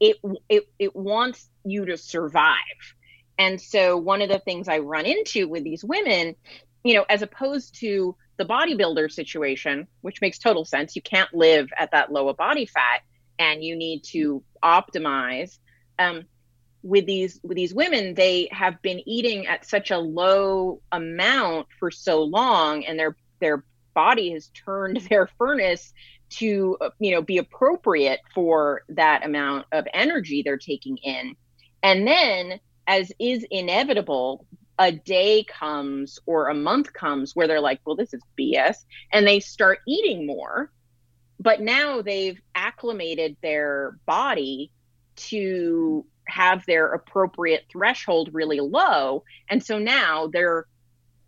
it 0.00 0.16
it 0.48 0.64
it 0.78 0.96
wants 0.96 1.50
you 1.64 1.84
to 1.86 1.98
survive 1.98 2.94
and 3.38 3.60
so 3.60 3.96
one 3.96 4.20
of 4.20 4.28
the 4.28 4.40
things 4.40 4.68
I 4.68 4.78
run 4.78 5.06
into 5.06 5.48
with 5.48 5.64
these 5.64 5.84
women, 5.84 6.34
you 6.82 6.94
know, 6.94 7.06
as 7.08 7.22
opposed 7.22 7.76
to 7.80 8.16
the 8.36 8.44
bodybuilder 8.44 9.10
situation, 9.10 9.86
which 10.00 10.20
makes 10.20 10.38
total 10.38 10.64
sense, 10.64 10.96
you 10.96 11.02
can't 11.02 11.32
live 11.32 11.68
at 11.78 11.92
that 11.92 12.12
low 12.12 12.32
body 12.32 12.66
fat 12.66 13.02
and 13.38 13.62
you 13.62 13.76
need 13.76 14.02
to 14.04 14.42
optimize. 14.62 15.58
Um, 15.98 16.24
with 16.82 17.06
these 17.06 17.40
with 17.42 17.56
these 17.56 17.74
women, 17.74 18.14
they 18.14 18.48
have 18.52 18.80
been 18.82 19.02
eating 19.06 19.46
at 19.46 19.68
such 19.68 19.90
a 19.90 19.98
low 19.98 20.80
amount 20.92 21.66
for 21.78 21.90
so 21.90 22.22
long, 22.22 22.84
and 22.84 22.98
their 22.98 23.16
their 23.40 23.64
body 23.94 24.32
has 24.32 24.48
turned 24.48 24.96
their 25.10 25.28
furnace 25.38 25.92
to 26.30 26.76
you 26.98 27.10
know 27.10 27.22
be 27.22 27.38
appropriate 27.38 28.20
for 28.34 28.82
that 28.90 29.24
amount 29.24 29.66
of 29.72 29.86
energy 29.92 30.42
they're 30.42 30.58
taking 30.58 30.98
in 30.98 31.34
and 31.82 32.06
then 32.06 32.60
as 32.88 33.12
is 33.20 33.46
inevitable, 33.50 34.46
a 34.78 34.90
day 34.90 35.44
comes 35.44 36.18
or 36.26 36.48
a 36.48 36.54
month 36.54 36.92
comes 36.92 37.36
where 37.36 37.46
they're 37.46 37.60
like, 37.60 37.80
well, 37.84 37.94
this 37.94 38.14
is 38.14 38.22
BS. 38.38 38.78
And 39.12 39.26
they 39.26 39.38
start 39.38 39.80
eating 39.86 40.26
more. 40.26 40.72
But 41.38 41.60
now 41.60 42.02
they've 42.02 42.40
acclimated 42.54 43.36
their 43.42 43.98
body 44.06 44.72
to 45.16 46.04
have 46.26 46.64
their 46.66 46.92
appropriate 46.92 47.64
threshold 47.70 48.28
really 48.32 48.60
low 48.60 49.24
and 49.48 49.64
so 49.64 49.78
now 49.78 50.26
they're 50.26 50.66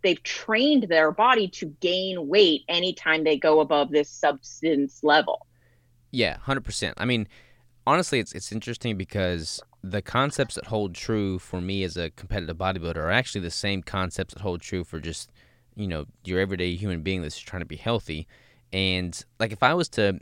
they've 0.03 0.21
trained 0.21 0.83
their 0.83 1.11
body 1.11 1.47
to 1.47 1.65
gain 1.81 2.27
weight 2.27 2.61
anytime 2.69 3.23
they 3.23 3.35
go 3.35 3.61
above 3.61 3.89
this 3.89 4.09
substance 4.09 4.99
level 5.01 5.47
yeah 6.11 6.37
100% 6.45 6.93
i 6.97 7.05
mean 7.05 7.27
honestly 7.85 8.19
it's 8.19 8.33
it's 8.33 8.51
interesting 8.51 8.97
because 8.97 9.61
the 9.83 10.01
concepts 10.01 10.55
that 10.55 10.65
hold 10.65 10.93
true 10.93 11.39
for 11.39 11.59
me 11.59 11.83
as 11.83 11.97
a 11.97 12.11
competitive 12.11 12.57
bodybuilder 12.57 12.97
are 12.97 13.11
actually 13.11 13.41
the 13.41 13.51
same 13.51 13.81
concepts 13.81 14.33
that 14.33 14.41
hold 14.41 14.61
true 14.61 14.83
for 14.83 14.99
just 14.99 15.31
you 15.75 15.87
know 15.87 16.05
your 16.23 16.39
everyday 16.39 16.75
human 16.75 17.01
being 17.01 17.21
that's 17.21 17.39
trying 17.39 17.61
to 17.61 17.65
be 17.65 17.77
healthy. 17.77 18.27
And 18.73 19.23
like 19.39 19.51
if 19.51 19.63
i 19.63 19.73
was 19.73 19.89
to 19.89 20.19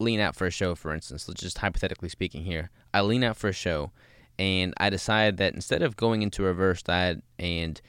lean 0.00 0.18
out 0.18 0.34
for 0.34 0.46
a 0.46 0.50
show 0.50 0.74
for 0.74 0.92
instance 0.92 1.28
let's 1.28 1.40
just 1.40 1.58
hypothetically 1.58 2.08
speaking 2.08 2.42
here 2.42 2.70
i 2.92 3.00
lean 3.00 3.22
out 3.22 3.36
for 3.36 3.48
a 3.48 3.52
show 3.52 3.92
and 4.36 4.74
i 4.78 4.90
decide 4.90 5.36
that 5.36 5.54
instead 5.54 5.82
of 5.82 5.96
going 5.96 6.22
into 6.22 6.42
reverse 6.42 6.82
diet 6.82 7.22
and 7.38 7.80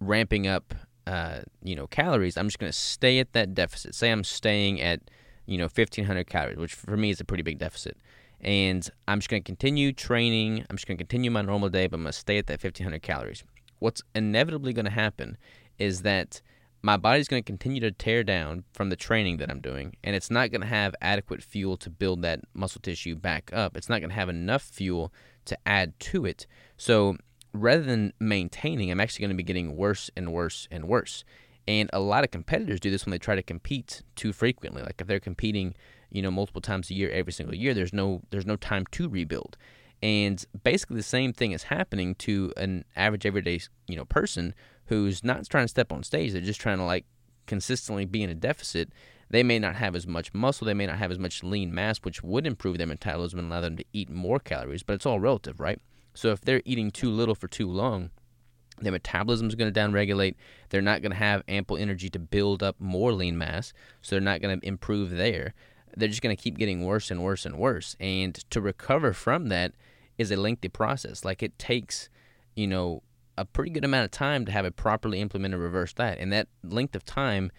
ramping 0.00 0.48
up 0.48 0.74
uh, 1.06 1.40
you 1.62 1.76
know 1.76 1.86
calories 1.86 2.36
i'm 2.36 2.48
just 2.48 2.58
going 2.58 2.72
to 2.72 2.76
stay 2.76 3.18
at 3.18 3.32
that 3.32 3.54
deficit. 3.54 3.94
Say 3.94 4.10
i'm 4.10 4.24
staying 4.24 4.80
at 4.80 5.00
you 5.46 5.58
know 5.58 5.64
1500 5.64 6.26
calories 6.26 6.56
which 6.56 6.74
for 6.74 6.96
me 6.96 7.10
is 7.10 7.20
a 7.20 7.24
pretty 7.24 7.42
big 7.44 7.58
deficit 7.58 7.96
and 8.42 8.90
i'm 9.08 9.18
just 9.18 9.28
going 9.28 9.42
to 9.42 9.46
continue 9.46 9.92
training 9.92 10.64
i'm 10.68 10.76
just 10.76 10.86
going 10.86 10.96
to 10.96 11.02
continue 11.02 11.30
my 11.30 11.42
normal 11.42 11.68
day 11.68 11.86
but 11.86 11.96
i'm 11.96 12.02
going 12.02 12.12
to 12.12 12.18
stay 12.18 12.38
at 12.38 12.46
that 12.46 12.62
1500 12.62 13.00
calories 13.02 13.44
what's 13.78 14.02
inevitably 14.14 14.72
going 14.72 14.84
to 14.84 14.90
happen 14.90 15.36
is 15.78 16.02
that 16.02 16.40
my 16.82 16.96
body's 16.96 17.28
going 17.28 17.42
to 17.42 17.46
continue 17.46 17.80
to 17.80 17.92
tear 17.92 18.24
down 18.24 18.64
from 18.72 18.90
the 18.90 18.96
training 18.96 19.36
that 19.36 19.50
I'm 19.50 19.60
doing, 19.60 19.94
and 20.02 20.16
it's 20.16 20.30
not 20.30 20.50
going 20.50 20.62
to 20.62 20.66
have 20.66 20.96
adequate 21.00 21.42
fuel 21.42 21.76
to 21.76 21.88
build 21.88 22.22
that 22.22 22.40
muscle 22.54 22.80
tissue 22.80 23.14
back 23.14 23.50
up. 23.52 23.76
It's 23.76 23.88
not 23.88 24.00
going 24.00 24.10
to 24.10 24.16
have 24.16 24.28
enough 24.28 24.62
fuel 24.62 25.12
to 25.44 25.56
add 25.64 25.98
to 26.00 26.26
it. 26.26 26.46
So 26.76 27.16
rather 27.52 27.84
than 27.84 28.12
maintaining, 28.18 28.90
I'm 28.90 29.00
actually 29.00 29.22
going 29.22 29.30
to 29.30 29.36
be 29.36 29.44
getting 29.44 29.76
worse 29.76 30.10
and 30.16 30.32
worse 30.32 30.66
and 30.72 30.88
worse. 30.88 31.24
And 31.68 31.88
a 31.92 32.00
lot 32.00 32.24
of 32.24 32.32
competitors 32.32 32.80
do 32.80 32.90
this 32.90 33.06
when 33.06 33.12
they 33.12 33.18
try 33.18 33.36
to 33.36 33.42
compete 33.42 34.02
too 34.16 34.32
frequently. 34.32 34.82
Like 34.82 35.00
if 35.00 35.06
they're 35.06 35.20
competing, 35.20 35.74
you 36.12 36.22
know, 36.22 36.30
multiple 36.30 36.60
times 36.60 36.90
a 36.90 36.94
year, 36.94 37.10
every 37.10 37.32
single 37.32 37.54
year, 37.54 37.74
there's 37.74 37.92
no 37.92 38.22
there's 38.30 38.46
no 38.46 38.56
time 38.56 38.86
to 38.92 39.08
rebuild. 39.08 39.56
And 40.02 40.44
basically 40.64 40.96
the 40.96 41.02
same 41.02 41.32
thing 41.32 41.52
is 41.52 41.64
happening 41.64 42.14
to 42.16 42.52
an 42.56 42.84
average 42.96 43.24
everyday, 43.24 43.60
you 43.86 43.96
know, 43.96 44.04
person 44.04 44.54
who's 44.86 45.22
not 45.22 45.48
trying 45.48 45.64
to 45.64 45.68
step 45.68 45.92
on 45.92 46.02
stage. 46.02 46.32
They're 46.32 46.42
just 46.42 46.60
trying 46.60 46.78
to 46.78 46.84
like 46.84 47.06
consistently 47.46 48.04
be 48.04 48.22
in 48.22 48.30
a 48.30 48.34
deficit. 48.34 48.90
They 49.30 49.42
may 49.42 49.58
not 49.58 49.76
have 49.76 49.96
as 49.96 50.06
much 50.06 50.34
muscle, 50.34 50.66
they 50.66 50.74
may 50.74 50.86
not 50.86 50.98
have 50.98 51.10
as 51.10 51.18
much 51.18 51.42
lean 51.42 51.74
mass, 51.74 51.98
which 51.98 52.22
would 52.22 52.46
improve 52.46 52.78
their 52.78 52.86
metabolism 52.86 53.38
and 53.38 53.48
allow 53.48 53.62
them 53.62 53.76
to 53.78 53.84
eat 53.92 54.10
more 54.10 54.38
calories, 54.38 54.82
but 54.82 54.92
it's 54.92 55.06
all 55.06 55.20
relative, 55.20 55.58
right? 55.58 55.80
So 56.12 56.30
if 56.30 56.42
they're 56.42 56.60
eating 56.66 56.90
too 56.90 57.10
little 57.10 57.34
for 57.34 57.48
too 57.48 57.70
long, 57.70 58.10
their 58.80 58.92
metabolism 58.92 59.48
is 59.48 59.54
going 59.54 59.72
to 59.72 59.80
downregulate. 59.80 60.34
They're 60.68 60.82
not 60.82 61.00
going 61.00 61.12
to 61.12 61.18
have 61.18 61.42
ample 61.48 61.76
energy 61.76 62.10
to 62.10 62.18
build 62.18 62.62
up 62.62 62.76
more 62.78 63.12
lean 63.12 63.38
mass, 63.38 63.72
so 64.02 64.14
they're 64.14 64.20
not 64.20 64.42
going 64.42 64.60
to 64.60 64.66
improve 64.66 65.10
there. 65.10 65.54
They're 65.96 66.08
just 66.08 66.22
going 66.22 66.34
to 66.34 66.42
keep 66.42 66.58
getting 66.58 66.84
worse 66.84 67.10
and 67.10 67.22
worse 67.22 67.44
and 67.44 67.56
worse. 67.56 67.96
And 68.00 68.34
to 68.50 68.60
recover 68.60 69.12
from 69.12 69.48
that 69.48 69.72
is 70.18 70.30
a 70.30 70.36
lengthy 70.36 70.68
process. 70.68 71.24
Like 71.24 71.42
it 71.42 71.58
takes, 71.58 72.08
you 72.54 72.66
know, 72.66 73.02
a 73.36 73.44
pretty 73.44 73.70
good 73.70 73.84
amount 73.84 74.04
of 74.04 74.10
time 74.10 74.44
to 74.46 74.52
have 74.52 74.64
a 74.64 74.70
properly 74.70 75.20
implemented 75.20 75.60
reverse 75.60 75.92
diet. 75.92 76.18
And 76.20 76.32
that 76.32 76.48
length 76.62 76.94
of 76.94 77.04
time, 77.04 77.50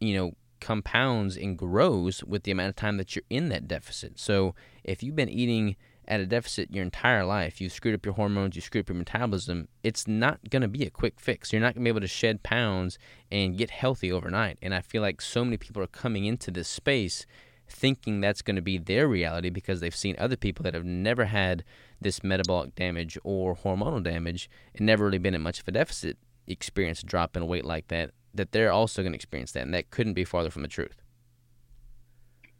you 0.00 0.14
know, 0.14 0.32
compounds 0.60 1.36
and 1.36 1.56
grows 1.56 2.24
with 2.24 2.44
the 2.44 2.50
amount 2.50 2.70
of 2.70 2.76
time 2.76 2.96
that 2.96 3.14
you're 3.14 3.24
in 3.30 3.48
that 3.50 3.68
deficit. 3.68 4.18
So 4.18 4.54
if 4.84 5.02
you've 5.02 5.16
been 5.16 5.28
eating 5.28 5.76
at 6.08 6.20
a 6.20 6.26
deficit 6.26 6.72
your 6.72 6.84
entire 6.84 7.24
life, 7.24 7.60
you've 7.60 7.72
screwed 7.72 7.94
up 7.94 8.04
your 8.04 8.14
hormones, 8.14 8.54
you 8.54 8.62
screwed 8.62 8.84
up 8.84 8.88
your 8.88 8.96
metabolism, 8.96 9.68
it's 9.82 10.06
not 10.06 10.38
going 10.50 10.62
to 10.62 10.68
be 10.68 10.84
a 10.84 10.90
quick 10.90 11.18
fix. 11.18 11.52
You're 11.52 11.60
not 11.60 11.74
going 11.74 11.84
to 11.84 11.88
be 11.88 11.90
able 11.90 12.00
to 12.00 12.06
shed 12.06 12.42
pounds 12.42 12.98
and 13.30 13.58
get 13.58 13.70
healthy 13.70 14.12
overnight. 14.12 14.58
And 14.62 14.74
I 14.74 14.80
feel 14.80 15.02
like 15.02 15.20
so 15.20 15.44
many 15.44 15.56
people 15.56 15.82
are 15.82 15.88
coming 15.88 16.24
into 16.24 16.50
this 16.50 16.68
space 16.68 17.26
thinking 17.68 18.20
that's 18.20 18.42
going 18.42 18.56
to 18.56 18.62
be 18.62 18.78
their 18.78 19.08
reality 19.08 19.50
because 19.50 19.80
they've 19.80 19.96
seen 19.96 20.14
other 20.18 20.36
people 20.36 20.62
that 20.62 20.74
have 20.74 20.84
never 20.84 21.26
had 21.26 21.64
this 22.00 22.22
metabolic 22.22 22.74
damage 22.74 23.18
or 23.24 23.56
hormonal 23.56 24.02
damage 24.02 24.48
and 24.74 24.86
never 24.86 25.06
really 25.06 25.18
been 25.18 25.34
in 25.34 25.42
much 25.42 25.60
of 25.60 25.68
a 25.68 25.72
deficit 25.72 26.16
experience 26.46 27.02
a 27.02 27.06
drop 27.06 27.36
in 27.36 27.46
weight 27.46 27.64
like 27.64 27.88
that 27.88 28.10
that 28.34 28.52
they're 28.52 28.70
also 28.70 29.02
going 29.02 29.12
to 29.12 29.16
experience 29.16 29.52
that 29.52 29.62
and 29.62 29.74
that 29.74 29.90
couldn't 29.90 30.12
be 30.12 30.24
farther 30.24 30.50
from 30.50 30.62
the 30.62 30.68
truth. 30.68 31.02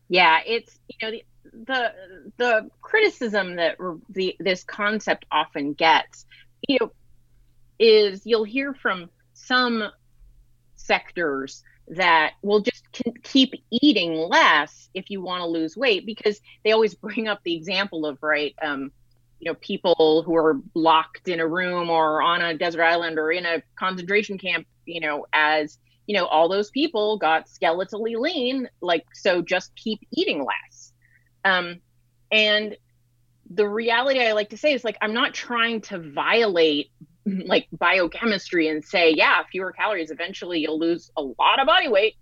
Yeah 0.08 0.40
it's 0.44 0.78
you 0.88 0.96
know 1.02 1.10
the 1.10 1.22
the, 1.64 1.92
the 2.36 2.70
criticism 2.80 3.56
that 3.56 3.76
the 4.08 4.36
this 4.40 4.64
concept 4.64 5.24
often 5.30 5.72
gets 5.74 6.26
you 6.68 6.78
know 6.80 6.90
is 7.78 8.22
you'll 8.24 8.44
hear 8.44 8.74
from 8.74 9.08
some 9.34 9.84
sectors 10.74 11.62
that 11.88 12.32
will 12.42 12.60
just 12.60 12.85
keep 13.22 13.54
eating 13.70 14.14
less 14.14 14.88
if 14.94 15.10
you 15.10 15.20
want 15.20 15.42
to 15.42 15.46
lose 15.46 15.76
weight 15.76 16.06
because 16.06 16.40
they 16.64 16.72
always 16.72 16.94
bring 16.94 17.28
up 17.28 17.40
the 17.44 17.54
example 17.54 18.06
of 18.06 18.18
right 18.22 18.54
um, 18.62 18.90
you 19.38 19.50
know 19.50 19.54
people 19.56 20.22
who 20.24 20.34
are 20.34 20.60
locked 20.74 21.28
in 21.28 21.40
a 21.40 21.46
room 21.46 21.90
or 21.90 22.22
on 22.22 22.42
a 22.42 22.56
desert 22.56 22.82
island 22.82 23.18
or 23.18 23.30
in 23.30 23.44
a 23.44 23.62
concentration 23.76 24.38
camp 24.38 24.66
you 24.84 25.00
know 25.00 25.26
as 25.32 25.78
you 26.06 26.16
know 26.16 26.26
all 26.26 26.48
those 26.48 26.70
people 26.70 27.18
got 27.18 27.46
skeletally 27.46 28.18
lean 28.18 28.68
like 28.80 29.04
so 29.12 29.42
just 29.42 29.74
keep 29.76 30.00
eating 30.12 30.44
less 30.44 30.92
um, 31.44 31.80
and 32.30 32.76
the 33.50 33.68
reality 33.68 34.20
i 34.20 34.32
like 34.32 34.50
to 34.50 34.56
say 34.56 34.72
is 34.72 34.84
like 34.84 34.96
i'm 35.00 35.14
not 35.14 35.34
trying 35.34 35.80
to 35.80 35.98
violate 35.98 36.90
like 37.26 37.66
biochemistry 37.72 38.68
and 38.68 38.84
say, 38.84 39.12
yeah, 39.12 39.42
fewer 39.50 39.72
calories, 39.72 40.10
eventually 40.10 40.60
you'll 40.60 40.78
lose 40.78 41.10
a 41.16 41.22
lot 41.22 41.60
of 41.60 41.66
body 41.66 41.88
weight. 41.88 42.14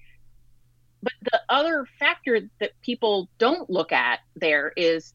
But 1.04 1.12
the 1.30 1.40
other 1.50 1.86
factor 1.98 2.40
that 2.60 2.70
people 2.80 3.28
don't 3.38 3.68
look 3.68 3.92
at 3.92 4.20
there 4.36 4.72
is 4.74 5.12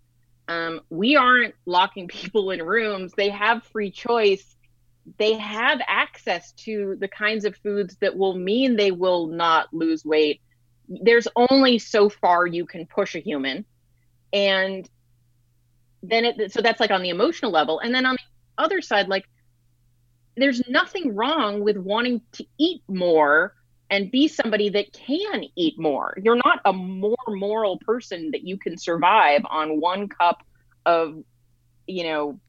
um, 0.47 0.81
we 0.89 1.15
aren't 1.15 1.55
locking 1.65 2.07
people 2.09 2.51
in 2.51 2.61
rooms. 2.61 3.13
They 3.17 3.29
have 3.29 3.63
free 3.63 3.91
choice. 3.91 4.55
They 5.17 5.33
have 5.33 5.81
access 5.87 6.51
to 6.63 6.95
the 6.99 7.07
kinds 7.07 7.45
of 7.45 7.55
foods 7.57 7.97
that 8.01 8.15
will 8.15 8.35
mean 8.35 8.75
they 8.75 8.91
will 8.91 9.27
not 9.27 9.73
lose 9.73 10.05
weight. 10.05 10.41
There's 10.87 11.27
only 11.35 11.79
so 11.79 12.09
far 12.09 12.45
you 12.45 12.65
can 12.67 12.85
push 12.85 13.15
a 13.15 13.19
human. 13.19 13.65
And 14.31 14.87
then 16.03 16.25
it, 16.25 16.51
so 16.51 16.61
that's 16.61 16.79
like 16.79 16.91
on 16.91 17.01
the 17.01 17.09
emotional 17.09 17.51
level. 17.51 17.79
And 17.79 17.93
then 17.93 18.05
on 18.05 18.15
the 18.15 18.63
other 18.63 18.81
side, 18.81 19.07
like, 19.07 19.25
there's 20.37 20.61
nothing 20.69 21.15
wrong 21.15 21.61
with 21.61 21.77
wanting 21.77 22.21
to 22.33 22.45
eat 22.59 22.83
more 22.87 23.55
and 23.89 24.11
be 24.11 24.27
somebody 24.27 24.69
that 24.69 24.93
can 24.93 25.45
eat 25.55 25.79
more. 25.79 26.17
You're 26.21 26.39
not 26.43 26.59
a 26.65 26.73
more 26.73 27.15
moral 27.27 27.79
person 27.79 28.31
that 28.31 28.43
you 28.43 28.57
can 28.57 28.77
survive 28.77 29.41
on 29.49 29.79
one 29.79 30.07
cup 30.07 30.43
of, 30.85 31.23
you 31.87 32.03
know, 32.03 32.39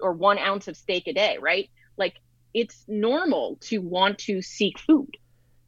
or 0.00 0.12
one 0.12 0.38
ounce 0.38 0.68
of 0.68 0.76
steak 0.76 1.06
a 1.06 1.12
day, 1.12 1.38
right? 1.40 1.68
Like 1.96 2.14
it's 2.54 2.84
normal 2.88 3.58
to 3.62 3.78
want 3.78 4.18
to 4.18 4.42
seek 4.42 4.78
food. 4.78 5.16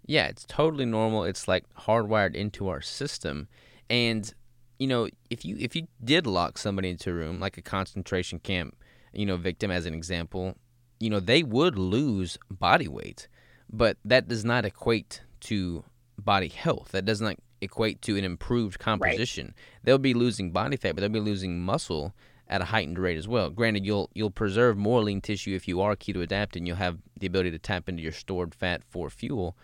Yeah, 0.07 0.27
it's 0.29 0.45
totally 0.47 0.87
normal. 0.87 1.25
It's 1.25 1.49
like 1.49 1.65
hardwired 1.75 2.35
into 2.35 2.69
our 2.69 2.81
system. 2.81 3.49
And 3.91 4.33
you 4.79 4.87
know, 4.87 5.09
if 5.29 5.45
you 5.45 5.57
if 5.59 5.75
you 5.75 5.89
did 6.03 6.27
lock 6.27 6.57
somebody 6.57 6.91
into 6.91 7.11
a 7.11 7.15
room 7.15 7.41
like 7.41 7.59
a 7.59 7.63
concentration 7.63 8.39
camp, 8.39 8.77
you 9.13 9.27
know, 9.27 9.37
victim 9.37 9.71
as 9.71 9.87
an 9.87 9.95
example, 9.95 10.57
you 11.01 11.11
know, 11.11 11.21
they 11.21 11.43
would 11.43 11.77
lose 11.77 12.39
body 12.51 12.89
weight, 12.89 13.29
but 13.71 13.97
that 14.05 14.29
does 14.29 14.45
not 14.45 14.65
equate 14.65 15.23
to 15.41 15.85
body 16.19 16.49
health. 16.49 16.91
That 16.93 17.05
does 17.05 17.21
not 17.21 17.37
equate 17.61 18.03
to 18.03 18.17
an 18.17 18.25
improved 18.25 18.79
composition. 18.79 19.47
Right. 19.47 19.55
They'll 19.85 19.99
be 19.99 20.15
losing 20.15 20.51
body 20.51 20.77
fat, 20.77 20.95
but 20.95 21.01
they'll 21.01 21.09
be 21.09 21.21
losing 21.21 21.61
muscle 21.61 22.15
at 22.49 22.63
a 22.63 22.67
heightened 22.67 22.99
rate 22.99 23.19
as 23.19 23.29
well. 23.29 23.51
Granted, 23.51 23.85
you'll 23.85 24.11
you'll 24.15 24.31
preserve 24.31 24.77
more 24.77 25.03
lean 25.03 25.21
tissue 25.21 25.55
if 25.55 25.69
you 25.69 25.81
are 25.81 25.97
keto 25.97 26.23
adapted, 26.23 26.61
and 26.61 26.67
you'll 26.67 26.77
have 26.77 26.99
the 27.19 27.27
ability 27.27 27.51
to 27.51 27.59
tap 27.59 27.89
into 27.89 28.03
your 28.03 28.13
stored 28.13 28.55
fat 28.55 28.83
for 28.89 29.11
fuel, 29.11 29.57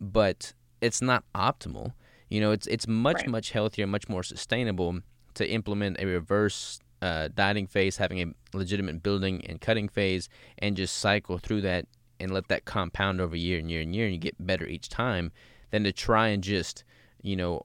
but 0.00 0.54
it's 0.80 1.02
not 1.02 1.24
optimal. 1.34 1.92
You 2.28 2.40
know, 2.40 2.52
it's 2.52 2.66
it's 2.66 2.86
much 2.86 3.16
right. 3.16 3.28
much 3.28 3.50
healthier, 3.50 3.86
much 3.86 4.08
more 4.08 4.22
sustainable 4.22 5.00
to 5.34 5.48
implement 5.48 6.00
a 6.00 6.06
reverse 6.06 6.80
uh, 7.02 7.28
dieting 7.34 7.66
phase, 7.66 7.98
having 7.98 8.20
a 8.20 8.56
legitimate 8.56 9.02
building 9.02 9.44
and 9.46 9.60
cutting 9.60 9.88
phase, 9.88 10.28
and 10.58 10.76
just 10.76 10.96
cycle 10.96 11.38
through 11.38 11.60
that 11.62 11.86
and 12.20 12.32
let 12.32 12.48
that 12.48 12.64
compound 12.64 13.20
over 13.20 13.34
year 13.36 13.58
and 13.58 13.70
year 13.70 13.80
and 13.80 13.94
year, 13.94 14.04
and 14.04 14.14
you 14.14 14.20
get 14.20 14.46
better 14.46 14.66
each 14.66 14.88
time, 14.88 15.32
than 15.70 15.84
to 15.84 15.92
try 15.92 16.28
and 16.28 16.44
just, 16.44 16.84
you 17.22 17.34
know, 17.34 17.64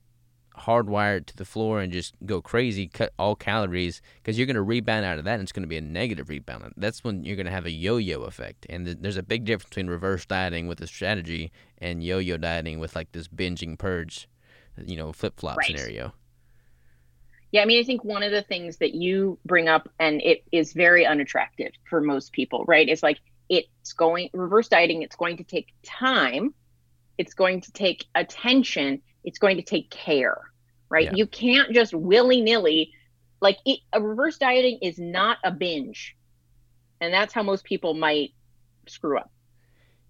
hardwire 0.57 1.17
it 1.17 1.27
to 1.27 1.35
the 1.35 1.43
floor 1.43 1.81
and 1.81 1.91
just 1.91 2.15
go 2.25 2.41
crazy, 2.41 2.87
cut 2.87 3.11
all 3.19 3.35
calories, 3.35 4.01
because 4.17 4.37
you're 4.37 4.47
going 4.47 4.55
to 4.55 4.61
rebound 4.61 5.05
out 5.05 5.19
of 5.19 5.25
that, 5.25 5.33
and 5.33 5.43
it's 5.43 5.51
going 5.51 5.63
to 5.63 5.67
be 5.67 5.75
a 5.75 5.81
negative 5.81 6.29
rebound. 6.29 6.73
That's 6.77 7.03
when 7.03 7.25
you're 7.25 7.35
going 7.35 7.45
to 7.45 7.51
have 7.51 7.65
a 7.65 7.71
yo-yo 7.71 8.21
effect, 8.21 8.65
and 8.69 8.85
th- 8.85 8.97
there's 9.01 9.17
a 9.17 9.23
big 9.23 9.43
difference 9.43 9.69
between 9.69 9.87
reverse 9.87 10.25
dieting 10.25 10.67
with 10.67 10.79
a 10.79 10.87
strategy 10.87 11.51
and 11.79 12.01
yo-yo 12.01 12.37
dieting 12.37 12.79
with 12.79 12.95
like 12.95 13.11
this 13.11 13.27
binging 13.27 13.77
purge, 13.77 14.29
you 14.85 14.95
know, 14.95 15.11
flip-flop 15.11 15.57
right. 15.57 15.67
scenario 15.67 16.13
Yeah, 17.51 17.61
I 17.61 17.65
mean, 17.65 17.79
I 17.79 17.83
think 17.83 18.03
one 18.03 18.23
of 18.23 18.31
the 18.31 18.41
things 18.41 18.77
that 18.77 18.95
you 18.95 19.37
bring 19.45 19.67
up, 19.67 19.89
and 19.99 20.21
it 20.21 20.43
is 20.51 20.73
very 20.73 21.05
unattractive 21.05 21.71
for 21.89 22.01
most 22.01 22.31
people, 22.33 22.65
right? 22.65 22.87
Is 22.87 23.03
like 23.03 23.19
it's 23.49 23.93
going 23.93 24.29
reverse 24.33 24.67
dieting. 24.67 25.01
It's 25.01 25.15
going 25.15 25.37
to 25.37 25.43
take 25.43 25.73
time. 25.83 26.53
It's 27.17 27.33
going 27.33 27.61
to 27.61 27.71
take 27.71 28.05
attention. 28.15 29.01
It's 29.23 29.39
going 29.39 29.57
to 29.57 29.63
take 29.63 29.89
care, 29.89 30.37
right? 30.89 31.05
Yeah. 31.05 31.13
You 31.15 31.27
can't 31.27 31.71
just 31.71 31.93
willy 31.93 32.41
nilly, 32.41 32.91
like 33.41 33.57
it, 33.65 33.79
a 33.93 34.01
reverse 34.01 34.37
dieting 34.37 34.79
is 34.81 34.99
not 34.99 35.37
a 35.43 35.51
binge, 35.51 36.15
and 37.01 37.13
that's 37.13 37.33
how 37.33 37.43
most 37.43 37.63
people 37.63 37.93
might 37.93 38.31
screw 38.87 39.17
up. 39.17 39.31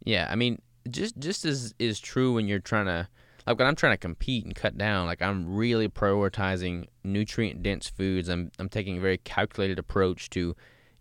Yeah, 0.03 0.27
I 0.29 0.35
mean, 0.35 0.61
just 0.89 1.17
just 1.19 1.45
as 1.45 1.73
is 1.79 1.99
true 1.99 2.33
when 2.33 2.47
you're 2.47 2.59
trying 2.59 2.85
to 2.85 3.07
like 3.47 3.59
when 3.59 3.67
I'm 3.67 3.75
trying 3.75 3.93
to 3.93 3.97
compete 3.97 4.45
and 4.45 4.55
cut 4.55 4.77
down, 4.77 5.05
like 5.05 5.21
I'm 5.21 5.55
really 5.55 5.87
prioritizing 5.87 6.87
nutrient 7.03 7.61
dense 7.61 7.87
foods. 7.87 8.27
I'm 8.29 8.51
I'm 8.57 8.69
taking 8.69 8.97
a 8.97 9.01
very 9.01 9.17
calculated 9.17 9.77
approach 9.77 10.29
to, 10.31 10.55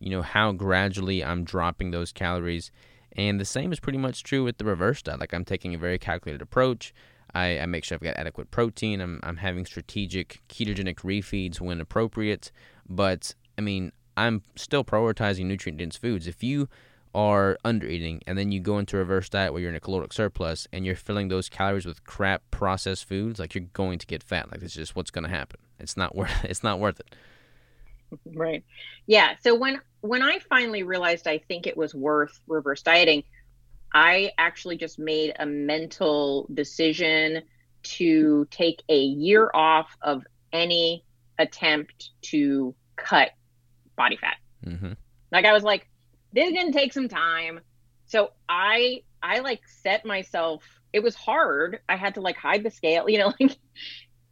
you 0.04 0.10
know, 0.10 0.20
how 0.20 0.52
gradually 0.52 1.24
I'm 1.24 1.44
dropping 1.44 1.90
those 1.90 2.12
calories. 2.12 2.70
And 3.16 3.40
the 3.40 3.46
same 3.46 3.72
is 3.72 3.80
pretty 3.80 3.96
much 3.96 4.22
true 4.22 4.44
with 4.44 4.58
the 4.58 4.66
reverse 4.66 5.00
diet. 5.00 5.18
Like 5.18 5.32
I'm 5.32 5.46
taking 5.46 5.74
a 5.74 5.78
very 5.78 5.98
calculated 5.98 6.42
approach. 6.42 6.92
I, 7.34 7.58
I 7.58 7.66
make 7.66 7.84
sure 7.84 7.96
I've 7.96 8.02
got 8.02 8.18
adequate 8.18 8.50
protein. 8.50 9.00
I'm 9.00 9.18
I'm 9.22 9.38
having 9.38 9.64
strategic 9.64 10.42
ketogenic 10.50 10.96
refeeds 10.96 11.58
when 11.58 11.80
appropriate. 11.80 12.52
But 12.86 13.34
I 13.56 13.62
mean, 13.62 13.92
I'm 14.14 14.42
still 14.56 14.84
prioritizing 14.84 15.46
nutrient 15.46 15.78
dense 15.78 15.96
foods. 15.96 16.26
If 16.26 16.42
you 16.44 16.68
are 17.14 17.56
under 17.64 17.86
eating 17.86 18.20
and 18.26 18.36
then 18.36 18.52
you 18.52 18.60
go 18.60 18.78
into 18.78 18.98
reverse 18.98 19.30
diet 19.30 19.52
where 19.52 19.62
you're 19.62 19.70
in 19.70 19.76
a 19.76 19.80
caloric 19.80 20.12
surplus 20.12 20.68
and 20.70 20.84
you're 20.84 20.96
filling 20.96 21.28
those 21.28 21.48
calories 21.48 21.86
with 21.86 22.04
crap 22.04 22.42
processed 22.50 23.06
foods 23.06 23.38
like 23.38 23.54
you're 23.54 23.64
going 23.72 24.00
to 24.00 24.06
get 24.06 24.20
fat 24.20 24.50
like 24.50 24.60
it's 24.62 24.74
just 24.74 24.96
what's 24.96 25.12
going 25.12 25.22
to 25.22 25.30
happen 25.30 25.60
it's 25.78 25.96
not 25.96 26.12
worth 26.16 26.44
it's 26.44 26.64
not 26.64 26.80
worth 26.80 26.98
it 26.98 27.14
right 28.34 28.64
yeah 29.06 29.34
so 29.42 29.54
when 29.54 29.80
when 30.00 30.22
i 30.22 30.38
finally 30.48 30.82
realized 30.82 31.26
i 31.26 31.38
think 31.38 31.66
it 31.66 31.76
was 31.76 31.94
worth 31.94 32.40
reverse 32.46 32.82
dieting 32.82 33.22
i 33.92 34.30
actually 34.38 34.76
just 34.76 34.98
made 34.98 35.32
a 35.38 35.46
mental 35.46 36.48
decision 36.52 37.42
to 37.82 38.46
take 38.50 38.82
a 38.88 38.98
year 38.98 39.50
off 39.52 39.96
of 40.02 40.22
any 40.52 41.04
attempt 41.38 42.10
to 42.22 42.74
cut 42.96 43.30
body 43.96 44.16
fat 44.16 44.36
mm-hmm. 44.64 44.92
like 45.32 45.44
i 45.44 45.52
was 45.52 45.62
like 45.62 45.86
this 46.34 46.48
is 46.48 46.54
gonna 46.54 46.72
take 46.72 46.92
some 46.92 47.08
time. 47.08 47.60
So 48.06 48.32
I 48.48 49.02
I 49.22 49.38
like 49.38 49.60
set 49.82 50.04
myself. 50.04 50.64
It 50.92 51.02
was 51.02 51.14
hard. 51.14 51.80
I 51.88 51.96
had 51.96 52.14
to 52.14 52.20
like 52.20 52.36
hide 52.36 52.64
the 52.64 52.70
scale, 52.70 53.08
you 53.08 53.18
know, 53.18 53.32
like 53.40 53.56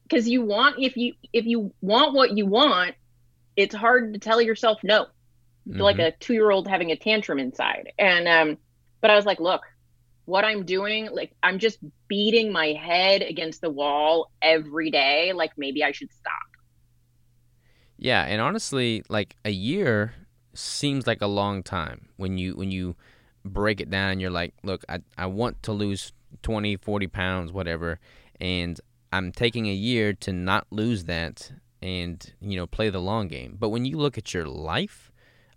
because 0.03 0.29
you 0.29 0.43
want 0.43 0.77
if 0.79 0.97
you 0.97 1.15
if 1.33 1.47
you 1.47 1.73
want 1.81 2.13
what 2.13 2.37
you 2.37 2.47
want, 2.47 2.95
it's 3.57 3.75
hard 3.75 4.15
to 4.15 4.19
tell 4.19 4.41
yourself 4.41 4.81
no. 4.83 5.07
Mm-hmm. 5.69 5.81
Like 5.81 5.99
a 5.99 6.13
two 6.13 6.33
year 6.33 6.51
old 6.51 6.67
having 6.69 6.91
a 6.91 6.97
tantrum 6.97 7.39
inside. 7.39 7.93
And 7.99 8.27
um, 8.29 8.59
but 9.01 9.11
I 9.11 9.17
was 9.17 9.27
like, 9.27 9.41
look, 9.41 9.63
what 10.25 10.45
I'm 10.45 10.65
doing, 10.65 11.09
like 11.13 11.35
I'm 11.43 11.59
just 11.59 11.79
beating 12.09 12.53
my 12.53 12.69
head 12.69 13.23
against 13.23 13.61
the 13.61 13.71
wall 13.71 14.31
every 14.41 14.91
day. 14.91 15.33
Like 15.33 15.53
maybe 15.57 15.85
I 15.85 15.93
should 15.93 16.13
stop. 16.13 16.33
Yeah, 17.97 18.23
and 18.25 18.41
honestly, 18.41 19.05
like 19.09 19.37
a 19.45 19.51
year 19.51 20.15
seems 20.55 21.07
like 21.07 21.23
a 21.23 21.27
long 21.27 21.63
time 21.63 22.09
when 22.17 22.39
you 22.39 22.55
when 22.55 22.71
you 22.71 22.95
break 23.45 23.81
it 23.81 23.91
down 23.91 24.21
you're 24.21 24.31
like 24.31 24.55
look 24.63 24.85
I, 24.89 25.01
I 25.17 25.27
want 25.27 25.63
to 25.65 25.73
lose 25.73 26.13
20 26.43 26.77
40 26.77 27.07
pounds 27.09 27.53
whatever 27.53 27.99
and 28.41 28.81
i'm 29.13 29.33
taking 29.33 29.67
a 29.67 29.73
year 29.73 30.13
to 30.13 30.33
not 30.33 30.67
lose 30.71 31.05
that 31.05 31.53
and 31.83 32.33
you 32.41 32.57
know 32.57 32.67
play 32.67 32.91
the 32.91 33.01
long 33.01 33.29
game 33.29 33.57
but 33.59 33.71
when 33.71 33.85
you 33.85 33.97
look 33.97 34.17
at 34.17 34.33
your 34.33 34.47
life 34.47 35.11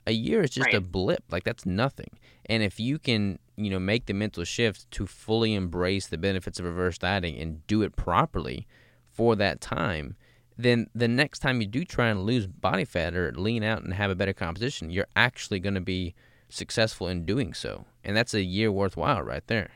a 0.07 0.11
year 0.11 0.41
is 0.41 0.51
just 0.51 0.67
right. 0.67 0.75
a 0.75 0.81
blip 0.81 1.23
like 1.31 1.43
that's 1.43 1.65
nothing 1.65 2.19
and 2.45 2.63
if 2.63 2.79
you 2.79 2.99
can 2.99 3.39
you 3.55 3.69
know 3.69 3.79
make 3.79 4.05
the 4.05 4.13
mental 4.13 4.43
shift 4.43 4.89
to 4.91 5.05
fully 5.05 5.53
embrace 5.53 6.07
the 6.07 6.17
benefits 6.17 6.59
of 6.59 6.65
reverse 6.65 6.97
dieting 6.97 7.37
and 7.37 7.65
do 7.67 7.81
it 7.81 7.95
properly 7.95 8.67
for 9.11 9.35
that 9.35 9.61
time 9.61 10.15
then 10.57 10.87
the 10.95 11.07
next 11.07 11.39
time 11.39 11.61
you 11.61 11.67
do 11.67 11.83
try 11.83 12.07
and 12.07 12.23
lose 12.23 12.47
body 12.47 12.85
fat 12.85 13.15
or 13.15 13.31
lean 13.33 13.63
out 13.63 13.83
and 13.83 13.93
have 13.93 14.09
a 14.09 14.15
better 14.15 14.33
composition, 14.33 14.89
you're 14.89 15.07
actually 15.15 15.59
going 15.59 15.75
to 15.75 15.81
be 15.81 16.15
successful 16.49 17.07
in 17.07 17.25
doing 17.25 17.53
so. 17.53 17.85
And 18.03 18.15
that's 18.15 18.33
a 18.33 18.41
year 18.41 18.71
worthwhile 18.71 19.21
right 19.21 19.45
there. 19.47 19.71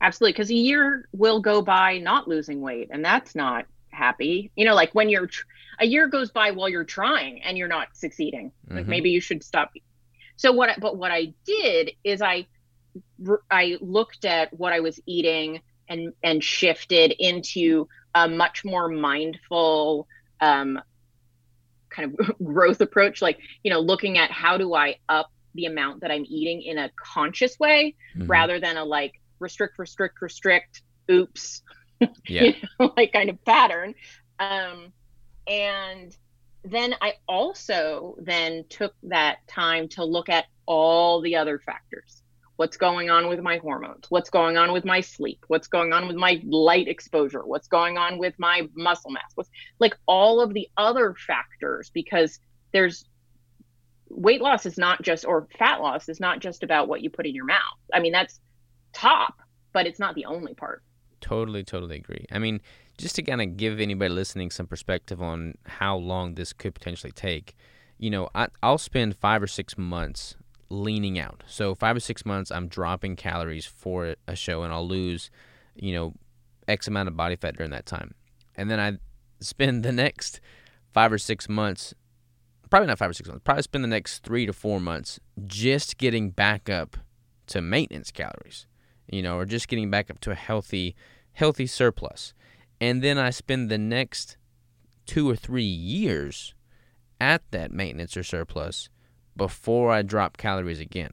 Absolutely. 0.00 0.32
Because 0.32 0.50
a 0.50 0.54
year 0.54 1.08
will 1.12 1.40
go 1.40 1.62
by 1.62 1.98
not 1.98 2.28
losing 2.28 2.60
weight, 2.60 2.88
and 2.90 3.04
that's 3.04 3.34
not 3.34 3.66
happy. 3.96 4.50
You 4.56 4.64
know, 4.64 4.74
like 4.74 4.94
when 4.94 5.08
you're 5.08 5.26
tr- 5.26 5.46
a 5.80 5.86
year 5.86 6.06
goes 6.06 6.30
by 6.30 6.52
while 6.52 6.68
you're 6.68 6.84
trying 6.84 7.42
and 7.42 7.58
you're 7.58 7.68
not 7.68 7.88
succeeding. 7.96 8.52
Like 8.68 8.80
mm-hmm. 8.80 8.90
maybe 8.90 9.10
you 9.10 9.20
should 9.20 9.42
stop. 9.42 9.72
So 10.36 10.52
what? 10.52 10.78
But 10.80 10.96
what 10.96 11.10
I 11.10 11.34
did 11.44 11.92
is 12.04 12.22
I 12.22 12.46
I 13.50 13.78
looked 13.80 14.24
at 14.24 14.52
what 14.52 14.72
I 14.72 14.80
was 14.80 15.00
eating 15.06 15.60
and 15.88 16.12
and 16.22 16.42
shifted 16.42 17.12
into 17.18 17.88
a 18.14 18.28
much 18.28 18.64
more 18.64 18.88
mindful 18.88 20.08
um, 20.40 20.80
kind 21.90 22.14
of 22.18 22.38
growth 22.44 22.80
approach 22.80 23.22
like 23.22 23.38
you 23.62 23.70
know 23.70 23.80
looking 23.80 24.18
at 24.18 24.30
how 24.30 24.56
do 24.56 24.74
i 24.74 24.96
up 25.08 25.30
the 25.54 25.66
amount 25.66 26.00
that 26.00 26.10
i'm 26.10 26.24
eating 26.28 26.62
in 26.62 26.78
a 26.78 26.90
conscious 26.96 27.58
way 27.58 27.94
mm-hmm. 28.16 28.26
rather 28.26 28.60
than 28.60 28.76
a 28.76 28.84
like 28.84 29.20
restrict 29.38 29.78
restrict 29.78 30.20
restrict 30.20 30.82
oops 31.10 31.62
yeah. 32.28 32.42
you 32.42 32.54
know, 32.78 32.92
like 32.96 33.12
kind 33.12 33.30
of 33.30 33.44
pattern. 33.44 33.94
Um, 34.38 34.92
and 35.46 36.16
then 36.64 36.94
i 37.00 37.14
also 37.28 38.16
then 38.18 38.64
took 38.68 38.92
that 39.04 39.46
time 39.46 39.86
to 39.86 40.04
look 40.04 40.28
at 40.28 40.46
all 40.66 41.20
the 41.20 41.36
other 41.36 41.60
factors. 41.60 42.22
What's 42.56 42.76
going 42.76 43.10
on 43.10 43.28
with 43.28 43.40
my 43.40 43.58
hormones? 43.58 44.06
What's 44.08 44.30
going 44.30 44.56
on 44.56 44.72
with 44.72 44.84
my 44.84 45.00
sleep? 45.00 45.44
What's 45.46 45.68
going 45.68 45.92
on 45.92 46.08
with 46.08 46.16
my 46.16 46.42
light 46.44 46.88
exposure? 46.88 47.44
What's 47.44 47.68
going 47.68 47.98
on 47.98 48.18
with 48.18 48.34
my 48.38 48.68
muscle 48.74 49.10
mass? 49.12 49.30
What's 49.34 49.50
like 49.78 49.96
all 50.06 50.40
of 50.40 50.54
the 50.54 50.68
other 50.76 51.14
factors 51.14 51.90
because 51.90 52.40
there's 52.72 53.04
weight 54.08 54.40
loss 54.40 54.66
is 54.66 54.78
not 54.78 55.02
just 55.02 55.24
or 55.24 55.46
fat 55.58 55.80
loss 55.80 56.08
is 56.08 56.18
not 56.18 56.40
just 56.40 56.62
about 56.62 56.88
what 56.88 57.02
you 57.02 57.10
put 57.10 57.26
in 57.26 57.34
your 57.34 57.44
mouth. 57.44 57.78
I 57.92 58.00
mean 58.00 58.12
that's 58.12 58.40
top 58.92 59.34
but 59.72 59.86
it's 59.86 60.00
not 60.00 60.14
the 60.14 60.24
only 60.24 60.54
part 60.54 60.82
totally 61.20 61.64
totally 61.64 61.96
agree. 61.96 62.26
I 62.30 62.38
mean 62.38 62.60
just 62.98 63.16
to 63.16 63.22
kind 63.22 63.42
of 63.42 63.56
give 63.56 63.78
anybody 63.78 64.12
listening 64.12 64.50
some 64.50 64.66
perspective 64.66 65.20
on 65.20 65.54
how 65.64 65.96
long 65.96 66.34
this 66.34 66.52
could 66.52 66.74
potentially 66.74 67.12
take 67.12 67.54
you 67.98 68.08
know 68.08 68.26
I, 68.34 68.48
i'll 68.62 68.78
spend 68.78 69.16
five 69.18 69.42
or 69.42 69.46
six 69.46 69.76
months 69.76 70.34
leaning 70.68 71.18
out. 71.18 71.44
So 71.46 71.74
five 71.74 71.96
or 71.96 72.00
six 72.00 72.24
months, 72.24 72.50
I'm 72.50 72.68
dropping 72.68 73.16
calories 73.16 73.66
for 73.66 74.16
a 74.26 74.36
show, 74.36 74.62
and 74.62 74.72
I'll 74.72 74.86
lose, 74.86 75.30
you 75.74 75.92
know, 75.92 76.14
X 76.66 76.88
amount 76.88 77.08
of 77.08 77.16
body 77.16 77.36
fat 77.36 77.56
during 77.56 77.70
that 77.70 77.86
time, 77.86 78.14
and 78.56 78.70
then 78.70 78.80
I 78.80 78.98
spend 79.40 79.84
the 79.84 79.92
next 79.92 80.40
five 80.92 81.12
or 81.12 81.18
six 81.18 81.48
months, 81.48 81.94
probably 82.70 82.88
not 82.88 82.98
five 82.98 83.10
or 83.10 83.14
six 83.14 83.28
months, 83.28 83.42
probably 83.44 83.62
spend 83.62 83.84
the 83.84 83.88
next 83.88 84.24
three 84.24 84.46
to 84.46 84.52
four 84.52 84.80
months 84.80 85.20
just 85.46 85.98
getting 85.98 86.30
back 86.30 86.68
up 86.68 86.96
to 87.48 87.60
maintenance 87.60 88.10
calories, 88.10 88.66
you 89.08 89.22
know, 89.22 89.36
or 89.38 89.44
just 89.44 89.68
getting 89.68 89.90
back 89.90 90.10
up 90.10 90.20
to 90.20 90.30
a 90.30 90.34
healthy, 90.34 90.94
healthy 91.32 91.66
surplus, 91.66 92.34
and 92.80 93.02
then 93.02 93.18
I 93.18 93.30
spend 93.30 93.70
the 93.70 93.78
next 93.78 94.36
two 95.06 95.28
or 95.28 95.36
three 95.36 95.62
years 95.62 96.54
at 97.20 97.42
that 97.50 97.72
maintenance 97.72 98.16
or 98.16 98.22
surplus 98.22 98.88
before 99.36 99.92
I 99.92 100.02
drop 100.02 100.36
calories 100.36 100.80
again. 100.80 101.12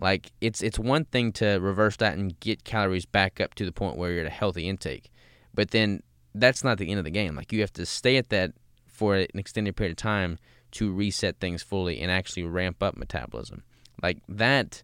Like 0.00 0.32
it's 0.40 0.62
it's 0.62 0.78
one 0.78 1.04
thing 1.04 1.32
to 1.34 1.58
reverse 1.58 1.96
that 1.96 2.16
and 2.16 2.38
get 2.40 2.64
calories 2.64 3.06
back 3.06 3.40
up 3.40 3.54
to 3.54 3.64
the 3.64 3.72
point 3.72 3.96
where 3.96 4.12
you're 4.12 4.20
at 4.20 4.26
a 4.26 4.30
healthy 4.30 4.68
intake, 4.68 5.10
but 5.54 5.70
then 5.70 6.02
that's 6.34 6.62
not 6.62 6.78
the 6.78 6.90
end 6.90 6.98
of 6.98 7.04
the 7.04 7.10
game. 7.10 7.34
Like 7.34 7.52
you 7.52 7.60
have 7.60 7.72
to 7.74 7.86
stay 7.86 8.16
at 8.16 8.28
that 8.30 8.52
for 8.86 9.16
an 9.16 9.26
extended 9.34 9.76
period 9.76 9.92
of 9.92 9.96
time 9.96 10.38
to 10.72 10.92
reset 10.92 11.40
things 11.40 11.62
fully 11.62 12.00
and 12.00 12.10
actually 12.10 12.44
ramp 12.44 12.82
up 12.82 12.96
metabolism. 12.96 13.62
Like 14.02 14.18
that 14.28 14.82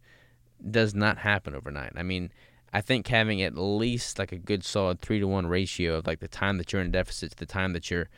does 0.71 0.95
not 0.95 1.19
happen 1.19 1.55
overnight. 1.55 1.93
I 1.97 2.03
mean, 2.03 2.31
I 2.73 2.81
think 2.81 3.07
having 3.07 3.41
at 3.43 3.57
least 3.57 4.19
like 4.19 4.33
a 4.33 4.39
good 4.39 4.65
solid 4.65 5.01
three 5.01 5.21
to 5.21 5.27
one 5.27 5.47
ratio 5.47 5.95
of 5.95 6.07
like 6.07 6.21
the 6.21 6.29
time 6.29 6.59
that 6.59 6.73
you're 6.73 6.83
in 6.83 6.89
a 6.89 6.91
deficit 6.91 7.33
to 7.33 7.37
the 7.37 7.47
time 7.47 7.73
that 7.73 7.91
you're, 7.91 8.09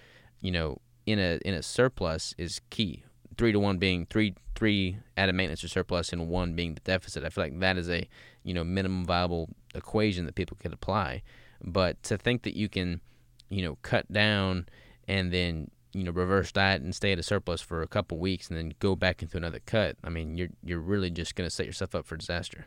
you 0.40 0.50
know, 0.50 0.78
in 1.04 1.18
a 1.18 1.38
in 1.44 1.54
a 1.54 1.62
surplus 1.62 2.34
is 2.38 2.60
key 2.70 3.04
three 3.36 3.52
to 3.52 3.60
one 3.60 3.78
being 3.78 4.06
three 4.06 4.34
three 4.54 4.96
at 5.16 5.28
a 5.28 5.32
maintenance 5.32 5.62
or 5.62 5.68
surplus 5.68 6.12
and 6.12 6.28
one 6.28 6.54
being 6.54 6.74
the 6.74 6.80
deficit. 6.80 7.24
I 7.24 7.28
feel 7.28 7.44
like 7.44 7.60
that 7.60 7.76
is 7.76 7.88
a 7.90 8.08
you 8.42 8.54
know 8.54 8.64
minimum 8.64 9.04
viable 9.04 9.50
equation 9.74 10.26
that 10.26 10.34
people 10.34 10.56
could 10.58 10.72
apply. 10.72 11.22
But 11.62 12.02
to 12.04 12.16
think 12.16 12.42
that 12.42 12.56
you 12.56 12.68
can 12.68 13.00
you 13.48 13.62
know 13.62 13.76
cut 13.82 14.10
down 14.10 14.66
and 15.06 15.32
then 15.32 15.70
you 15.96 16.04
know 16.04 16.10
reverse 16.10 16.52
diet 16.52 16.82
and 16.82 16.94
stay 16.94 17.12
at 17.12 17.18
a 17.18 17.22
surplus 17.22 17.62
for 17.62 17.80
a 17.80 17.86
couple 17.86 18.18
weeks 18.18 18.48
and 18.48 18.58
then 18.58 18.74
go 18.78 18.94
back 18.94 19.22
into 19.22 19.36
another 19.36 19.60
cut. 19.64 19.96
I 20.04 20.10
mean, 20.10 20.36
you're 20.36 20.50
you're 20.62 20.80
really 20.80 21.10
just 21.10 21.34
going 21.34 21.48
to 21.48 21.54
set 21.54 21.66
yourself 21.66 21.94
up 21.94 22.06
for 22.06 22.16
disaster. 22.16 22.66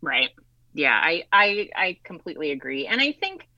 Right. 0.00 0.30
Yeah, 0.74 0.94
I 0.94 1.24
I 1.32 1.68
I 1.74 1.98
completely 2.04 2.52
agree. 2.52 2.86
And 2.86 3.00
I 3.00 3.12
think 3.12 3.48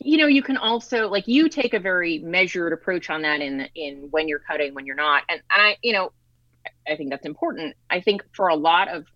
you 0.00 0.18
know 0.18 0.26
you 0.26 0.42
can 0.42 0.56
also 0.56 1.08
like 1.08 1.28
you 1.28 1.48
take 1.48 1.72
a 1.72 1.80
very 1.80 2.18
measured 2.18 2.72
approach 2.72 3.10
on 3.10 3.22
that 3.22 3.40
in 3.40 3.68
in 3.74 4.08
when 4.10 4.28
you're 4.28 4.38
cutting 4.40 4.74
when 4.74 4.86
you're 4.86 4.96
not 4.96 5.24
and, 5.28 5.40
and 5.50 5.62
i 5.62 5.76
you 5.82 5.92
know 5.92 6.12
i 6.88 6.94
think 6.94 7.10
that's 7.10 7.26
important 7.26 7.74
i 7.90 8.00
think 8.00 8.22
for 8.32 8.46
a 8.46 8.54
lot 8.54 8.88
of 8.88 9.06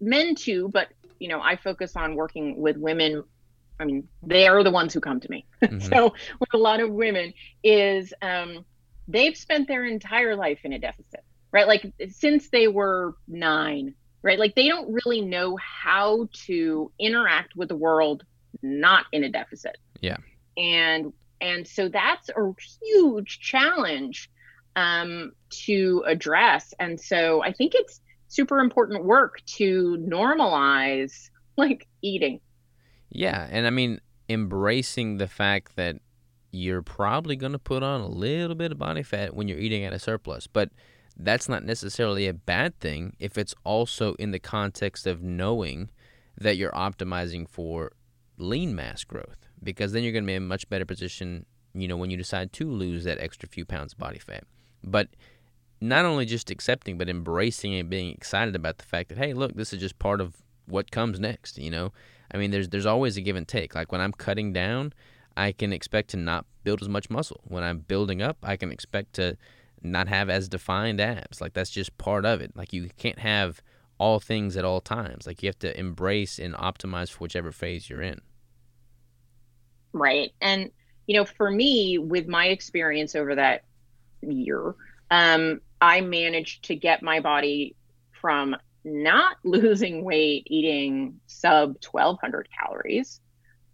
men 0.00 0.34
too 0.34 0.68
but 0.68 0.88
you 1.18 1.28
know 1.28 1.40
i 1.40 1.56
focus 1.56 1.96
on 1.96 2.14
working 2.14 2.60
with 2.60 2.76
women 2.76 3.24
i 3.80 3.84
mean 3.84 4.06
they 4.22 4.46
are 4.46 4.62
the 4.62 4.70
ones 4.70 4.92
who 4.92 5.00
come 5.00 5.20
to 5.20 5.30
me 5.30 5.46
mm-hmm. 5.62 5.78
so 5.80 6.12
with 6.40 6.52
a 6.54 6.58
lot 6.58 6.80
of 6.80 6.90
women 6.90 7.32
is 7.62 8.12
um 8.22 8.64
they've 9.06 9.36
spent 9.36 9.68
their 9.68 9.84
entire 9.84 10.36
life 10.36 10.60
in 10.64 10.72
a 10.72 10.78
deficit 10.78 11.24
right 11.52 11.66
like 11.66 11.92
since 12.10 12.48
they 12.50 12.68
were 12.68 13.14
nine 13.26 13.94
right 14.22 14.38
like 14.38 14.54
they 14.54 14.68
don't 14.68 14.92
really 14.92 15.20
know 15.20 15.56
how 15.56 16.28
to 16.32 16.90
interact 16.98 17.56
with 17.56 17.68
the 17.68 17.76
world 17.76 18.24
not 18.62 19.04
in 19.12 19.24
a 19.24 19.28
deficit 19.28 19.76
yeah. 20.00 20.16
And 20.56 21.12
and 21.40 21.66
so 21.66 21.88
that's 21.88 22.28
a 22.30 22.52
huge 22.82 23.40
challenge 23.40 24.30
um, 24.74 25.32
to 25.66 26.02
address. 26.06 26.74
And 26.80 27.00
so 27.00 27.42
I 27.42 27.52
think 27.52 27.74
it's 27.74 28.00
super 28.26 28.58
important 28.58 29.04
work 29.04 29.40
to 29.56 29.96
normalize 30.08 31.30
like 31.56 31.86
eating. 32.02 32.40
Yeah, 33.10 33.46
and 33.50 33.66
I 33.66 33.70
mean 33.70 34.00
embracing 34.28 35.18
the 35.18 35.28
fact 35.28 35.76
that 35.76 35.96
you're 36.50 36.82
probably 36.82 37.36
going 37.36 37.52
to 37.52 37.58
put 37.58 37.82
on 37.82 38.00
a 38.00 38.08
little 38.08 38.54
bit 38.54 38.72
of 38.72 38.78
body 38.78 39.02
fat 39.02 39.34
when 39.34 39.48
you're 39.48 39.58
eating 39.58 39.84
at 39.84 39.92
a 39.92 39.98
surplus, 39.98 40.46
but 40.46 40.70
that's 41.16 41.48
not 41.48 41.64
necessarily 41.64 42.26
a 42.26 42.32
bad 42.32 42.78
thing 42.80 43.14
if 43.18 43.36
it's 43.36 43.54
also 43.64 44.14
in 44.14 44.30
the 44.30 44.38
context 44.38 45.06
of 45.06 45.22
knowing 45.22 45.90
that 46.38 46.56
you're 46.56 46.72
optimizing 46.72 47.48
for 47.48 47.92
lean 48.36 48.74
mass 48.74 49.02
growth 49.04 49.48
because 49.62 49.92
then 49.92 50.02
you're 50.04 50.12
going 50.12 50.24
to 50.24 50.28
be 50.28 50.34
in 50.34 50.44
a 50.44 50.46
much 50.46 50.68
better 50.68 50.84
position, 50.84 51.44
you 51.74 51.88
know, 51.88 51.96
when 51.96 52.10
you 52.10 52.16
decide 52.16 52.52
to 52.52 52.70
lose 52.70 53.04
that 53.04 53.18
extra 53.18 53.48
few 53.48 53.64
pounds 53.64 53.92
of 53.92 53.98
body 53.98 54.18
fat. 54.18 54.44
But 54.84 55.08
not 55.80 56.04
only 56.04 56.24
just 56.24 56.50
accepting, 56.50 56.96
but 56.98 57.08
embracing 57.08 57.74
and 57.74 57.90
being 57.90 58.12
excited 58.12 58.54
about 58.54 58.78
the 58.78 58.84
fact 58.84 59.08
that 59.08 59.18
hey, 59.18 59.32
look, 59.32 59.54
this 59.54 59.72
is 59.72 59.80
just 59.80 59.98
part 59.98 60.20
of 60.20 60.36
what 60.68 60.90
comes 60.90 61.18
next. 61.18 61.58
You 61.58 61.70
know, 61.70 61.92
I 62.32 62.36
mean, 62.36 62.50
there's 62.50 62.68
there's 62.68 62.86
always 62.86 63.16
a 63.16 63.20
give 63.20 63.36
and 63.36 63.46
take. 63.48 63.74
Like 63.74 63.92
when 63.92 64.00
I'm 64.00 64.12
cutting 64.12 64.52
down, 64.52 64.92
I 65.36 65.52
can 65.52 65.72
expect 65.72 66.10
to 66.10 66.16
not 66.16 66.46
build 66.64 66.82
as 66.82 66.88
much 66.88 67.10
muscle. 67.10 67.40
When 67.44 67.62
I'm 67.62 67.78
building 67.78 68.22
up, 68.22 68.38
I 68.42 68.56
can 68.56 68.70
expect 68.72 69.14
to 69.14 69.36
not 69.82 70.08
have 70.08 70.28
as 70.28 70.48
defined 70.48 71.00
abs. 71.00 71.40
Like 71.40 71.54
that's 71.54 71.70
just 71.70 71.96
part 71.98 72.24
of 72.24 72.40
it. 72.40 72.56
Like 72.56 72.72
you 72.72 72.90
can't 72.98 73.20
have 73.20 73.62
all 73.98 74.20
things 74.20 74.56
at 74.56 74.64
all 74.64 74.80
times. 74.80 75.26
Like 75.26 75.42
you 75.42 75.48
have 75.48 75.58
to 75.60 75.78
embrace 75.78 76.38
and 76.38 76.54
optimize 76.54 77.10
for 77.10 77.18
whichever 77.18 77.52
phase 77.52 77.88
you're 77.88 78.02
in. 78.02 78.20
Right. 79.92 80.32
And, 80.40 80.70
you 81.06 81.16
know, 81.16 81.24
for 81.24 81.50
me, 81.50 81.98
with 81.98 82.28
my 82.28 82.46
experience 82.46 83.14
over 83.14 83.34
that 83.34 83.64
year, 84.20 84.74
um, 85.10 85.60
I 85.80 86.00
managed 86.00 86.64
to 86.64 86.76
get 86.76 87.02
my 87.02 87.20
body 87.20 87.74
from 88.20 88.56
not 88.84 89.36
losing 89.44 90.04
weight, 90.04 90.46
eating 90.46 91.20
sub 91.26 91.76
1200 91.84 92.48
calories, 92.58 93.20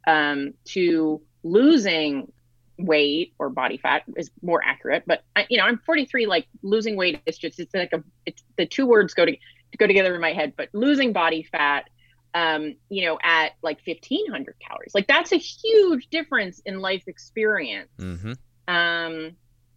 um, 0.07 0.55
to 0.67 1.23
losing 1.43 2.33
weight 2.77 3.35
or 3.39 3.51
body 3.51 3.77
fat 3.77 4.03
is 4.17 4.31
more 4.43 4.63
accurate. 4.65 5.05
But 5.07 5.23
I, 5.37 5.47
you 5.49 5.59
know, 5.59 5.65
I'm 5.65 5.79
43. 5.79 6.27
Like 6.27 6.47
losing 6.63 6.97
weight 6.97 7.21
is 7.27 7.39
just 7.39 7.61
it's 7.61 7.75
like 7.75 7.93
a 7.93 8.03
it's 8.27 8.43
the 8.57 8.67
two 8.67 8.87
words 8.87 9.15
go 9.15 9.25
to 9.25 9.37
go 9.79 9.87
together 9.87 10.15
in 10.15 10.21
my 10.21 10.33
head. 10.33 10.55
But 10.57 10.71
losing 10.73 11.13
body 11.13 11.43
fat 11.43 11.89
um, 12.35 12.75
you 12.89 13.07
know, 13.07 13.19
at 13.23 13.53
like 13.63 13.79
1500 13.87 14.57
calories. 14.59 14.93
Like 14.95 15.07
that's 15.07 15.33
a 15.33 15.37
huge 15.37 16.09
difference 16.09 16.61
in 16.67 16.81
life 16.81 17.05
experience. 17.07 17.91
Mm-hmm. 17.99 18.33
Um, 18.67 19.37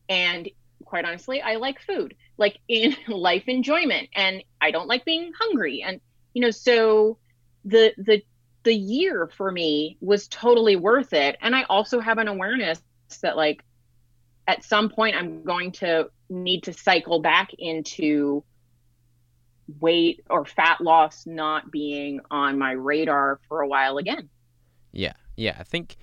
and 0.09 0.49
quite 0.85 1.05
honestly, 1.05 1.41
I 1.41 1.55
like 1.55 1.81
food, 1.81 2.15
like 2.37 2.59
in 2.67 2.95
life 3.07 3.43
enjoyment, 3.47 4.09
and 4.15 4.43
I 4.61 4.71
don't 4.71 4.87
like 4.87 5.05
being 5.05 5.31
hungry. 5.39 5.83
And, 5.85 5.99
you 6.33 6.41
know, 6.41 6.51
so 6.51 7.17
the, 7.65 7.93
the, 7.97 8.21
the 8.63 8.73
year 8.73 9.29
for 9.35 9.51
me 9.51 9.97
was 10.01 10.27
totally 10.27 10.75
worth 10.75 11.13
it. 11.13 11.37
And 11.41 11.55
I 11.55 11.63
also 11.63 11.99
have 11.99 12.17
an 12.17 12.27
awareness 12.27 12.81
that 13.21 13.37
like 13.37 13.63
at 14.47 14.63
some 14.63 14.89
point 14.89 15.15
I'm 15.15 15.43
going 15.43 15.71
to 15.73 16.09
need 16.29 16.63
to 16.63 16.73
cycle 16.73 17.21
back 17.21 17.51
into 17.57 18.43
weight 19.79 20.23
or 20.29 20.45
fat 20.45 20.81
loss 20.81 21.25
not 21.25 21.71
being 21.71 22.21
on 22.31 22.57
my 22.57 22.71
radar 22.71 23.39
for 23.47 23.61
a 23.61 23.67
while 23.67 23.97
again. 23.97 24.29
Yeah, 24.91 25.13
yeah. 25.35 25.55
I 25.59 25.63
think, 25.63 25.97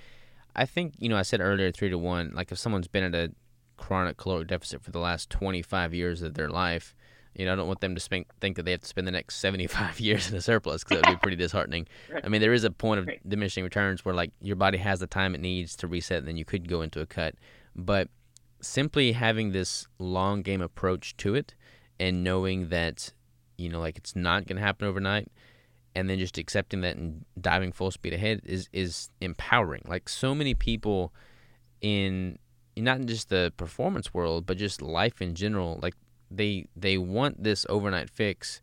I 0.55 0.66
think 0.66 0.95
you 0.99 1.09
know, 1.09 1.16
I 1.16 1.22
said 1.22 1.41
earlier 1.41 1.70
three 1.72 1.89
to 1.91 1.99
one. 1.99 2.33
Like 2.35 2.53
if 2.53 2.59
someone's 2.59 2.89
been 2.89 3.05
at 3.05 3.14
a 3.14 3.33
chronic 3.77 4.16
caloric 4.16 4.49
deficit 4.49 4.83
for 4.83 4.91
the 4.91 4.99
last 4.99 5.31
twenty 5.31 5.62
five 5.62 5.95
years 5.95 6.22
of 6.22 6.35
their 6.35 6.49
life, 6.49 6.95
you 7.35 7.45
know, 7.45 7.53
I 7.53 7.57
don't 7.57 7.66
want 7.66 7.81
them 7.81 7.95
to 7.95 8.01
spend, 8.01 8.27
think 8.41 8.57
that 8.57 8.64
they 8.64 8.70
have 8.70 8.83
to 8.83 8.87
spend 8.87 9.07
the 9.07 9.12
next 9.12 9.37
seventy 9.41 9.66
five 9.66 10.01
years 10.01 10.31
in 10.31 10.37
a 10.37 10.41
surplus 10.41 10.85
because 10.85 11.01
that 11.01 11.09
would 11.09 11.16
be 11.16 11.22
pretty 11.22 11.37
disheartening. 11.37 11.87
I 12.25 12.29
mean, 12.29 12.41
there 12.41 12.53
is 12.53 12.64
a 12.64 12.70
point 12.70 13.01
of 13.01 13.11
diminishing 13.27 13.64
returns 13.64 14.05
where 14.05 14.14
like 14.14 14.33
your 14.41 14.57
body 14.57 14.79
has 14.79 15.01
the 15.01 15.07
time 15.07 15.35
it 15.35 15.41
needs 15.41 15.77
to 15.77 15.87
reset, 15.87 16.18
and 16.18 16.29
then 16.29 16.37
you 16.37 16.45
could 16.45 16.68
go 16.68 16.83
into 16.83 17.01
a 17.01 17.07
cut, 17.07 17.35
but 17.75 18.09
simply 18.61 19.12
having 19.12 19.53
this 19.53 19.87
long 19.99 20.43
game 20.43 20.62
approach 20.62 21.14
to 21.18 21.35
it 21.35 21.55
and 22.01 22.25
knowing 22.25 22.70
that 22.70 23.12
you 23.57 23.68
know, 23.68 23.81
like 23.81 23.97
it's 23.97 24.16
not 24.16 24.47
going 24.47 24.57
to 24.57 24.62
happen 24.62 24.87
overnight, 24.87 25.31
and 25.95 26.09
then 26.09 26.18
just 26.18 26.39
accepting 26.39 26.81
that 26.81 26.97
and 26.97 27.25
diving 27.41 27.72
full 27.72 27.91
speed 27.91 28.12
ahead 28.12 28.41
is 28.45 28.68
is 28.72 29.09
empowering. 29.20 29.83
Like 29.87 30.09
so 30.09 30.35
many 30.35 30.55
people 30.55 31.12
in 31.81 32.39
not 32.77 32.99
in 32.99 33.07
just 33.07 33.29
the 33.29 33.53
performance 33.57 34.12
world, 34.12 34.47
but 34.47 34.57
just 34.57 34.83
life 34.83 35.22
in 35.22 35.35
general, 35.35 35.79
like 35.83 35.95
they 36.31 36.66
they 36.77 36.99
want 36.99 37.43
this 37.43 37.66
overnight 37.68 38.11
fix, 38.11 38.61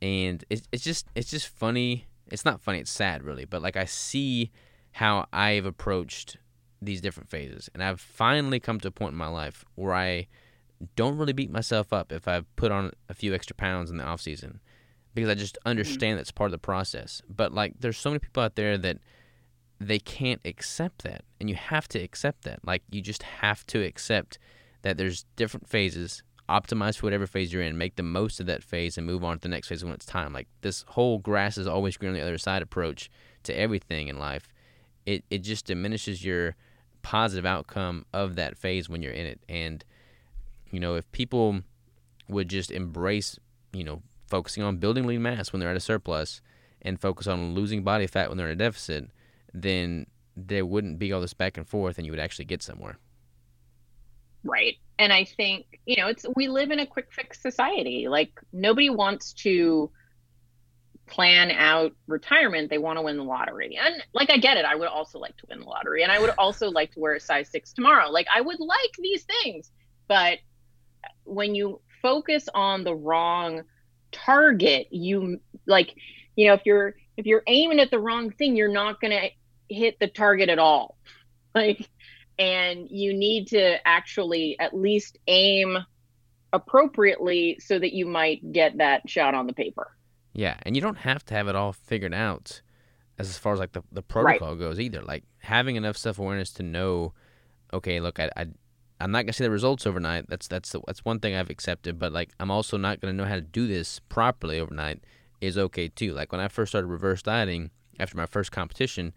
and 0.00 0.44
it's 0.50 0.68
it's 0.72 0.84
just 0.84 1.06
it's 1.14 1.30
just 1.30 1.48
funny. 1.48 2.06
It's 2.28 2.44
not 2.44 2.60
funny. 2.60 2.80
It's 2.80 2.90
sad, 2.90 3.22
really. 3.22 3.44
But 3.44 3.62
like 3.62 3.76
I 3.76 3.84
see 3.84 4.50
how 4.92 5.26
I've 5.32 5.66
approached 5.66 6.38
these 6.80 7.00
different 7.00 7.28
phases, 7.28 7.68
and 7.74 7.82
I've 7.82 8.00
finally 8.00 8.60
come 8.60 8.80
to 8.80 8.88
a 8.88 8.92
point 8.92 9.12
in 9.12 9.18
my 9.18 9.28
life 9.28 9.64
where 9.74 9.94
I 9.94 10.28
don't 10.94 11.16
really 11.16 11.32
beat 11.32 11.50
myself 11.50 11.92
up 11.92 12.12
if 12.12 12.28
I've 12.28 12.54
put 12.56 12.70
on 12.70 12.92
a 13.08 13.14
few 13.14 13.34
extra 13.34 13.56
pounds 13.56 13.90
in 13.90 13.96
the 13.96 14.04
off 14.04 14.20
season 14.20 14.60
because 15.16 15.30
I 15.30 15.34
just 15.34 15.54
mm-hmm. 15.56 15.70
understand 15.70 16.18
that's 16.18 16.30
part 16.30 16.48
of 16.48 16.52
the 16.52 16.58
process. 16.58 17.22
But 17.28 17.52
like 17.52 17.74
there's 17.80 17.96
so 17.96 18.10
many 18.10 18.20
people 18.20 18.44
out 18.44 18.54
there 18.54 18.78
that 18.78 18.98
they 19.80 19.98
can't 19.98 20.40
accept 20.44 21.02
that 21.02 21.22
and 21.40 21.50
you 21.50 21.56
have 21.56 21.88
to 21.88 21.98
accept 21.98 22.44
that. 22.44 22.60
Like 22.64 22.82
you 22.90 23.00
just 23.00 23.22
have 23.22 23.66
to 23.68 23.82
accept 23.82 24.38
that 24.82 24.96
there's 24.96 25.24
different 25.36 25.68
phases. 25.68 26.22
Optimize 26.48 26.96
for 26.96 27.06
whatever 27.06 27.26
phase 27.26 27.52
you're 27.52 27.62
in, 27.62 27.76
make 27.76 27.96
the 27.96 28.02
most 28.04 28.38
of 28.38 28.46
that 28.46 28.62
phase 28.62 28.96
and 28.96 29.06
move 29.06 29.24
on 29.24 29.38
to 29.38 29.42
the 29.42 29.48
next 29.48 29.68
phase 29.68 29.84
when 29.84 29.92
it's 29.92 30.06
time. 30.06 30.32
Like 30.32 30.48
this 30.60 30.84
whole 30.88 31.18
grass 31.18 31.58
is 31.58 31.66
always 31.66 31.96
green 31.96 32.10
on 32.10 32.14
the 32.14 32.22
other 32.22 32.38
side 32.38 32.62
approach 32.62 33.10
to 33.42 33.58
everything 33.58 34.08
in 34.08 34.18
life. 34.18 34.48
It 35.04 35.24
it 35.28 35.38
just 35.38 35.66
diminishes 35.66 36.24
your 36.24 36.56
positive 37.02 37.46
outcome 37.46 38.06
of 38.12 38.36
that 38.36 38.56
phase 38.56 38.88
when 38.88 39.02
you're 39.02 39.12
in 39.12 39.26
it. 39.26 39.40
And 39.48 39.84
you 40.70 40.80
know, 40.80 40.94
if 40.94 41.10
people 41.12 41.62
would 42.28 42.48
just 42.48 42.70
embrace, 42.70 43.38
you 43.72 43.84
know, 43.84 44.02
focusing 44.28 44.62
on 44.62 44.78
building 44.78 45.06
lean 45.06 45.22
mass 45.22 45.52
when 45.52 45.60
they're 45.60 45.70
at 45.70 45.76
a 45.76 45.80
surplus 45.80 46.40
and 46.82 47.00
focus 47.00 47.26
on 47.26 47.54
losing 47.54 47.82
body 47.82 48.06
fat 48.06 48.28
when 48.28 48.38
they're 48.38 48.48
in 48.48 48.52
a 48.52 48.64
deficit, 48.64 49.10
then 49.62 50.06
there 50.36 50.66
wouldn't 50.66 50.98
be 50.98 51.12
all 51.12 51.20
this 51.20 51.34
back 51.34 51.56
and 51.56 51.66
forth 51.66 51.96
and 51.96 52.06
you 52.06 52.12
would 52.12 52.20
actually 52.20 52.44
get 52.44 52.62
somewhere. 52.62 52.98
Right. 54.44 54.76
And 54.98 55.12
I 55.12 55.24
think, 55.24 55.80
you 55.86 55.96
know, 55.96 56.08
it's 56.08 56.24
we 56.36 56.48
live 56.48 56.70
in 56.70 56.78
a 56.78 56.86
quick 56.86 57.08
fix 57.10 57.40
society. 57.40 58.06
Like 58.08 58.30
nobody 58.52 58.90
wants 58.90 59.32
to 59.44 59.90
plan 61.06 61.50
out 61.50 61.92
retirement. 62.06 62.70
They 62.70 62.78
want 62.78 62.98
to 62.98 63.02
win 63.02 63.16
the 63.16 63.24
lottery. 63.24 63.78
And 63.80 64.02
like 64.12 64.30
I 64.30 64.36
get 64.36 64.56
it. 64.56 64.64
I 64.64 64.74
would 64.74 64.88
also 64.88 65.18
like 65.18 65.36
to 65.38 65.46
win 65.48 65.60
the 65.60 65.66
lottery. 65.66 66.02
And 66.02 66.12
I 66.12 66.20
would 66.20 66.30
also 66.38 66.70
like 66.70 66.92
to 66.92 67.00
wear 67.00 67.14
a 67.14 67.20
size 67.20 67.48
six 67.48 67.72
tomorrow. 67.72 68.10
Like 68.10 68.26
I 68.34 68.40
would 68.40 68.60
like 68.60 68.92
these 68.98 69.24
things. 69.24 69.70
But 70.06 70.38
when 71.24 71.54
you 71.54 71.80
focus 72.02 72.48
on 72.54 72.84
the 72.84 72.94
wrong 72.94 73.62
target, 74.12 74.88
you 74.90 75.40
like, 75.66 75.94
you 76.36 76.46
know, 76.46 76.54
if 76.54 76.62
you're 76.64 76.94
if 77.16 77.26
you're 77.26 77.42
aiming 77.46 77.80
at 77.80 77.90
the 77.90 77.98
wrong 77.98 78.30
thing, 78.30 78.56
you're 78.56 78.68
not 78.68 79.00
going 79.00 79.10
to 79.10 79.28
hit 79.68 79.98
the 79.98 80.08
target 80.08 80.48
at 80.48 80.58
all. 80.58 80.96
Like, 81.54 81.88
and 82.38 82.86
you 82.90 83.14
need 83.14 83.46
to 83.48 83.78
actually 83.88 84.58
at 84.60 84.76
least 84.76 85.16
aim 85.26 85.78
appropriately 86.52 87.56
so 87.60 87.78
that 87.78 87.94
you 87.94 88.04
might 88.04 88.52
get 88.52 88.76
that 88.76 89.08
shot 89.08 89.34
on 89.34 89.46
the 89.46 89.54
paper. 89.54 89.96
Yeah, 90.34 90.58
and 90.64 90.76
you 90.76 90.82
don't 90.82 90.98
have 90.98 91.24
to 91.24 91.34
have 91.34 91.48
it 91.48 91.56
all 91.56 91.72
figured 91.72 92.12
out 92.12 92.60
as 93.18 93.38
far 93.38 93.54
as 93.54 93.58
like 93.58 93.72
the, 93.72 93.82
the 93.92 94.02
protocol 94.02 94.50
right. 94.50 94.58
goes 94.58 94.78
either. 94.78 95.02
Like 95.02 95.24
having 95.38 95.76
enough 95.76 95.96
self 95.96 96.18
awareness 96.18 96.52
to 96.54 96.62
know, 96.62 97.14
okay, 97.72 98.00
look, 98.00 98.20
I, 98.20 98.30
I 98.36 98.46
I'm 99.00 99.10
not 99.10 99.22
gonna 99.22 99.32
see 99.32 99.44
the 99.44 99.50
results 99.50 99.86
overnight. 99.86 100.28
That's 100.28 100.48
that's 100.48 100.74
that's 100.86 101.04
one 101.04 101.20
thing 101.20 101.34
I've 101.34 101.50
accepted. 101.50 101.98
But 101.98 102.12
like, 102.12 102.30
I'm 102.40 102.50
also 102.50 102.76
not 102.76 103.00
gonna 103.00 103.12
know 103.12 103.24
how 103.24 103.36
to 103.36 103.40
do 103.40 103.66
this 103.66 104.00
properly 104.08 104.60
overnight. 104.60 105.02
Is 105.40 105.58
okay 105.58 105.88
too. 105.88 106.14
Like 106.14 106.32
when 106.32 106.40
I 106.40 106.48
first 106.48 106.72
started 106.72 106.88
reverse 106.88 107.22
dieting 107.22 107.70
after 108.00 108.16
my 108.16 108.24
first 108.24 108.52
competition, 108.52 109.12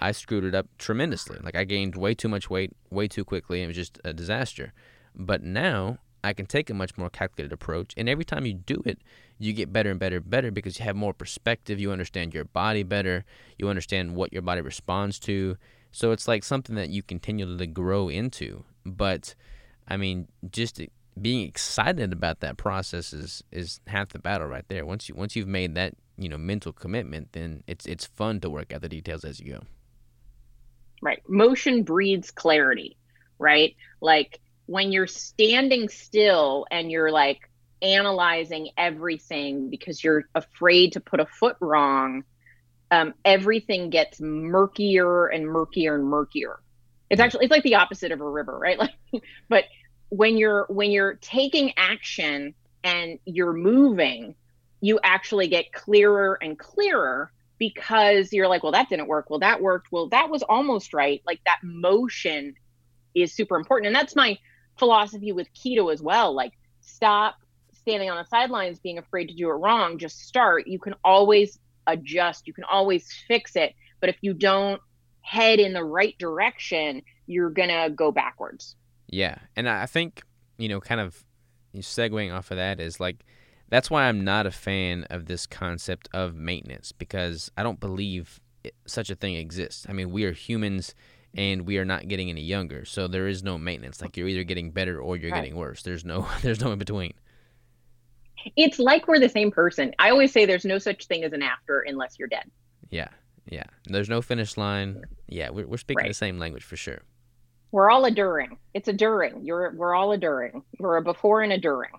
I 0.00 0.12
screwed 0.12 0.44
it 0.44 0.54
up 0.54 0.66
tremendously. 0.78 1.38
Like 1.42 1.56
I 1.56 1.64
gained 1.64 1.96
way 1.96 2.14
too 2.14 2.28
much 2.28 2.50
weight 2.50 2.72
way 2.90 3.08
too 3.08 3.24
quickly. 3.24 3.60
And 3.60 3.64
it 3.64 3.68
was 3.68 3.76
just 3.76 3.98
a 4.04 4.12
disaster. 4.12 4.72
But 5.14 5.42
now 5.42 5.98
I 6.22 6.32
can 6.32 6.46
take 6.46 6.70
a 6.70 6.74
much 6.74 6.96
more 6.96 7.10
calculated 7.10 7.52
approach. 7.52 7.94
And 7.96 8.08
every 8.08 8.24
time 8.24 8.46
you 8.46 8.54
do 8.54 8.82
it, 8.84 8.98
you 9.38 9.52
get 9.52 9.72
better 9.72 9.90
and 9.90 10.00
better 10.00 10.16
and 10.16 10.30
better 10.30 10.50
because 10.50 10.78
you 10.78 10.84
have 10.84 10.96
more 10.96 11.12
perspective. 11.12 11.78
You 11.78 11.92
understand 11.92 12.34
your 12.34 12.44
body 12.44 12.82
better. 12.82 13.24
You 13.58 13.68
understand 13.68 14.14
what 14.14 14.32
your 14.32 14.42
body 14.42 14.60
responds 14.60 15.18
to. 15.20 15.56
So 15.92 16.10
it's 16.12 16.26
like 16.26 16.42
something 16.42 16.76
that 16.76 16.88
you 16.88 17.02
continually 17.02 17.66
grow 17.66 18.08
into. 18.08 18.64
But 18.84 19.34
I 19.86 19.96
mean, 19.96 20.28
just 20.50 20.80
being 21.20 21.46
excited 21.46 22.12
about 22.12 22.40
that 22.40 22.56
process 22.56 23.12
is 23.12 23.44
is 23.52 23.80
half 23.86 24.08
the 24.08 24.18
battle 24.18 24.48
right 24.48 24.64
there. 24.68 24.84
Once 24.84 25.08
you 25.08 25.14
once 25.14 25.36
you've 25.36 25.48
made 25.48 25.74
that 25.74 25.94
you 26.16 26.28
know 26.28 26.38
mental 26.38 26.72
commitment, 26.72 27.32
then 27.32 27.62
it's 27.66 27.86
it's 27.86 28.06
fun 28.06 28.40
to 28.40 28.50
work 28.50 28.72
out 28.72 28.80
the 28.80 28.88
details 28.88 29.24
as 29.24 29.40
you 29.40 29.52
go. 29.52 29.60
Right. 31.04 31.22
Motion 31.28 31.82
breeds 31.82 32.30
clarity, 32.30 32.96
right? 33.38 33.76
Like 34.00 34.40
when 34.64 34.90
you're 34.90 35.06
standing 35.06 35.90
still 35.90 36.66
and 36.70 36.90
you're 36.90 37.12
like 37.12 37.50
analyzing 37.82 38.70
everything 38.78 39.68
because 39.68 40.02
you're 40.02 40.24
afraid 40.34 40.94
to 40.94 41.00
put 41.00 41.20
a 41.20 41.26
foot 41.26 41.56
wrong, 41.60 42.24
um, 42.90 43.12
everything 43.22 43.90
gets 43.90 44.18
murkier 44.18 45.26
and 45.26 45.46
murkier 45.46 45.94
and 45.94 46.06
murkier. 46.06 46.58
It's 47.10 47.20
actually 47.20 47.44
it's 47.44 47.52
like 47.52 47.64
the 47.64 47.74
opposite 47.74 48.10
of 48.10 48.22
a 48.22 48.28
river, 48.28 48.58
right? 48.58 48.78
Like, 49.12 49.22
but 49.50 49.64
when 50.08 50.38
you're 50.38 50.64
when 50.70 50.90
you're 50.90 51.14
taking 51.16 51.74
action 51.76 52.54
and 52.82 53.18
you're 53.26 53.52
moving, 53.52 54.36
you 54.80 55.00
actually 55.04 55.48
get 55.48 55.70
clearer 55.70 56.38
and 56.40 56.58
clearer 56.58 57.30
because 57.58 58.32
you're 58.32 58.48
like, 58.48 58.62
well, 58.62 58.72
that 58.72 58.88
didn't 58.88 59.08
work. 59.08 59.30
Well, 59.30 59.40
that 59.40 59.60
worked. 59.60 59.92
Well, 59.92 60.08
that 60.08 60.30
was 60.30 60.42
almost 60.42 60.92
right. 60.92 61.22
Like 61.26 61.40
that 61.46 61.60
motion 61.62 62.54
is 63.14 63.32
super 63.32 63.56
important. 63.56 63.88
And 63.88 63.96
that's 63.96 64.16
my 64.16 64.38
philosophy 64.78 65.32
with 65.32 65.48
keto 65.54 65.92
as 65.92 66.02
well. 66.02 66.34
Like, 66.34 66.52
stop 66.80 67.36
standing 67.72 68.10
on 68.10 68.16
the 68.16 68.24
sidelines 68.24 68.78
being 68.78 68.98
afraid 68.98 69.28
to 69.28 69.34
do 69.34 69.48
it 69.48 69.54
wrong. 69.54 69.98
Just 69.98 70.20
start. 70.20 70.66
You 70.66 70.78
can 70.78 70.94
always 71.04 71.58
adjust, 71.86 72.46
you 72.46 72.52
can 72.52 72.64
always 72.64 73.12
fix 73.28 73.56
it. 73.56 73.74
But 74.00 74.08
if 74.08 74.16
you 74.20 74.34
don't 74.34 74.80
head 75.20 75.60
in 75.60 75.72
the 75.72 75.84
right 75.84 76.16
direction, 76.18 77.02
you're 77.26 77.50
going 77.50 77.68
to 77.68 77.90
go 77.94 78.10
backwards. 78.10 78.76
Yeah. 79.08 79.36
And 79.54 79.68
I 79.68 79.86
think, 79.86 80.22
you 80.58 80.68
know, 80.68 80.80
kind 80.80 81.00
of 81.00 81.24
segueing 81.76 82.34
off 82.34 82.50
of 82.50 82.56
that 82.56 82.80
is 82.80 83.00
like, 83.00 83.24
that's 83.68 83.90
why 83.90 84.04
I'm 84.04 84.24
not 84.24 84.46
a 84.46 84.50
fan 84.50 85.04
of 85.10 85.26
this 85.26 85.46
concept 85.46 86.08
of 86.12 86.34
maintenance 86.34 86.92
because 86.92 87.50
I 87.56 87.62
don't 87.62 87.80
believe 87.80 88.40
it, 88.62 88.74
such 88.86 89.10
a 89.10 89.14
thing 89.14 89.36
exists. 89.36 89.86
I 89.88 89.92
mean, 89.92 90.10
we 90.10 90.24
are 90.24 90.32
humans 90.32 90.94
and 91.36 91.66
we 91.66 91.78
are 91.78 91.84
not 91.84 92.08
getting 92.08 92.30
any 92.30 92.42
younger, 92.42 92.84
so 92.84 93.08
there 93.08 93.26
is 93.26 93.42
no 93.42 93.58
maintenance. 93.58 94.00
Like 94.00 94.16
you're 94.16 94.28
either 94.28 94.44
getting 94.44 94.70
better 94.70 95.00
or 95.00 95.16
you're 95.16 95.32
right. 95.32 95.42
getting 95.42 95.56
worse. 95.56 95.82
There's 95.82 96.04
no 96.04 96.28
there's 96.42 96.60
no 96.60 96.72
in 96.72 96.78
between. 96.78 97.14
It's 98.56 98.78
like 98.78 99.08
we're 99.08 99.18
the 99.18 99.28
same 99.28 99.50
person. 99.50 99.94
I 99.98 100.10
always 100.10 100.30
say 100.32 100.44
there's 100.44 100.66
no 100.66 100.78
such 100.78 101.06
thing 101.06 101.24
as 101.24 101.32
an 101.32 101.42
after 101.42 101.80
unless 101.80 102.18
you're 102.18 102.28
dead. 102.28 102.50
Yeah, 102.90 103.08
yeah. 103.50 103.64
There's 103.86 104.08
no 104.08 104.20
finish 104.20 104.56
line. 104.56 104.94
Mm-hmm. 104.94 105.02
Yeah, 105.28 105.50
we're 105.50 105.66
we're 105.66 105.78
speaking 105.78 106.02
right. 106.02 106.08
the 106.08 106.14
same 106.14 106.38
language 106.38 106.64
for 106.64 106.76
sure. 106.76 107.00
We're 107.72 107.90
all 107.90 108.04
a 108.04 108.10
during. 108.10 108.58
It's 108.74 108.86
a 108.86 108.92
during. 108.92 109.44
You're 109.44 109.72
we're 109.74 109.94
all 109.94 110.12
a 110.12 110.18
during. 110.18 110.62
We're 110.78 110.98
a 110.98 111.02
before 111.02 111.42
and 111.42 111.52
a 111.52 111.58
during. 111.58 111.90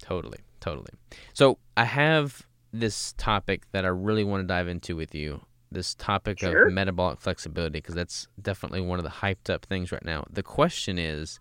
Totally. 0.00 0.38
Totally. 0.60 0.90
So 1.32 1.58
I 1.76 1.84
have 1.84 2.46
this 2.72 3.14
topic 3.14 3.62
that 3.72 3.84
I 3.84 3.88
really 3.88 4.24
want 4.24 4.42
to 4.42 4.46
dive 4.46 4.68
into 4.68 4.96
with 4.96 5.14
you. 5.14 5.40
This 5.72 5.94
topic 5.94 6.40
sure. 6.40 6.66
of 6.66 6.72
metabolic 6.72 7.20
flexibility, 7.20 7.78
because 7.78 7.94
that's 7.94 8.26
definitely 8.42 8.80
one 8.80 8.98
of 8.98 9.04
the 9.04 9.10
hyped 9.10 9.48
up 9.48 9.64
things 9.66 9.92
right 9.92 10.04
now. 10.04 10.24
The 10.28 10.42
question 10.42 10.98
is, 10.98 11.38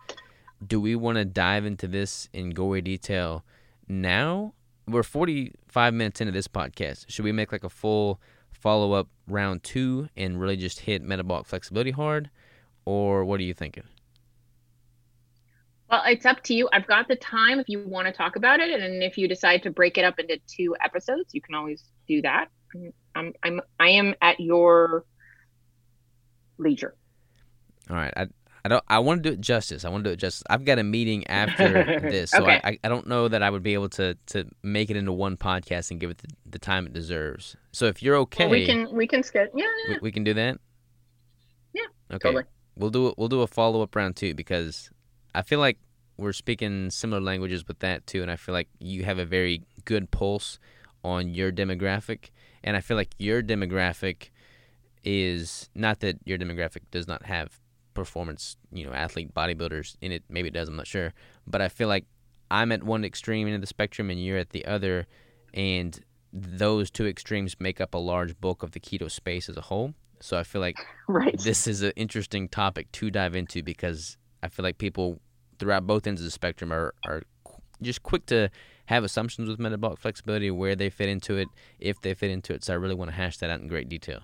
do 0.65 0.79
we 0.79 0.95
want 0.95 1.17
to 1.17 1.25
dive 1.25 1.65
into 1.65 1.87
this 1.87 2.29
in 2.33 2.51
gory 2.51 2.81
detail 2.81 3.43
now? 3.87 4.53
We're 4.87 5.03
45 5.03 5.93
minutes 5.93 6.21
into 6.21 6.31
this 6.31 6.47
podcast. 6.47 7.05
Should 7.09 7.25
we 7.25 7.31
make 7.31 7.51
like 7.51 7.63
a 7.63 7.69
full 7.69 8.21
follow 8.51 8.93
up 8.93 9.07
round 9.27 9.63
two 9.63 10.09
and 10.15 10.39
really 10.39 10.57
just 10.57 10.81
hit 10.81 11.01
metabolic 11.01 11.45
flexibility 11.45 11.91
hard? 11.91 12.29
Or 12.85 13.25
what 13.25 13.39
are 13.39 13.43
you 13.43 13.53
thinking? 13.53 13.83
Well, 15.89 16.03
it's 16.05 16.25
up 16.25 16.43
to 16.43 16.53
you. 16.53 16.69
I've 16.71 16.85
got 16.85 17.07
the 17.07 17.15
time 17.15 17.59
if 17.59 17.67
you 17.67 17.83
want 17.87 18.07
to 18.07 18.13
talk 18.13 18.35
about 18.35 18.59
it, 18.59 18.79
and 18.79 19.01
if 19.01 19.17
you 19.17 19.27
decide 19.27 19.63
to 19.63 19.71
break 19.71 19.97
it 19.97 20.05
up 20.05 20.19
into 20.19 20.37
two 20.47 20.75
episodes, 20.83 21.33
you 21.33 21.41
can 21.41 21.55
always 21.55 21.83
do 22.07 22.21
that. 22.21 22.49
I'm 23.15 23.33
I'm 23.43 23.61
I 23.79 23.89
am 23.89 24.13
at 24.21 24.39
your 24.39 25.05
leisure. 26.57 26.95
All 27.89 27.95
right. 27.95 28.13
I 28.15 28.27
I 28.63 28.69
don't 28.69 28.83
I 28.87 28.99
want 28.99 29.23
to 29.23 29.29
do 29.29 29.33
it 29.33 29.41
justice. 29.41 29.85
I 29.85 29.89
want 29.89 30.03
to 30.03 30.09
do 30.09 30.13
it 30.13 30.17
justice. 30.17 30.43
I've 30.49 30.65
got 30.65 30.79
a 30.79 30.83
meeting 30.83 31.25
after 31.27 31.99
this, 32.01 32.31
so 32.31 32.43
okay. 32.43 32.61
I, 32.63 32.77
I 32.83 32.89
don't 32.89 33.07
know 33.07 33.27
that 33.27 33.41
I 33.41 33.49
would 33.49 33.63
be 33.63 33.73
able 33.73 33.89
to 33.89 34.15
to 34.27 34.45
make 34.61 34.89
it 34.89 34.97
into 34.97 35.11
one 35.11 35.37
podcast 35.37 35.91
and 35.91 35.99
give 35.99 36.11
it 36.11 36.19
the, 36.19 36.27
the 36.45 36.59
time 36.59 36.85
it 36.85 36.93
deserves. 36.93 37.55
So 37.71 37.85
if 37.85 38.03
you're 38.03 38.17
okay, 38.17 38.45
well, 38.45 38.51
we 38.51 38.65
can 38.65 38.93
we 38.93 39.07
can 39.07 39.23
skip. 39.23 39.51
Yeah, 39.55 39.65
yeah. 39.87 39.93
We, 39.95 39.99
we, 40.03 40.11
can 40.11 40.23
do 40.23 40.33
that. 40.33 40.59
Yeah. 41.73 41.83
Okay. 42.11 42.29
Totally. 42.29 42.43
We'll 42.75 42.91
do 42.91 43.13
we'll 43.17 43.29
do 43.29 43.41
a 43.41 43.47
follow 43.47 43.81
up 43.81 43.95
round 43.95 44.17
two 44.17 44.35
because 44.35 44.89
I 45.33 45.41
feel 45.41 45.59
like 45.59 45.77
we're 46.17 46.33
speaking 46.33 46.89
similar 46.89 47.21
languages 47.21 47.67
with 47.67 47.79
that 47.79 48.05
too, 48.05 48.21
and 48.21 48.31
I 48.31 48.35
feel 48.35 48.53
like 48.53 48.67
you 48.79 49.03
have 49.05 49.19
a 49.19 49.25
very 49.25 49.63
good 49.85 50.11
pulse 50.11 50.59
on 51.03 51.33
your 51.33 51.51
demographic, 51.51 52.29
and 52.63 52.75
I 52.75 52.81
feel 52.81 52.97
like 52.97 53.15
your 53.17 53.41
demographic 53.41 54.29
is 55.03 55.69
not 55.73 56.01
that 56.01 56.17
your 56.25 56.37
demographic 56.37 56.81
does 56.91 57.07
not 57.07 57.25
have 57.25 57.59
performance, 57.93 58.57
you 58.71 58.85
know, 58.85 58.91
athlete 58.91 59.33
bodybuilders 59.33 59.95
in 60.01 60.11
it. 60.11 60.23
Maybe 60.29 60.49
it 60.49 60.53
does. 60.53 60.67
I'm 60.67 60.75
not 60.75 60.87
sure, 60.87 61.13
but 61.47 61.61
I 61.61 61.69
feel 61.69 61.87
like 61.87 62.05
I'm 62.51 62.71
at 62.71 62.83
one 62.83 63.05
extreme 63.05 63.47
end 63.47 63.55
of 63.55 63.61
the 63.61 63.67
spectrum, 63.67 64.09
and 64.09 64.23
you're 64.23 64.37
at 64.37 64.49
the 64.49 64.65
other, 64.65 65.07
and 65.53 65.99
those 66.31 66.91
two 66.91 67.07
extremes 67.07 67.55
make 67.59 67.81
up 67.81 67.93
a 67.93 67.97
large 67.97 68.39
bulk 68.39 68.61
of 68.61 68.71
the 68.71 68.79
keto 68.79 69.09
space 69.09 69.49
as 69.49 69.57
a 69.57 69.61
whole. 69.61 69.93
So 70.21 70.37
I 70.37 70.43
feel 70.43 70.61
like 70.61 70.77
right. 71.07 71.39
this 71.39 71.65
is 71.65 71.81
an 71.81 71.93
interesting 71.95 72.49
topic 72.49 72.91
to 72.93 73.09
dive 73.09 73.35
into 73.35 73.63
because 73.63 74.17
I 74.41 74.47
feel 74.47 74.63
like 74.63 74.77
people 74.77 75.19
throughout 75.57 75.85
both 75.85 76.07
ends 76.07 76.21
of 76.21 76.25
the 76.25 76.31
spectrum 76.31 76.71
are, 76.71 76.93
are 77.05 77.23
just 77.81 78.03
quick 78.03 78.25
to 78.27 78.49
have 78.85 79.03
assumptions 79.03 79.47
with 79.47 79.59
metabolic 79.59 79.99
flexibility, 79.99 80.49
where 80.49 80.75
they 80.75 80.89
fit 80.89 81.09
into 81.09 81.37
it, 81.37 81.47
if 81.79 82.01
they 82.01 82.13
fit 82.13 82.31
into 82.31 82.53
it. 82.53 82.63
So 82.63 82.73
I 82.73 82.77
really 82.77 82.95
want 82.95 83.11
to 83.11 83.15
hash 83.15 83.37
that 83.37 83.49
out 83.49 83.59
in 83.59 83.67
great 83.67 83.87
detail. 83.87 84.21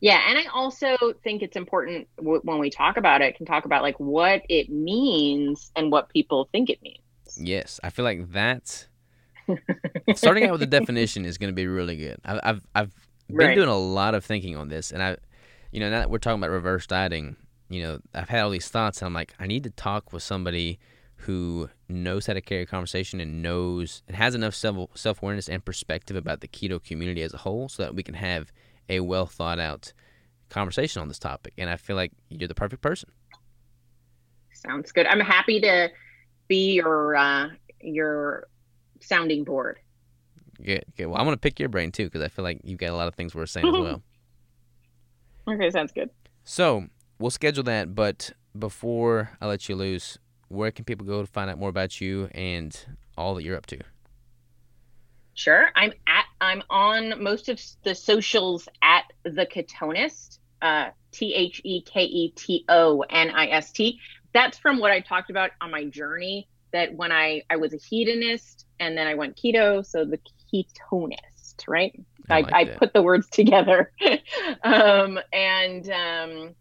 Yeah, 0.00 0.20
and 0.28 0.38
I 0.38 0.44
also 0.52 0.96
think 1.22 1.42
it's 1.42 1.56
important 1.56 2.06
w- 2.18 2.42
when 2.44 2.58
we 2.58 2.68
talk 2.68 2.98
about 2.98 3.22
it, 3.22 3.36
can 3.36 3.46
talk 3.46 3.64
about 3.64 3.82
like 3.82 3.98
what 3.98 4.42
it 4.50 4.68
means 4.68 5.72
and 5.76 5.90
what 5.90 6.10
people 6.10 6.48
think 6.52 6.68
it 6.68 6.82
means. 6.82 6.98
Yes, 7.38 7.80
I 7.82 7.88
feel 7.88 8.04
like 8.04 8.32
that. 8.32 8.86
starting 10.14 10.44
out 10.44 10.52
with 10.52 10.60
the 10.60 10.66
definition 10.66 11.24
is 11.24 11.38
going 11.38 11.50
to 11.50 11.54
be 11.54 11.66
really 11.66 11.96
good. 11.96 12.18
I've 12.24 12.40
I've, 12.42 12.66
I've 12.74 12.94
been 13.28 13.36
right. 13.38 13.54
doing 13.54 13.68
a 13.68 13.78
lot 13.78 14.14
of 14.14 14.24
thinking 14.24 14.56
on 14.56 14.68
this, 14.68 14.90
and 14.90 15.02
I, 15.02 15.16
you 15.72 15.80
know, 15.80 15.88
now 15.88 16.00
that 16.00 16.10
we're 16.10 16.18
talking 16.18 16.38
about 16.38 16.50
reverse 16.50 16.86
dieting, 16.86 17.36
you 17.74 17.82
know, 17.82 17.98
I've 18.14 18.28
had 18.28 18.42
all 18.42 18.50
these 18.50 18.68
thoughts, 18.68 19.00
and 19.00 19.06
I'm 19.06 19.14
like, 19.14 19.34
I 19.38 19.46
need 19.46 19.64
to 19.64 19.70
talk 19.70 20.12
with 20.12 20.22
somebody 20.22 20.78
who 21.16 21.68
knows 21.88 22.26
how 22.26 22.34
to 22.34 22.40
carry 22.40 22.62
a 22.62 22.66
conversation 22.66 23.20
and 23.20 23.42
knows 23.42 24.02
and 24.06 24.16
has 24.16 24.34
enough 24.34 24.54
self 24.54 24.90
self 24.94 25.22
awareness 25.22 25.48
and 25.48 25.64
perspective 25.64 26.16
about 26.16 26.40
the 26.40 26.48
keto 26.48 26.82
community 26.82 27.22
as 27.22 27.34
a 27.34 27.38
whole, 27.38 27.68
so 27.68 27.82
that 27.82 27.94
we 27.94 28.02
can 28.02 28.14
have 28.14 28.52
a 28.88 29.00
well 29.00 29.26
thought 29.26 29.58
out 29.58 29.92
conversation 30.50 31.02
on 31.02 31.08
this 31.08 31.18
topic. 31.18 31.52
And 31.58 31.68
I 31.68 31.76
feel 31.76 31.96
like 31.96 32.12
you're 32.28 32.48
the 32.48 32.54
perfect 32.54 32.80
person. 32.80 33.10
Sounds 34.52 34.92
good. 34.92 35.06
I'm 35.06 35.20
happy 35.20 35.60
to 35.60 35.90
be 36.46 36.74
your 36.74 37.16
uh, 37.16 37.48
your 37.80 38.46
sounding 39.00 39.42
board. 39.42 39.80
Good. 40.62 40.84
Good. 40.96 41.06
Well, 41.06 41.18
I'm 41.18 41.26
gonna 41.26 41.36
pick 41.36 41.58
your 41.58 41.68
brain 41.68 41.90
too 41.90 42.04
because 42.04 42.22
I 42.22 42.28
feel 42.28 42.44
like 42.44 42.60
you've 42.62 42.78
got 42.78 42.90
a 42.90 42.96
lot 42.96 43.08
of 43.08 43.14
things 43.16 43.34
we're 43.34 43.46
saying 43.46 43.66
as 43.66 43.72
well. 43.80 44.02
Okay, 45.48 45.70
sounds 45.70 45.90
good. 45.92 46.10
So 46.44 46.86
we'll 47.18 47.30
schedule 47.30 47.64
that. 47.64 47.94
But 47.94 48.32
before 48.58 49.30
I 49.40 49.46
let 49.46 49.68
you 49.68 49.76
loose, 49.76 50.18
where 50.48 50.70
can 50.70 50.84
people 50.84 51.06
go 51.06 51.20
to 51.20 51.26
find 51.26 51.50
out 51.50 51.58
more 51.58 51.68
about 51.68 52.00
you 52.00 52.28
and 52.32 52.78
all 53.16 53.34
that 53.34 53.44
you're 53.44 53.56
up 53.56 53.66
to? 53.66 53.78
Sure, 55.34 55.68
I'm 55.74 55.92
at 56.06 56.26
I'm 56.40 56.62
on 56.70 57.22
most 57.22 57.48
of 57.48 57.60
the 57.82 57.94
socials 57.94 58.68
at 58.82 59.04
the 59.24 59.46
Ketonist, 59.46 60.38
uh, 60.62 60.90
T 61.10 61.34
H 61.34 61.60
E 61.64 61.82
K 61.82 62.04
E 62.04 62.30
T 62.30 62.64
O 62.68 63.00
N 63.10 63.30
I 63.30 63.48
S 63.48 63.72
T. 63.72 63.98
That's 64.32 64.58
from 64.58 64.78
what 64.78 64.92
I 64.92 65.00
talked 65.00 65.30
about 65.30 65.50
on 65.60 65.70
my 65.70 65.86
journey. 65.86 66.48
That 66.72 66.94
when 66.94 67.10
I 67.10 67.42
I 67.50 67.56
was 67.56 67.72
a 67.74 67.78
hedonist 67.78 68.64
and 68.78 68.96
then 68.96 69.08
I 69.08 69.14
went 69.14 69.36
keto, 69.36 69.84
so 69.84 70.04
the 70.04 70.20
ketonist, 70.52 71.64
right? 71.66 71.98
I, 72.30 72.40
I, 72.40 72.60
I 72.60 72.64
put 72.64 72.92
the 72.92 73.02
words 73.02 73.28
together, 73.30 73.92
um, 74.62 75.18
and 75.32 75.90
um, 75.90 76.54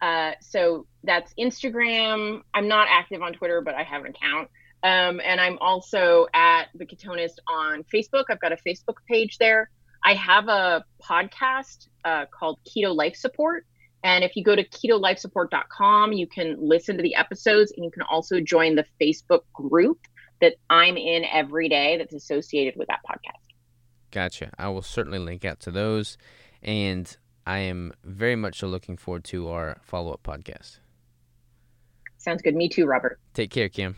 uh, 0.00 0.32
so 0.40 0.86
that's 1.04 1.32
Instagram. 1.38 2.42
I'm 2.54 2.68
not 2.68 2.88
active 2.90 3.22
on 3.22 3.32
Twitter, 3.32 3.60
but 3.60 3.74
I 3.74 3.82
have 3.82 4.04
an 4.04 4.12
account. 4.14 4.48
Um, 4.82 5.20
and 5.24 5.40
I'm 5.40 5.58
also 5.58 6.26
at 6.32 6.66
the 6.74 6.86
Ketonist 6.86 7.40
on 7.48 7.84
Facebook. 7.92 8.24
I've 8.30 8.40
got 8.40 8.52
a 8.52 8.56
Facebook 8.56 8.96
page 9.08 9.38
there. 9.38 9.70
I 10.04 10.14
have 10.14 10.48
a 10.48 10.84
podcast 11.02 11.88
uh, 12.04 12.26
called 12.26 12.60
Keto 12.64 12.94
Life 12.94 13.16
Support. 13.16 13.66
And 14.04 14.22
if 14.22 14.36
you 14.36 14.44
go 14.44 14.54
to 14.54 14.62
ketolifesupport.com, 14.62 16.12
you 16.12 16.28
can 16.28 16.56
listen 16.60 16.96
to 16.96 17.02
the 17.02 17.16
episodes 17.16 17.72
and 17.74 17.84
you 17.84 17.90
can 17.90 18.02
also 18.02 18.40
join 18.40 18.76
the 18.76 18.84
Facebook 19.00 19.40
group 19.52 19.98
that 20.40 20.54
I'm 20.70 20.96
in 20.96 21.24
every 21.24 21.68
day 21.68 21.98
that's 21.98 22.14
associated 22.14 22.74
with 22.76 22.86
that 22.88 23.00
podcast. 23.08 23.42
Gotcha. 24.12 24.50
I 24.56 24.68
will 24.68 24.82
certainly 24.82 25.18
link 25.18 25.44
out 25.44 25.58
to 25.60 25.72
those. 25.72 26.16
And 26.62 27.14
I 27.48 27.60
am 27.60 27.94
very 28.04 28.36
much 28.36 28.62
looking 28.62 28.98
forward 28.98 29.24
to 29.24 29.48
our 29.48 29.78
follow 29.80 30.12
up 30.12 30.22
podcast. 30.22 30.80
Sounds 32.18 32.42
good. 32.42 32.54
Me 32.54 32.68
too, 32.68 32.84
Robert. 32.84 33.18
Take 33.32 33.50
care, 33.50 33.70
Kim. 33.70 33.96